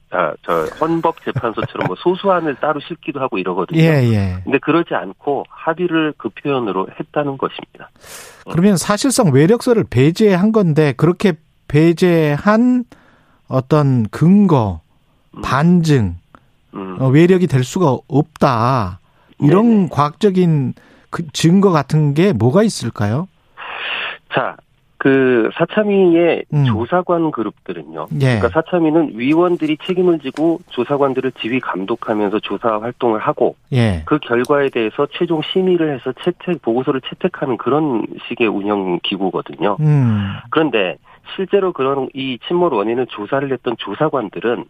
[0.09, 3.77] 아, 저 헌법 재판소처럼 뭐 소수안을 따로 실기도 하고 이러거든요.
[3.77, 4.37] 예, 예.
[4.45, 7.89] 근데 그러지 않고 합의를 그 표현으로 했다는 것입니다.
[8.49, 11.33] 그러면 사실상 외력서를 배제한 건데 그렇게
[11.67, 12.85] 배제한
[13.49, 14.79] 어떤 근거,
[15.35, 15.41] 음.
[15.41, 16.15] 반증,
[16.73, 16.97] 음.
[17.01, 19.01] 어, 외력이 될 수가 없다.
[19.39, 19.89] 이런 네네.
[19.91, 20.73] 과학적인
[21.09, 23.27] 그 증거 같은 게 뭐가 있을까요?
[24.33, 24.55] 자,
[25.05, 26.65] 그 사참위의 음.
[26.65, 28.07] 조사관 그룹들은요.
[28.21, 28.39] 예.
[28.39, 34.01] 그러니까 사참위는 위원들이 책임을 지고 조사관들을 지휘 감독하면서 조사 활동을 하고 예.
[34.07, 39.77] 그 결과에 대해서 최종 심의를 해서 채택 보고서를 채택하는 그런 식의 운영 기구거든요.
[39.79, 40.31] 음.
[40.49, 40.97] 그런데
[41.35, 44.65] 실제로 그런 이 침몰 원인을 조사를 했던 조사관들은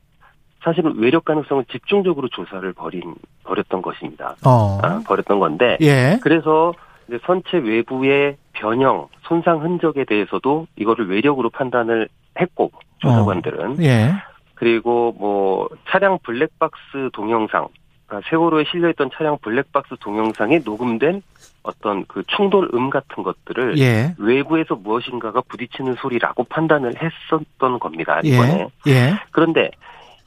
[0.66, 4.36] 사실은 외력 가능성을 집중적으로 조사를 벌인 벌였던 것입니다.
[4.46, 4.80] 어.
[4.84, 6.20] 아, 벌였던 건데 예.
[6.22, 6.74] 그래서
[7.08, 12.08] 이제 선체 외부의 변형, 손상 흔적에 대해서도 이거를 외력으로 판단을
[12.40, 14.14] 했고 조사관들은 예.
[14.56, 17.68] 그리고 뭐 차량 블랙박스 동영상,
[18.08, 21.22] 그러니까 세월호에 실려있던 차량 블랙박스 동영상에 녹음된
[21.64, 24.16] 어떤 그 충돌음 같은 것들을 예.
[24.18, 28.68] 외부에서 무엇인가가 부딪히는 소리라고 판단을 했었던 겁니다 이번에.
[28.88, 28.92] 예.
[28.92, 29.14] 예.
[29.32, 29.72] 그런데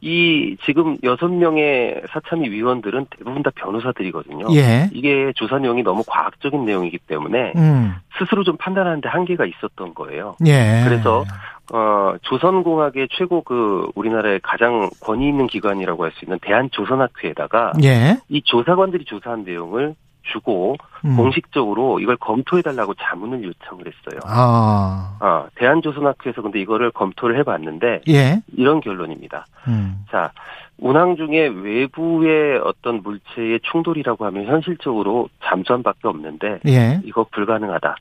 [0.00, 4.46] 이 지금 여섯 명의 사참위 위원들은 대부분 다 변호사들이거든요.
[4.54, 4.88] 예.
[4.92, 7.94] 이게 조사 내용이 너무 과학적인 내용이기 때문에 음.
[8.18, 10.36] 스스로 좀 판단하는데 한계가 있었던 거예요.
[10.46, 10.84] 예.
[10.84, 11.24] 그래서
[11.72, 18.18] 어 조선공학의 최고 그 우리나라의 가장 권위 있는 기관이라고 할 수 있는 대한조선학회에다가 예.
[18.28, 19.94] 이 조사관들이 조사한 내용을
[20.32, 21.16] 주고 음.
[21.16, 24.20] 공식적으로 이걸 검토해달라고 자문을 요청을 했어요.
[24.24, 25.16] 아.
[25.20, 28.42] 아, 대한조선학회에서 근데 이거를 검토를 해봤는데 예.
[28.56, 29.46] 이런 결론입니다.
[29.68, 30.04] 음.
[30.10, 30.32] 자,
[30.78, 37.00] 운항 중에 외부의 어떤 물체의 충돌이라고 하면 현실적으로 잠수함밖에 없는데 예.
[37.04, 37.96] 이거 불가능하다.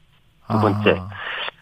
[0.50, 1.10] 두 번째, 아.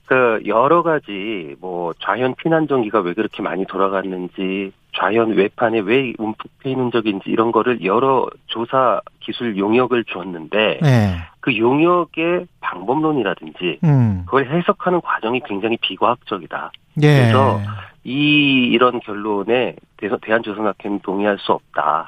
[0.06, 6.60] 그 여러 가지 뭐 좌현 피난 전기가 왜 그렇게 많이 돌아갔는지 좌현 외판에 왜 움푹
[6.60, 11.16] 패인 흔적인지 이런 거를 여러 조사 기술 용역을 주었는데 네.
[11.40, 14.24] 그 용역의 방법론이라든지 음.
[14.26, 16.72] 그걸 해석하는 과정이 굉장히 비과학적이다.
[17.02, 17.08] 예.
[17.08, 17.60] 그래서
[18.04, 22.06] 이 이런 결론에 대해서 대한조선학회는 동의할 수 없다.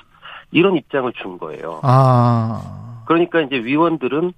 [0.51, 1.81] 이런 입장을 준 거예요.
[1.83, 3.03] 아.
[3.05, 4.33] 그러니까 이제 위원들은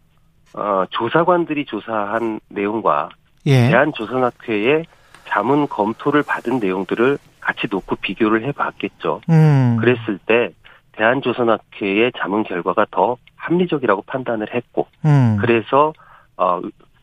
[0.56, 3.10] 어, 조사관들이 조사한 내용과
[3.46, 3.70] 예.
[3.70, 4.86] 대한조선학회의
[5.28, 9.22] 자문 검토를 받은 내용들을 같이 놓고 비교를 해봤겠죠.
[9.30, 9.78] 음.
[9.80, 10.52] 그랬을 때
[10.94, 15.38] 대한조선학회의 자문 결과가 더 합리적이라고 판단을 했고, 음.
[15.40, 15.94] 그래서
[16.38, 16.60] 어,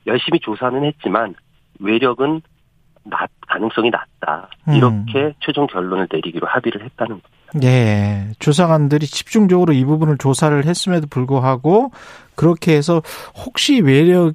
[0.07, 1.35] 열심히 조사는 했지만
[1.81, 2.43] 외력은
[3.05, 4.49] 낮 가능성이 낮다.
[4.69, 4.75] 음.
[4.75, 7.67] 이렇게 최종 결론을 내리기로 합의를 했다는 거죠.
[7.67, 8.29] 예.
[8.39, 11.93] 조사관들이 집중적으로 이 부분을 조사를 했음에도 불구하고
[12.35, 13.03] 그렇게 해서
[13.37, 14.35] 혹시 외력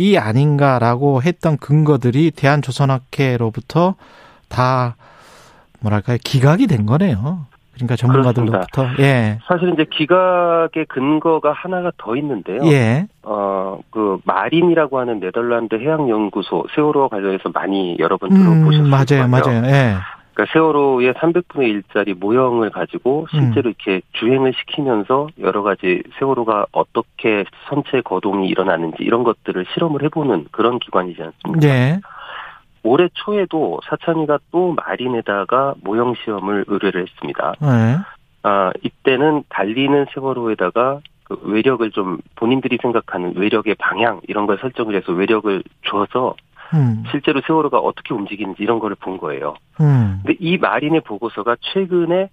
[0.00, 3.94] 이 아닌가라고 했던 근거들이 대한조선학회로부터
[4.48, 4.96] 다
[5.80, 7.46] 뭐랄까요 기각이 된 거네요.
[7.74, 9.38] 그러니까 전문가들로부터 예.
[9.46, 12.60] 사실 이제 기각의 근거가 하나가 더 있는데요.
[12.64, 13.06] 예.
[13.22, 19.30] 어, 그, 마린이라고 하는 네덜란드 해양 연구소, 세월호와 관련해서 많이 여러 번 음, 들어보셨을 맞아요,
[19.30, 19.60] 거예요.
[19.62, 19.66] 맞아요.
[19.66, 19.94] 예.
[20.38, 28.00] 그러니까 세월호의 300분의 1짜리 모형을 가지고 실제로 이렇게 주행을 시키면서 여러 가지 세월호가 어떻게 선체
[28.02, 31.68] 거동이 일어나는지 이런 것들을 실험을 해보는 그런 기관이지 않습니까?
[31.68, 32.00] 예.
[32.84, 37.54] 올해 초에도 사찬이가 또 마린에다가 모형 시험을 의뢰를 했습니다.
[37.60, 37.98] 예.
[38.44, 45.12] 아, 이때는 달리는 세월호에다가 그 외력을 좀 본인들이 생각하는 외력의 방향 이런 걸 설정을 해서
[45.12, 46.36] 외력을 줘서
[46.74, 47.04] 음.
[47.10, 49.54] 실제로 세월호가 어떻게 움직이는지 이런 거를 본 거예요.
[49.80, 50.20] 음.
[50.22, 52.28] 근데 이 마린의 보고서가 최근에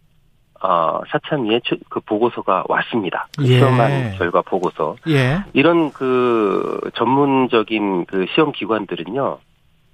[0.62, 3.28] 어, 사참위에 최- 그 보고서가 왔습니다.
[3.38, 3.60] 그 예.
[3.60, 4.96] 시험한 결과 보고서.
[5.10, 5.40] 예.
[5.54, 9.38] 이런 그 전문적인 그 시험 기관들은요.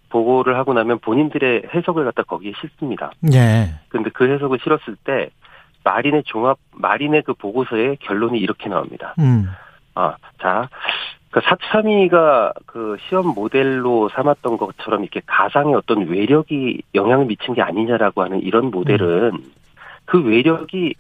[0.10, 3.12] 보고를 하고 나면 본인들의 해석을 갖다 거기에 싣습니다.
[3.34, 3.74] 예.
[3.90, 5.30] 근데 그 해석을 실었을 때
[5.84, 9.16] 마린의 종합 마린의 그 보고서의 결론이 이렇게 나옵니다.
[9.20, 9.48] 음.
[9.96, 10.70] 아, 자,
[11.32, 18.22] 그 사참위가 그 시험 모델로 삼았던 것처럼 이렇게 가상의 어떤 외력이 영향을 미친 게 아니냐라고
[18.22, 19.32] 하는 이런 모델은
[20.06, 20.94] 그 외력이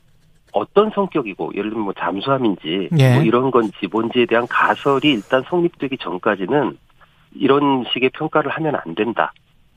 [0.53, 3.15] 어떤 성격이고 예를 들면 뭐 잠수함인지 예.
[3.15, 6.77] 뭐 이런 건지 뭔지에 대한 가설이 일단 성립되기 전까지는
[7.35, 9.33] 이런 식의 평가를 하면 안 된다.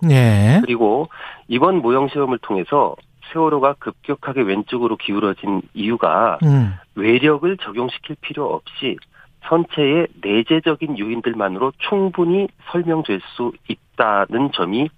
[0.08, 0.60] 예.
[0.60, 1.08] 그리고
[1.48, 2.94] 이번 모형 시험을 통해서
[3.32, 6.74] 세월호가 급격하게 왼쪽으로 기울어진 이유가 음.
[6.94, 8.96] 외력을 적용시킬 필요 없이
[9.48, 14.88] 선체의 내재적인 요인들만으로 충분히 설명될 수 있다는 점이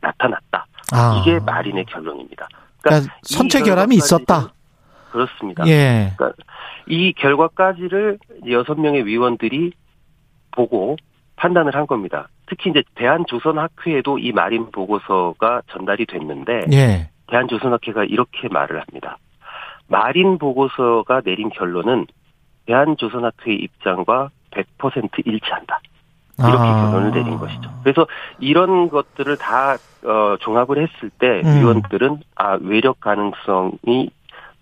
[0.00, 0.66] 나타났다.
[0.92, 1.20] 아.
[1.20, 2.48] 이게 마린의 결론입니다.
[2.80, 4.52] 그러니까 이 선체 결함이 있었다.
[5.10, 5.66] 그렇습니다.
[5.66, 6.12] 예.
[6.86, 8.18] 이 결과까지를
[8.50, 9.72] 여섯 명의 위원들이
[10.50, 10.96] 보고
[11.36, 12.28] 판단을 한 겁니다.
[12.46, 17.10] 특히 이제 대한조선학회에도 이 마린 보고서가 전달이 됐는데 예.
[17.28, 19.18] 대한조선학회가 이렇게 말을 합니다.
[19.86, 22.06] 마린 보고서가 내린 결론은
[22.68, 25.80] 대한조선학회의 입장과 100% 일치한다.
[26.38, 26.90] 이렇게 아.
[26.90, 27.68] 결론을 내린 것이죠.
[27.82, 28.06] 그래서
[28.38, 31.60] 이런 것들을 다 어, 종합을 했을 때 음.
[31.60, 34.10] 위원들은 아 외력 가능성이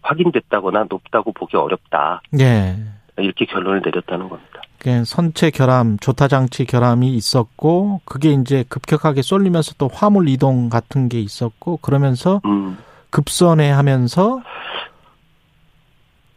[0.01, 2.23] 확인됐다거나 높다고 보기 어렵다.
[2.41, 2.77] 예.
[3.19, 4.63] 이렇게 결론을 내렸다는 겁니다.
[4.79, 11.09] 그 선체 결함, 조타 장치 결함이 있었고 그게 이제 급격하게 쏠리면서 또 화물 이동 같은
[11.09, 12.79] 게 있었고 그러면서 음,
[13.11, 14.43] 급선회하면서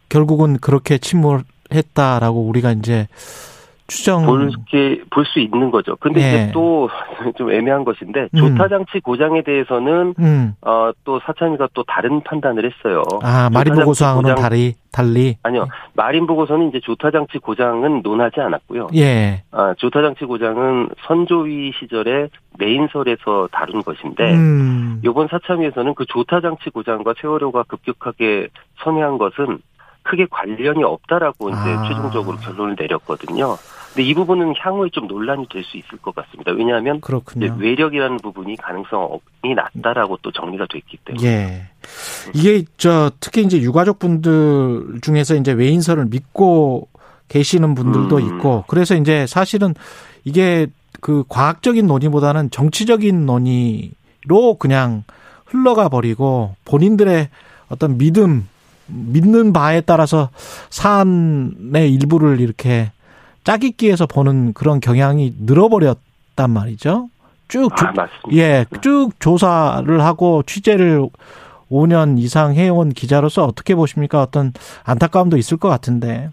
[0.08, 3.06] 결국은 그렇게 침몰 했다라고 우리가 이제
[3.86, 5.96] 추정 볼게 볼 수 있는 거죠.
[5.96, 6.28] 근데 예.
[6.44, 6.88] 이제 또
[7.36, 8.38] 좀 애매한 것인데 음.
[8.38, 10.54] 조타 장치 고장에 대해서는 음.
[10.62, 13.02] 어, 또 사참위가 또 다른 판단을 했어요.
[13.22, 15.66] 아, 마린 장치 고장- 달리 달리 아니요.
[15.94, 18.88] 마린 보고서는 이제 조타 장치 고장은 논하지 않았고요.
[18.94, 19.42] 예.
[19.50, 22.28] 아, 조타 장치 고장은 선조위 시절에
[22.58, 25.00] 메인설에서 다룬 것인데 음.
[25.04, 28.48] 이번 사참위에서는 그 조타 장치 고장과 세월호가 급격하게
[28.84, 29.58] 선회한 것은
[30.02, 31.88] 크게 관련이 없다라고 이제 아.
[31.88, 33.56] 최종적으로 결론을 내렸거든요.
[33.88, 36.52] 근데 이 부분은 향후에 좀 논란이 될 수 있을 것 같습니다.
[36.52, 37.00] 왜냐하면.
[37.58, 41.26] 외력이라는 부분이 가능성이 낮다라고 또 정리가 됐기 때문에.
[41.26, 41.62] 예.
[42.34, 46.88] 이게 저 특히 이제 유가족 분들 중에서 이제 외인설을 믿고
[47.28, 48.26] 계시는 분들도 음.
[48.26, 49.74] 있고 그래서 이제 사실은
[50.24, 50.66] 이게
[51.00, 55.04] 그 과학적인 논의보다는 정치적인 논의로 그냥
[55.46, 57.28] 흘러가 버리고 본인들의
[57.70, 58.48] 어떤 믿음
[58.92, 60.30] 믿는 바에 따라서
[60.70, 62.90] 사안의 일부를 이렇게
[63.44, 67.08] 짜깁기해서 보는 그런 경향이 늘어버렸단 말이죠.
[67.48, 68.06] 쭉 조- 아.
[68.32, 71.08] 예, 쭉 조사를 하고 취재를
[71.70, 74.20] 5년 이상 해온 기자로서 어떻게 보십니까?
[74.22, 74.52] 어떤
[74.84, 76.30] 안타까움도 있을 것 같은데.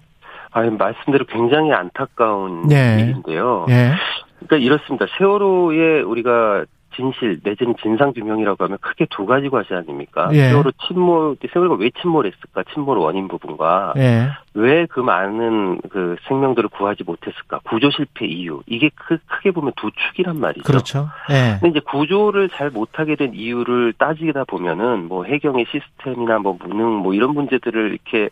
[0.51, 3.01] 아, 말씀대로 굉장히 안타까운 네.
[3.01, 3.65] 일인데요.
[3.69, 3.93] 예.
[4.39, 5.05] 그러니까 이렇습니다.
[5.17, 6.65] 세월호에 우리가
[6.97, 10.29] 진실 내지는 진상 규명이라고 하면 크게 두 가지 과제 아닙니까?
[10.33, 10.49] 예.
[10.49, 12.63] 세월호 침몰 세월호가 왜 침몰했을까?
[12.73, 14.29] 침몰 원인 부분과 예.
[14.55, 17.59] 왜그 많은 그 생명들을 구하지 못했을까?
[17.63, 20.63] 구조 실패 이유 이게 크, 크게 보면 두 축이란 말이죠.
[20.63, 21.07] 그렇죠.
[21.29, 21.59] 예.
[21.61, 27.13] 근데 이제 구조를 잘 못하게 된 이유를 따지다 보면은 뭐 해경의 시스템이나 뭐 무능 뭐
[27.13, 28.29] 이런 문제들을 이렇게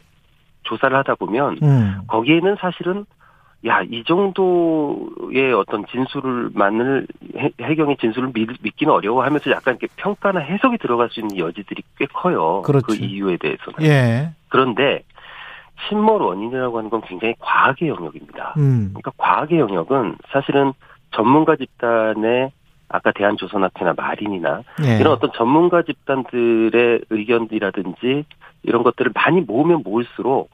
[0.63, 1.99] 조사를 하다 보면 음.
[2.07, 3.05] 거기에는 사실은
[3.65, 7.07] 야 이 정도의 어떤 진술만을
[7.37, 11.81] 해- 해경의 진술을 믿, 믿기는 어려워 하면서 약간 이렇게 평가나 해석이 들어갈 수 있는 여지들이
[11.97, 12.61] 꽤 커요.
[12.63, 12.85] 그렇죠.
[12.87, 13.81] 그 이유에 대해서는.
[13.81, 14.29] 예.
[14.49, 15.03] 그런데
[15.89, 18.53] 침몰 원인이라고 하는 건 굉장히 과학의 영역입니다.
[18.57, 18.89] 음.
[18.93, 20.73] 그러니까 과학의 영역은 사실은
[21.11, 22.51] 전문가 집단의
[22.87, 24.97] 아까 대한조선학회나 마린이나 예.
[24.99, 28.25] 이런 어떤 전문가 집단들의 의견이라든지
[28.63, 30.49] 이런 것들을 많이 모으면 모을수록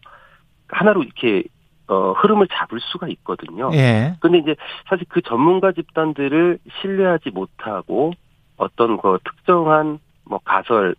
[0.69, 1.44] 하나로 이렇게
[1.92, 3.70] 어, 흐름을 잡을 수가 있거든요.
[3.74, 4.14] 예.
[4.22, 4.56] 근데 이제
[4.88, 8.14] 사실 그 전문가 집단들을 신뢰하지 못하고
[8.56, 10.96] 어떤 그 특정한 뭐 가설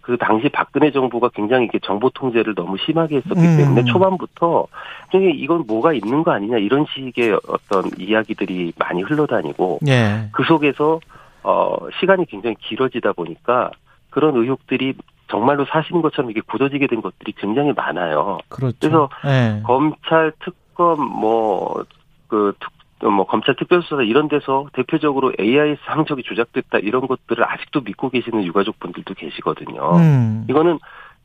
[0.00, 3.56] 그 당시 박근혜 정부가 굉장히 이렇게 정보 통제를 너무 심하게 했었기 음.
[3.56, 4.68] 때문에 초반부터
[5.10, 10.28] 굉장히 이건 뭐가 있는 거 아니냐 이런 식의 어떤 이야기들이 많이 흘러다니고 예.
[10.30, 11.00] 그 속에서
[11.42, 13.72] 어 시간이 굉장히 길어지다 보니까
[14.10, 14.94] 그런 의혹들이
[15.28, 18.38] 정말로 사실인 것처럼 이게 굳어지게 된 것들이 굉장히 많아요.
[18.48, 18.76] 그렇죠.
[18.80, 19.62] 그래서 예.
[19.64, 22.54] 검찰 특검 뭐그
[23.02, 29.14] 뭐 검찰 특별수사 이런 데서 대표적으로 AIS 항적이 조작됐다 이런 것들을 아직도 믿고 계시는 유가족분들도
[29.14, 29.96] 계시거든요.
[29.96, 30.46] 음.
[30.50, 30.78] 이거는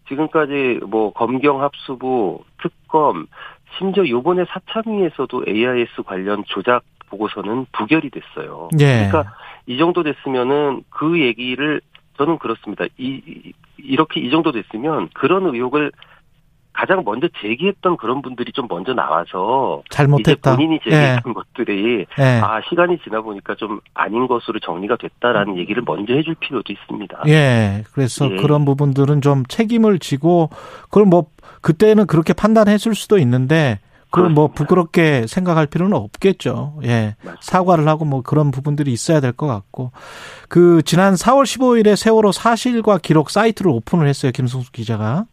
[0.08, 3.28] 지금까지 뭐 검경 합수부 특검
[3.78, 8.70] 심지어 요번에 사참위에서도 AIS 관련 조작 보고서는 부결이 됐어요.
[8.80, 9.08] 예.
[9.10, 9.34] 그러니까
[9.66, 11.82] 이 정도 됐으면은 그 얘기를
[12.18, 12.86] 저는 그렇습니다.
[12.98, 15.92] 이 이- 이렇게 이 정도 됐으면 그런 의혹을
[16.76, 20.56] 가장 먼저 제기했던 그런 분들이 좀 먼저 나와서 잘못했다.
[20.56, 22.24] 본인이 제기했던 것들이 예.
[22.44, 27.24] 아 시간이 지나 보니까 좀 아닌 것으로 정리가 됐다라는 얘기를 먼저 해줄 필요도 있습니다.
[27.28, 27.84] 예.
[27.94, 28.36] 그래서 예.
[28.38, 30.50] 그런 부분들은 좀 책임을 지고
[30.86, 31.26] 그걸 뭐
[31.62, 33.80] 그때는 그렇게 판단했을 수도 있는데
[34.14, 34.48] 그걸 뭐.
[34.48, 36.76] 부끄럽게 생각할 필요는 없겠죠.
[36.84, 37.16] 예.
[37.24, 37.42] 맞습니다.
[37.42, 39.92] 사과를 하고 뭐 그런 부분들이 있어야 될 것 같고
[40.48, 44.32] 그 지난 4월 15일에 세월호 사실과 기록 사이트를 오픈을 했어요.
[44.32, 45.26] 김성수 기자가.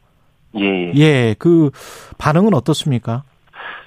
[0.59, 0.93] 예, 예.
[0.97, 1.35] 예.
[1.39, 1.70] 그
[2.19, 3.23] 반응은 어떻습니까?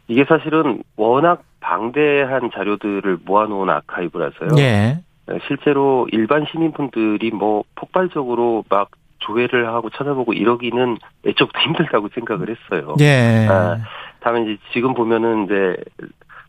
[0.08, 4.50] 이게 사실은 워낙 방대한 자료들을 모아놓은 아카이브라서요.
[4.60, 5.00] 예.
[5.48, 12.96] 실제로 일반 시민분들이 뭐 폭발적으로 막 조회를 하고 찾아보고 이러기는 애초부터 힘들다고 생각을 했어요.
[13.00, 13.48] 예.
[13.50, 13.78] 아,
[14.24, 15.76] 다만 이제 지금 보면은 이제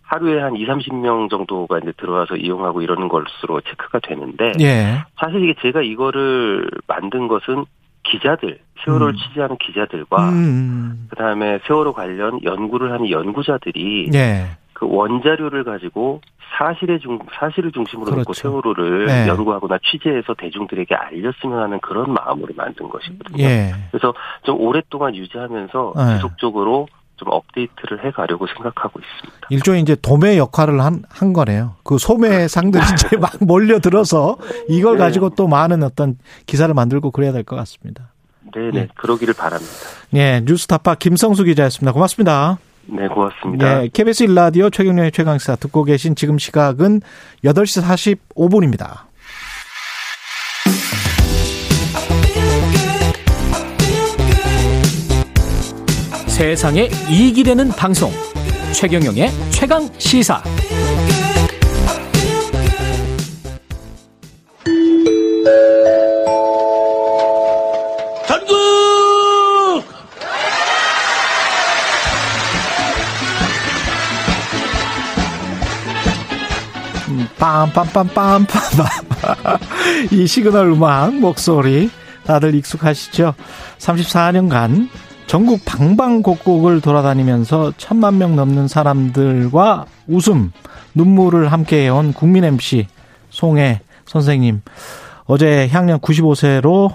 [0.03, 5.03] 하루에 한 2, 30명 정도가 이제 들어와서 이용하고 이러는 것으로 체크가 되는데 예.
[5.17, 7.65] 사실 이게 제가 이거를 만든 것은
[8.05, 9.17] 기자들, 세월호를 음.
[9.17, 11.07] 취재하는 기자들과 음.
[11.11, 14.47] 그다음에 세월호 관련 연구를 하는 연구자들이 예.
[14.75, 16.21] 그 원자료를 가지고
[16.59, 18.35] 사실의 중 사실을 중심으로 놓고 그렇죠.
[18.35, 19.29] 세월호를 네.
[19.29, 23.43] 연구하거나 취재해서 대중들에게 알렸으면 하는 그런 마음으로 만든 것이거든요.
[23.43, 23.73] 예.
[23.91, 26.17] 그래서 좀 오랫동안 유지하면서 네.
[26.17, 26.87] 지속적으로
[27.17, 29.47] 좀 업데이트를 해가려고 생각하고 있습니다.
[29.51, 31.77] 일종의 이제 도매 역할을 한, 한 거네요.
[31.85, 34.37] 그 소매 상들이 이제 막 몰려들어서
[34.69, 35.05] 이걸 네.
[35.05, 38.09] 가지고 또 많은 어떤 기사를 만들고 그래야 될 것 같습니다.
[38.55, 38.89] 네네, 예.
[38.95, 39.73] 그러기를 바랍니다.
[40.15, 41.93] 예, 뉴스타파 김성수 기자였습니다.
[41.93, 42.59] 고맙습니다.
[42.87, 43.85] 네, 고맙습니다.
[43.85, 47.01] 예, KBS 일라디오 최경련의 최강시사 듣고 계신 지금 시각은
[47.45, 47.83] 8시
[48.37, 49.05] 45분입니다.
[56.45, 58.13] 세상에 이익이 되는 방송
[58.75, 60.43] 최경영의 최강 시사
[68.29, 69.85] 전국
[77.09, 80.13] 음, 빰빰빰빰빰빰.
[80.13, 81.89] 이 시그널 음악 목소리
[82.27, 83.35] 다들 익숙하시죠?
[83.79, 84.91] 34년간
[85.35, 90.53] 전국 방방곡곡을 돌아다니면서 천만 명 넘는 사람들과 웃음,
[90.95, 92.87] 눈물을 함께 해온 국민 MC
[93.31, 94.61] 송혜 선생님.
[95.25, 96.93] 어제 향년 95세로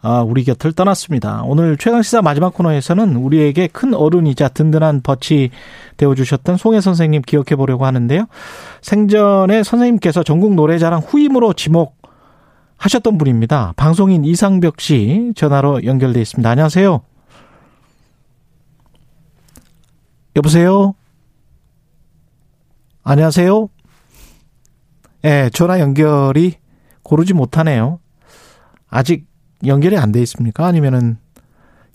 [0.00, 1.42] 아, 우리 곁을 떠났습니다.
[1.44, 5.50] 오늘 최강시사 마지막 코너에서는 우리에게 큰 어른이자 든든한 벗이
[5.98, 8.28] 되어주셨던 송혜 선생님 기억해 보려고 하는데요.
[8.80, 11.98] 생전에 선생님께서 전국 노래자랑 후임으로 지목
[12.78, 13.74] 하셨던 분입니다.
[13.76, 16.48] 방송인 이상벽 씨 전화로 연결돼 있습니다.
[16.48, 17.02] 안녕하세요.
[20.38, 20.94] 여보세요?
[23.02, 23.68] 안녕하세요?
[25.24, 26.54] 예, 네, 전화 연결이
[27.02, 27.98] 고르지 못하네요.
[28.88, 29.26] 아직
[29.66, 30.64] 연결이 안 돼 있습니까?
[30.64, 31.18] 아니면은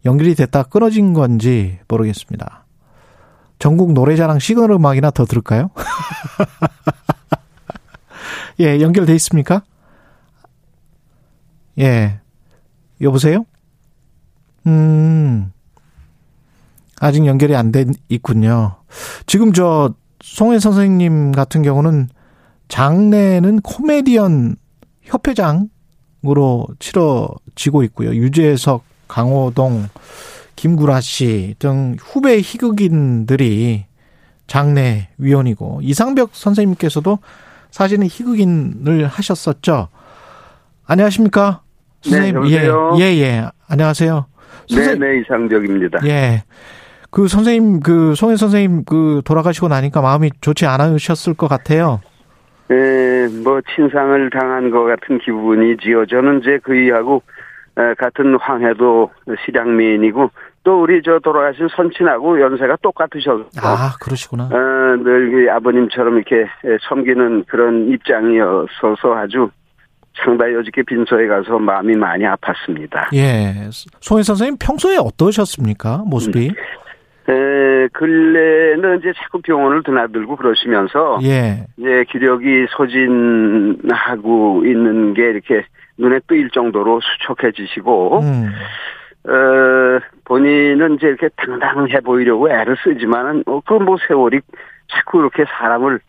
[0.04, 2.66] 연결이 됐다 끊어진 건지 모르겠습니다.
[3.60, 5.70] 전국 노래자랑 시그널 음악이나 더 들을까요?
[8.60, 9.64] 예, 연결돼 있습니까?
[11.80, 12.20] 예.
[13.00, 13.46] 여보세요?
[14.68, 15.54] 음.
[17.04, 18.78] 아직 연결이 안 돼 있군요.
[19.26, 22.08] 지금 저 송혜 선생님 같은 경우는
[22.70, 24.56] 장례는 코미디언
[25.02, 28.16] 협회장으로 치러지고 있고요.
[28.16, 29.90] 유재석, 강호동,
[30.56, 33.86] 김구라 씨 등 후배 희극인들이
[34.48, 37.20] 장례 위원이고 이상벽 선생님께서도
[37.70, 39.90] 사실은 희극인을 하셨었죠.
[40.86, 41.64] 안녕하십니까?
[42.02, 42.34] 선생님.
[42.34, 42.96] 네, 여보세요?
[43.00, 43.46] 예, 예, 예.
[43.68, 44.26] 안녕하세요.
[44.74, 46.00] 네, 네, 이상벽입니다.
[46.06, 46.44] 예.
[47.14, 52.02] 그 선생님, 그 송혜 선생님 그 돌아가시고 나니까 마음이 좋지 않으셨을 것 같아요.
[52.72, 56.08] 에, 뭐 친상을 당한 것 같은 기분이지요.
[56.08, 57.22] 저는 이제 그이하고
[57.78, 59.12] 에, 같은 황해도
[59.46, 60.32] 실향민이고
[60.64, 64.46] 또 우리 저 돌아가신 선친하고 연세가 똑같으셔서 아, 그러시구나.
[64.46, 64.48] 어,
[65.04, 69.52] 늘그 아버님처럼 이렇게 에, 섬기는 그런 입장이었어서 아주
[70.24, 73.14] 상당히 어저께 빈소에 가서 마음이 많이 아팠습니다.
[73.16, 73.70] 예.
[74.00, 76.04] 송혜 선생님 평소에 어떠셨습니까?
[76.08, 76.52] 모습이?
[77.30, 81.66] 에, 근래는 이제 자꾸 병원을 드나들고 그러시면서 예.
[81.80, 85.66] 예, 기력이 소진하고 있는 게 이렇게
[85.98, 88.50] 눈에 띄일 정도로 수척해지시고, 음.
[89.26, 94.42] 어, 본인은 이제 이렇게 당당해 보이려고 애를 쓰지만은, 어, 그뭐 세월이
[94.90, 96.00] 자꾸 이렇게 사람을,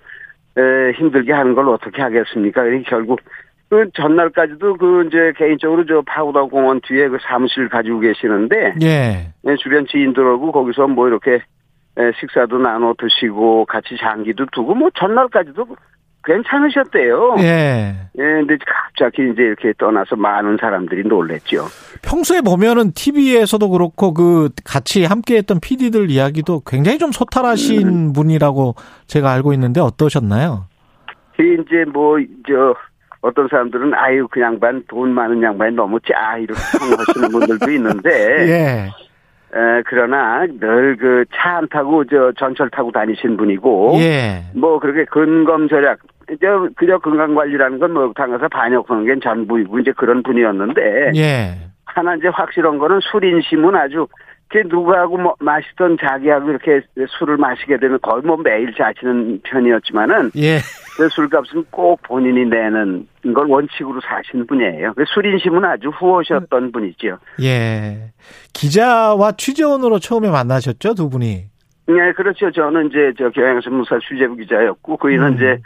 [0.56, 2.66] 에, 힘들게 하는 걸 어떻게 하겠습니까?
[2.66, 3.20] 이 결국,
[3.74, 9.32] 그 전날까지도 그 이제 개인적으로 저 파우다 공원 뒤에 그 사무실 가지고 계시는데, 예.
[9.46, 11.42] 예, 주변 지인들하고 거기서 뭐 이렇게
[11.98, 15.66] 예, 식사도 나눠 드시고 같이 장기도 두고 뭐 전날까지도
[16.24, 17.34] 괜찮으셨대요.
[17.40, 17.94] 예.
[18.16, 21.64] 예, 근데 갑자기 이제 이렇게 떠나서 많은 사람들이 놀랬죠.
[22.02, 28.12] 평소에 보면은 TV에서도 그렇고 그 같이 함께 했던 PD들 이야기도 굉장히 좀 소탈하신 음.
[28.12, 28.76] 분이라고
[29.08, 30.66] 제가 알고 있는데 어떠셨나요?
[31.36, 32.74] 그 이제 뭐 저
[33.24, 38.10] 어떤 사람들은 아유 그 양반 돈 많은 양반이 너무 짜 이렇게 평하시는 분들도 있는데
[38.48, 38.90] 예.
[39.56, 44.42] 에, 그러나 늘 그 차 안 타고 저 전철 타고 다니신 분이고 예.
[44.54, 45.98] 뭐 그렇게 근검 절약
[46.40, 51.54] 저 그저 건강 관리라는 건 목욕탕 가서 반역하는 게 전부이고 이제 그런 분이었는데 예.
[51.86, 54.06] 하나 이제 확실한 거는 술 인심은 아주
[54.54, 56.80] 그 누구하고 뭐 마시던 자기하고 이렇게
[57.18, 60.58] 술을 마시게 되면 거의 뭐 매일 자시는 편이었지만은 예.
[60.96, 64.94] 그 술값은 꼭 본인이 내는 걸 원칙으로 사신 분이에요.
[64.94, 67.18] 그술 인심은 아주 후하셨던 분이죠.
[67.42, 68.12] 예.
[68.52, 71.46] 기자와 취재원으로 처음에 만나셨죠, 두 분이?
[71.86, 72.52] 네, 그렇죠.
[72.52, 75.34] 저는 이제 저 경향신문사 취재부 기자였고 그이는 음.
[75.34, 75.58] 이제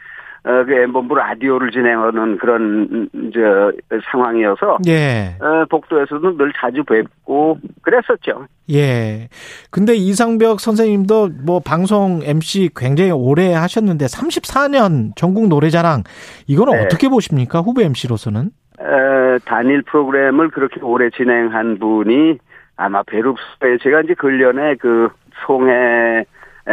[0.49, 3.71] 어, 그 엠본부 라디오를 진행하는 그런 음, 저
[4.11, 5.37] 상황이어서 예.
[5.41, 8.47] 어, 복도에서도 늘 자주 뵙고 그랬었죠.
[8.73, 9.29] 예.
[9.71, 16.05] 근데 이상벽 선생님도 뭐 방송 MC 굉장히 오래 하셨는데 34년 전국 노래자랑
[16.47, 16.85] 이거는 네.
[16.87, 17.61] 어떻게 보십니까?
[17.61, 18.49] 후배 MC로서는?
[18.81, 22.39] 어, 단일 프로그램을 그렇게 오래 진행한 분이
[22.77, 25.11] 아마 배룩수에 제가 이제 근련에 그
[25.45, 26.25] 송해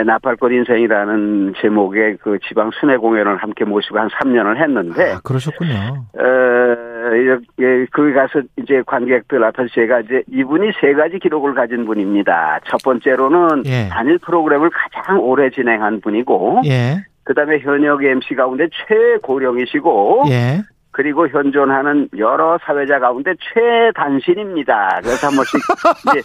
[0.03, 6.05] 나팔꽃 인생이라는 제목의 그 지방 순회 공연을 함께 모시고 한 3년을 했는데 아, 그러셨군요.
[6.17, 12.59] 어, 이렇게 거기 가서 이제 관객들 앞에서 제가 이제 이분이 세 가지 기록을 가진 분입니다.
[12.67, 13.89] 첫 번째로는 예.
[13.89, 17.03] 단일 프로그램을 가장 오래 진행한 분이고, 예.
[17.23, 20.61] 그 다음에 현역 MC 가운데 최고령이시고, 예.
[20.95, 25.01] 그리고 현존하는 여러 사회자 가운데 최단신입니다.
[25.03, 25.59] 그래서 한 번씩
[26.07, 26.21] 이제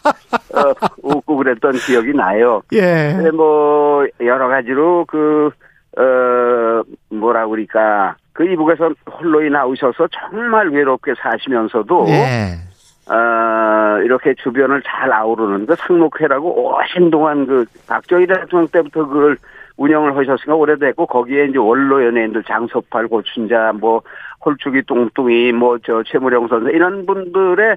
[0.57, 0.73] 어,
[1.03, 2.63] 웃고 그랬던 기억이 나요.
[2.75, 3.15] 예.
[3.17, 5.51] 근데 뭐 여러 가지로 그
[5.99, 13.13] 어, 뭐라 그럴까 그 이북에서 홀로이 나오셔서 정말 외롭게 사시면서도 예.
[13.13, 19.37] 어, 이렇게 주변을 잘 아우르는 그 상록회라고 오신 동안 그 박정희 대통령 때부터 그걸
[19.77, 24.03] 운영을 하셨으니까 오래됐고 거기에 이제 원로 연예인들 장석팔 고춘자 뭐
[24.45, 27.77] 홀쭉이 뚱뚱이 뭐 저 최무령 선생 이런 분들의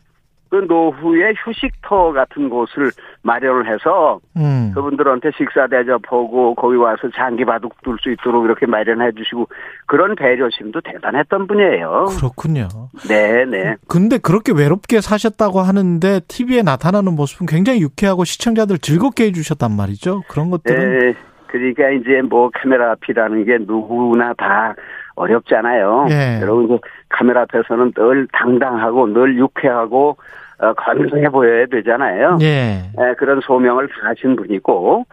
[0.49, 2.91] 그 노후의 휴식터 같은 곳을
[3.23, 4.72] 마련을 해서 음.
[4.76, 9.48] 그분들한테 식사 대접하고 거기 와서 장기 바둑 둘 수 있도록 이렇게 마련해 주시고
[9.88, 12.06] 그런 배려심도 대단했던 분이에요.
[12.19, 12.68] 그렇군요.
[13.07, 13.76] 네, 네.
[13.88, 20.22] 근데 그렇게 외롭게 사셨다고 하는데 TV에 나타나는 모습은 굉장히 유쾌하고 시청자들 즐겁게 해 주셨단 말이죠.
[20.30, 21.14] 그런 것들은 네.
[21.48, 24.76] 그러니까 이제 뭐 카메라 앞이라는 게 누구나 다
[25.15, 26.07] 어렵잖아요.
[26.10, 26.40] 예.
[26.41, 26.80] 여러분 그
[27.10, 30.18] 카메라 앞에서는 늘 당당하고 늘 유쾌하고
[30.60, 32.38] 어, 건강해 보여야 되잖아요.
[32.41, 32.84] 예.
[32.99, 35.06] 예, 그런 소명을 다하신 분이고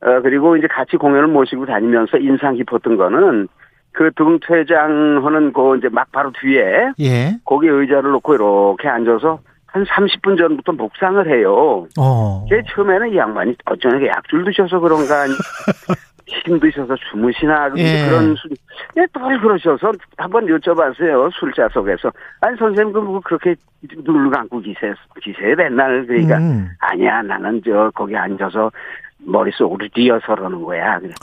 [0.00, 3.48] 어, 그리고 이제 같이 공연을 모시고 다니면서 인상 깊었던 거는
[3.92, 7.36] 그 등퇴장하는 그 이제 막 바로 뒤에 예.
[7.44, 11.86] 거기 의자를 놓고 이렇게 앉아서 한 30분 전부터 묵상을 해요.
[11.98, 12.46] 어.
[12.48, 15.26] 제 처음에는 이 양반이 어쩌면 약줄 드셔서 그런가
[16.28, 18.06] 힘드셔서 주무시나 예.
[18.08, 18.50] 그런 술,
[18.96, 22.10] 예, 늘 그러셔서 한번 여쭤봤어요 술자석에서.
[22.40, 23.54] 아니 선생님 그뭐 그렇게
[24.04, 24.92] 눈을 감고 기세
[25.22, 26.68] 기세에 맨날 그러니까 음.
[26.80, 28.70] 아니야 나는 저 거기 앉아서
[29.18, 30.98] 머릿속으로 리허설 하는 거야.
[30.98, 31.14] 그냥.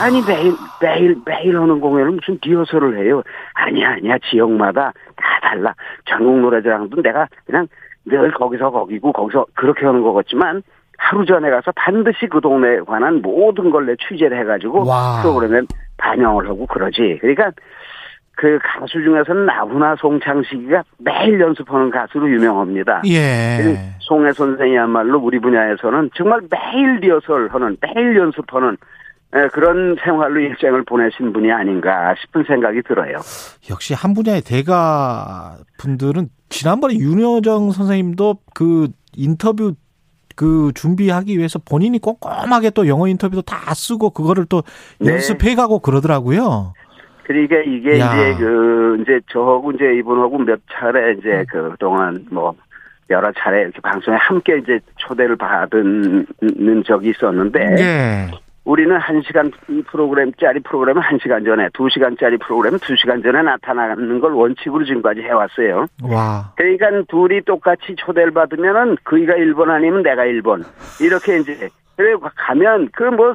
[0.00, 0.52] 아니 매일
[0.82, 3.22] 매일 매일 하는 공연은 무슨 리허설을 해요?
[3.54, 5.74] 아니야 아니야 지역마다 다 달라.
[6.04, 7.66] 전국 노래자랑도 내가 그냥
[8.04, 10.62] 늘 거기서 거기고 거기서 그렇게 하는 것 같지만
[10.98, 15.22] 하루 전에 가서 반드시 그 동네에 관한 모든 걸 내 취재를 해가지고 와.
[15.22, 15.62] 프로그램에
[15.96, 17.18] 반영을 하고 그러지.
[17.20, 17.50] 그러니까
[18.36, 23.02] 그 가수 중에서는 나훈아 송창식이가 매일 연습하는 가수로 유명합니다.
[23.06, 23.94] 예.
[24.00, 28.76] 송혜 선생이야말로 우리 분야에서는 정말 매일 리허설하는 매일 연습하는
[29.36, 33.16] 예, 그런 생활로 일생을 보내신 분이 아닌가 싶은 생각이 들어요.
[33.70, 39.72] 역시 한 분야의 대가 분들은 지난번에 윤여정 선생님도 그 인터뷰
[40.38, 44.62] 그 준비하기 위해서 본인이 꼼꼼하게 또 영어 인터뷰도 다 쓰고 그거를 또
[45.00, 45.14] 네.
[45.14, 46.74] 연습해 가고 그러더라고요.
[47.24, 48.14] 그러니까 이게 야.
[48.14, 51.18] 이제 그 이제 저하고 이제 이분하고 몇 차례 음.
[51.18, 52.54] 이제 그 동안 뭐
[53.10, 56.26] 여러 차례 이렇게 방송에 함께 이제 초대를 받은
[56.86, 58.30] 적이 있었는데 예.
[58.68, 59.50] 우리는 한 시간
[59.86, 65.22] 프로그램짜리 프로그램은 한 시간 전에 두 시간짜리 프로그램은 두 시간 전에 나타나는 걸 원칙으로 지금까지
[65.22, 65.86] 해왔어요.
[66.02, 66.52] 와.
[66.54, 70.66] 그러니까 둘이 똑같이 초대를 받으면은 그이가 1번 아니면 내가 1번
[71.00, 73.34] 이렇게 이제 그래 가면 그 뭐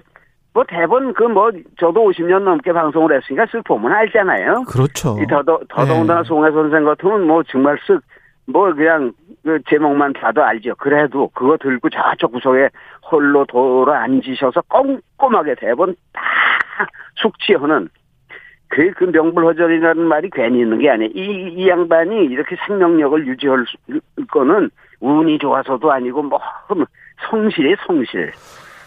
[0.53, 1.49] 뭐 대본 그 뭐
[1.79, 4.65] 저도 50년 넘게 방송을 했으니까 쓱 보면 알잖아요.
[4.67, 5.17] 그렇죠.
[5.19, 6.27] 이 더더 더더군다나 네.
[6.27, 7.99] 송혜 선생 같으면 뭐 정말 쓱
[8.45, 9.11] 뭐 그냥
[9.43, 10.73] 그 제목만 봐도 알죠.
[10.75, 12.69] 그래도 그거 들고 저쪽 구석에
[13.11, 16.21] 홀로 돌아 앉으셔서 꼼꼼하게 대본 다
[17.15, 17.89] 숙지하는
[18.69, 21.11] 그, 그 명불허전이라는 말이 괜히 있는 게 아니에요.
[21.13, 23.99] 이, 이 양반이 이렇게 생명력을 유지할 수-
[24.31, 24.69] 거는
[25.01, 26.39] 운이 좋아서도 아니고 뭐
[27.29, 28.31] 성실이 성실.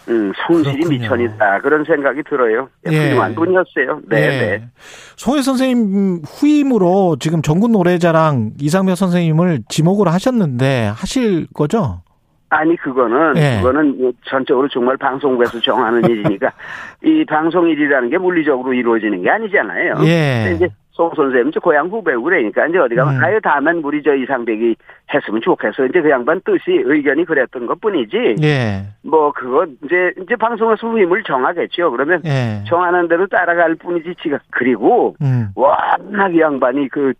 [0.09, 0.99] 음, 성실이 그렇군요.
[1.01, 1.61] 미천이다.
[1.61, 2.69] 그런 생각이 들어요.
[2.89, 3.09] 예.
[3.09, 4.01] 훌륭한 분이었어요.
[4.07, 4.27] 네, 예.
[4.29, 4.69] 네.
[5.17, 12.01] 송혜 선생님 후임으로 지금 전국 노래자랑 이상명 선생님을 지목을 하셨는데 하실 거죠?
[12.49, 13.57] 아니 그거는 예.
[13.57, 16.51] 그거는 전적으로 정말 방송국에서 정하는 일이니까
[17.03, 19.95] 이 방송 일이라는 게 물리적으로 이루어지는 게 아니잖아요.
[20.05, 20.53] 예.
[20.55, 23.23] 이제 송 선생님 저 고향 후배고 그러니까 이제 어디 가면 음.
[23.23, 24.75] 아유 다음엔 우리 저 이상백이
[25.13, 25.85] 했으면 좋겠어.
[25.85, 28.37] 이제 그 양반 뜻이 의견이 그랬던 것 뿐이지.
[28.41, 28.81] 예.
[29.03, 31.91] 뭐 그거 이제 이제 방송에서 후임을 정하겠죠.
[31.91, 32.63] 그러면 예.
[32.67, 35.49] 정하는 대로 따라갈 뿐이지 지가 그리고 음.
[35.55, 37.13] 워낙 이 양반이 그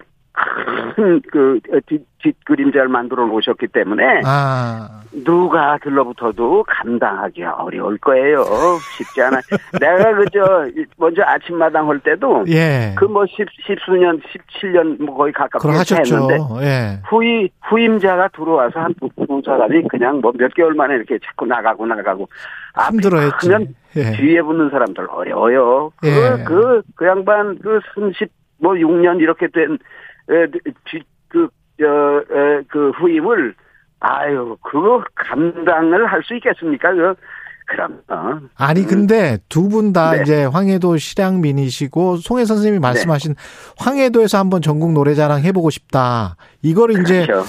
[0.95, 1.59] 큰그
[2.21, 5.01] 뒷그림자를 만들어 놓으셨기 때문에 아.
[5.23, 8.43] 누가 들러붙어도 감당하기 어려울 거예요.
[8.97, 9.39] 쉽지 않아.
[9.79, 10.65] 내가 그저
[10.97, 12.93] 먼저 아침마당 할 때도 예.
[12.97, 15.59] 그뭐 십 십수년, 십칠 년 뭐 거의 가깝게.
[16.27, 16.99] 했는데 예.
[17.09, 19.09] 후임 후임자가 들어와서 한두
[19.45, 22.27] 사람이 그냥 뭐 몇 개월 만에 이렇게 자꾸 나가고 나가고
[22.91, 23.47] 힘들어했지.
[23.47, 24.11] 크면 예.
[24.17, 25.91] 뒤에 붙는 사람들 어려워요.
[26.03, 26.09] 예.
[26.11, 29.77] 그, 그, 그 양반 그 30, 뭐 6년 이렇게 된,
[30.27, 31.47] 그,
[31.79, 33.55] 저, 에, 그 후임을,
[33.99, 36.93] 아유, 그거 감당을 할 수 있겠습니까?
[36.93, 37.15] 그,
[37.69, 38.39] 그럼, 어.
[38.55, 40.21] 아니 근데 두 분다 네.
[40.21, 43.35] 이제 황해도 실향민이시고 송혜 선생님이 말씀하신
[43.77, 46.37] 황해도에서 한번 전국 노래자랑 해보고 싶다.
[46.61, 47.43] 이거를 이제 그렇죠.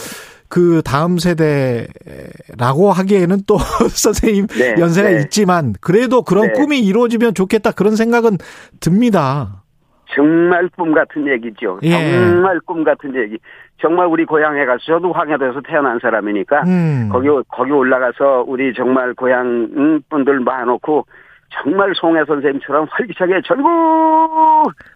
[0.49, 3.59] 그 다음 세대라고 하기에는 또
[3.95, 5.21] 선생님 네, 연세가 네.
[5.23, 6.53] 있지만 그래도 그런 네.
[6.55, 8.39] 꿈이 이루어지면 좋겠다 그런 생각은
[8.81, 9.63] 듭니다.
[10.15, 11.79] 정말 꿈 같은 얘기죠.
[11.83, 11.91] 예.
[11.91, 13.39] 정말 꿈 같은 얘기.
[13.81, 17.09] 정말 우리 고향에 가서 저도 황해도에서 태어난 사람이니까 음.
[17.13, 21.07] 거기 거기 올라가서 우리 정말 고향 음, 분들 모아놓고
[21.51, 23.69] 정말 송혜 선생님처럼 활기차게 전국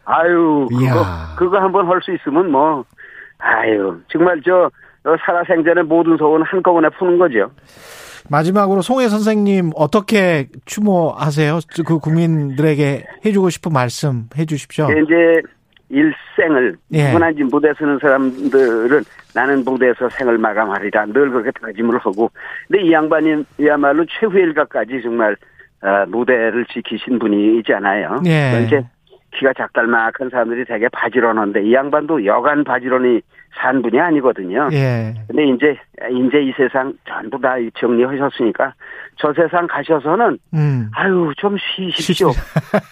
[0.04, 0.92] 아유 그거 이야.
[1.38, 2.84] 그거 한번 할 수 있으면 뭐
[3.38, 4.70] 아유 정말 저
[5.04, 7.50] 어, 살아생전의 모든 소원 한꺼번에 푸는 거죠.
[8.30, 11.60] 마지막으로 송혜 선생님 어떻게 추모하세요?
[11.86, 14.88] 그 국민들에게 해주고 싶은 말씀 해주십시오.
[14.90, 15.42] 이제
[15.88, 17.08] 일생을 예.
[17.08, 19.04] 누구나 이제 무대 서는 사람들은
[19.34, 22.30] 나는 무대에서 생을 마감하리라 늘 그렇게 다짐을 하고
[22.68, 25.36] 근데 이 양반이야말로 최후의 일각까지 정말
[25.82, 28.22] 어, 무대를 지키신 분이잖아요.
[28.26, 28.64] 예.
[28.64, 28.82] 이제
[29.34, 33.20] 키가 작달막한 사람들이 되게 바지런한데 이 양반도 여간 바지런히
[33.54, 34.68] 산 분이 아니거든요.
[34.72, 35.14] 예.
[35.28, 35.78] 근데 이제
[36.10, 38.72] 이제 이 세상 전부 다 정리하셨으니까
[39.18, 40.90] 저 세상 가셔서는 음.
[40.94, 42.30] 아유 좀 쉬십시오.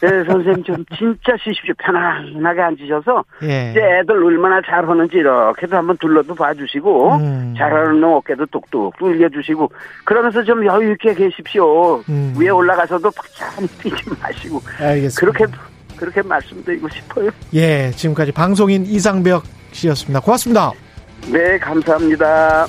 [0.02, 1.74] 네, 선생님 좀 진짜 쉬십시오.
[1.78, 3.70] 편안하게 앉으셔서 예.
[3.70, 7.54] 이제 애들 얼마나 잘하는지 이렇게도 한번 둘러도 봐주시고 음.
[7.56, 9.70] 잘하는 놈 어깨도 뚝뚝 뚫겨주시고
[10.04, 12.00] 그러면서 좀 여유 있게 계십시오.
[12.08, 12.34] 음.
[12.38, 15.20] 위에 올라가서도 박찬히 뛰지 마시고 알겠습니다.
[15.20, 15.46] 그렇게
[15.96, 17.30] 그렇게 말씀드리고 싶어요.
[17.54, 20.20] 예, 지금까지 방송인 이상벽 씨였습니다.
[20.20, 20.72] 고맙습니다.
[21.30, 22.66] 네 감사합니다.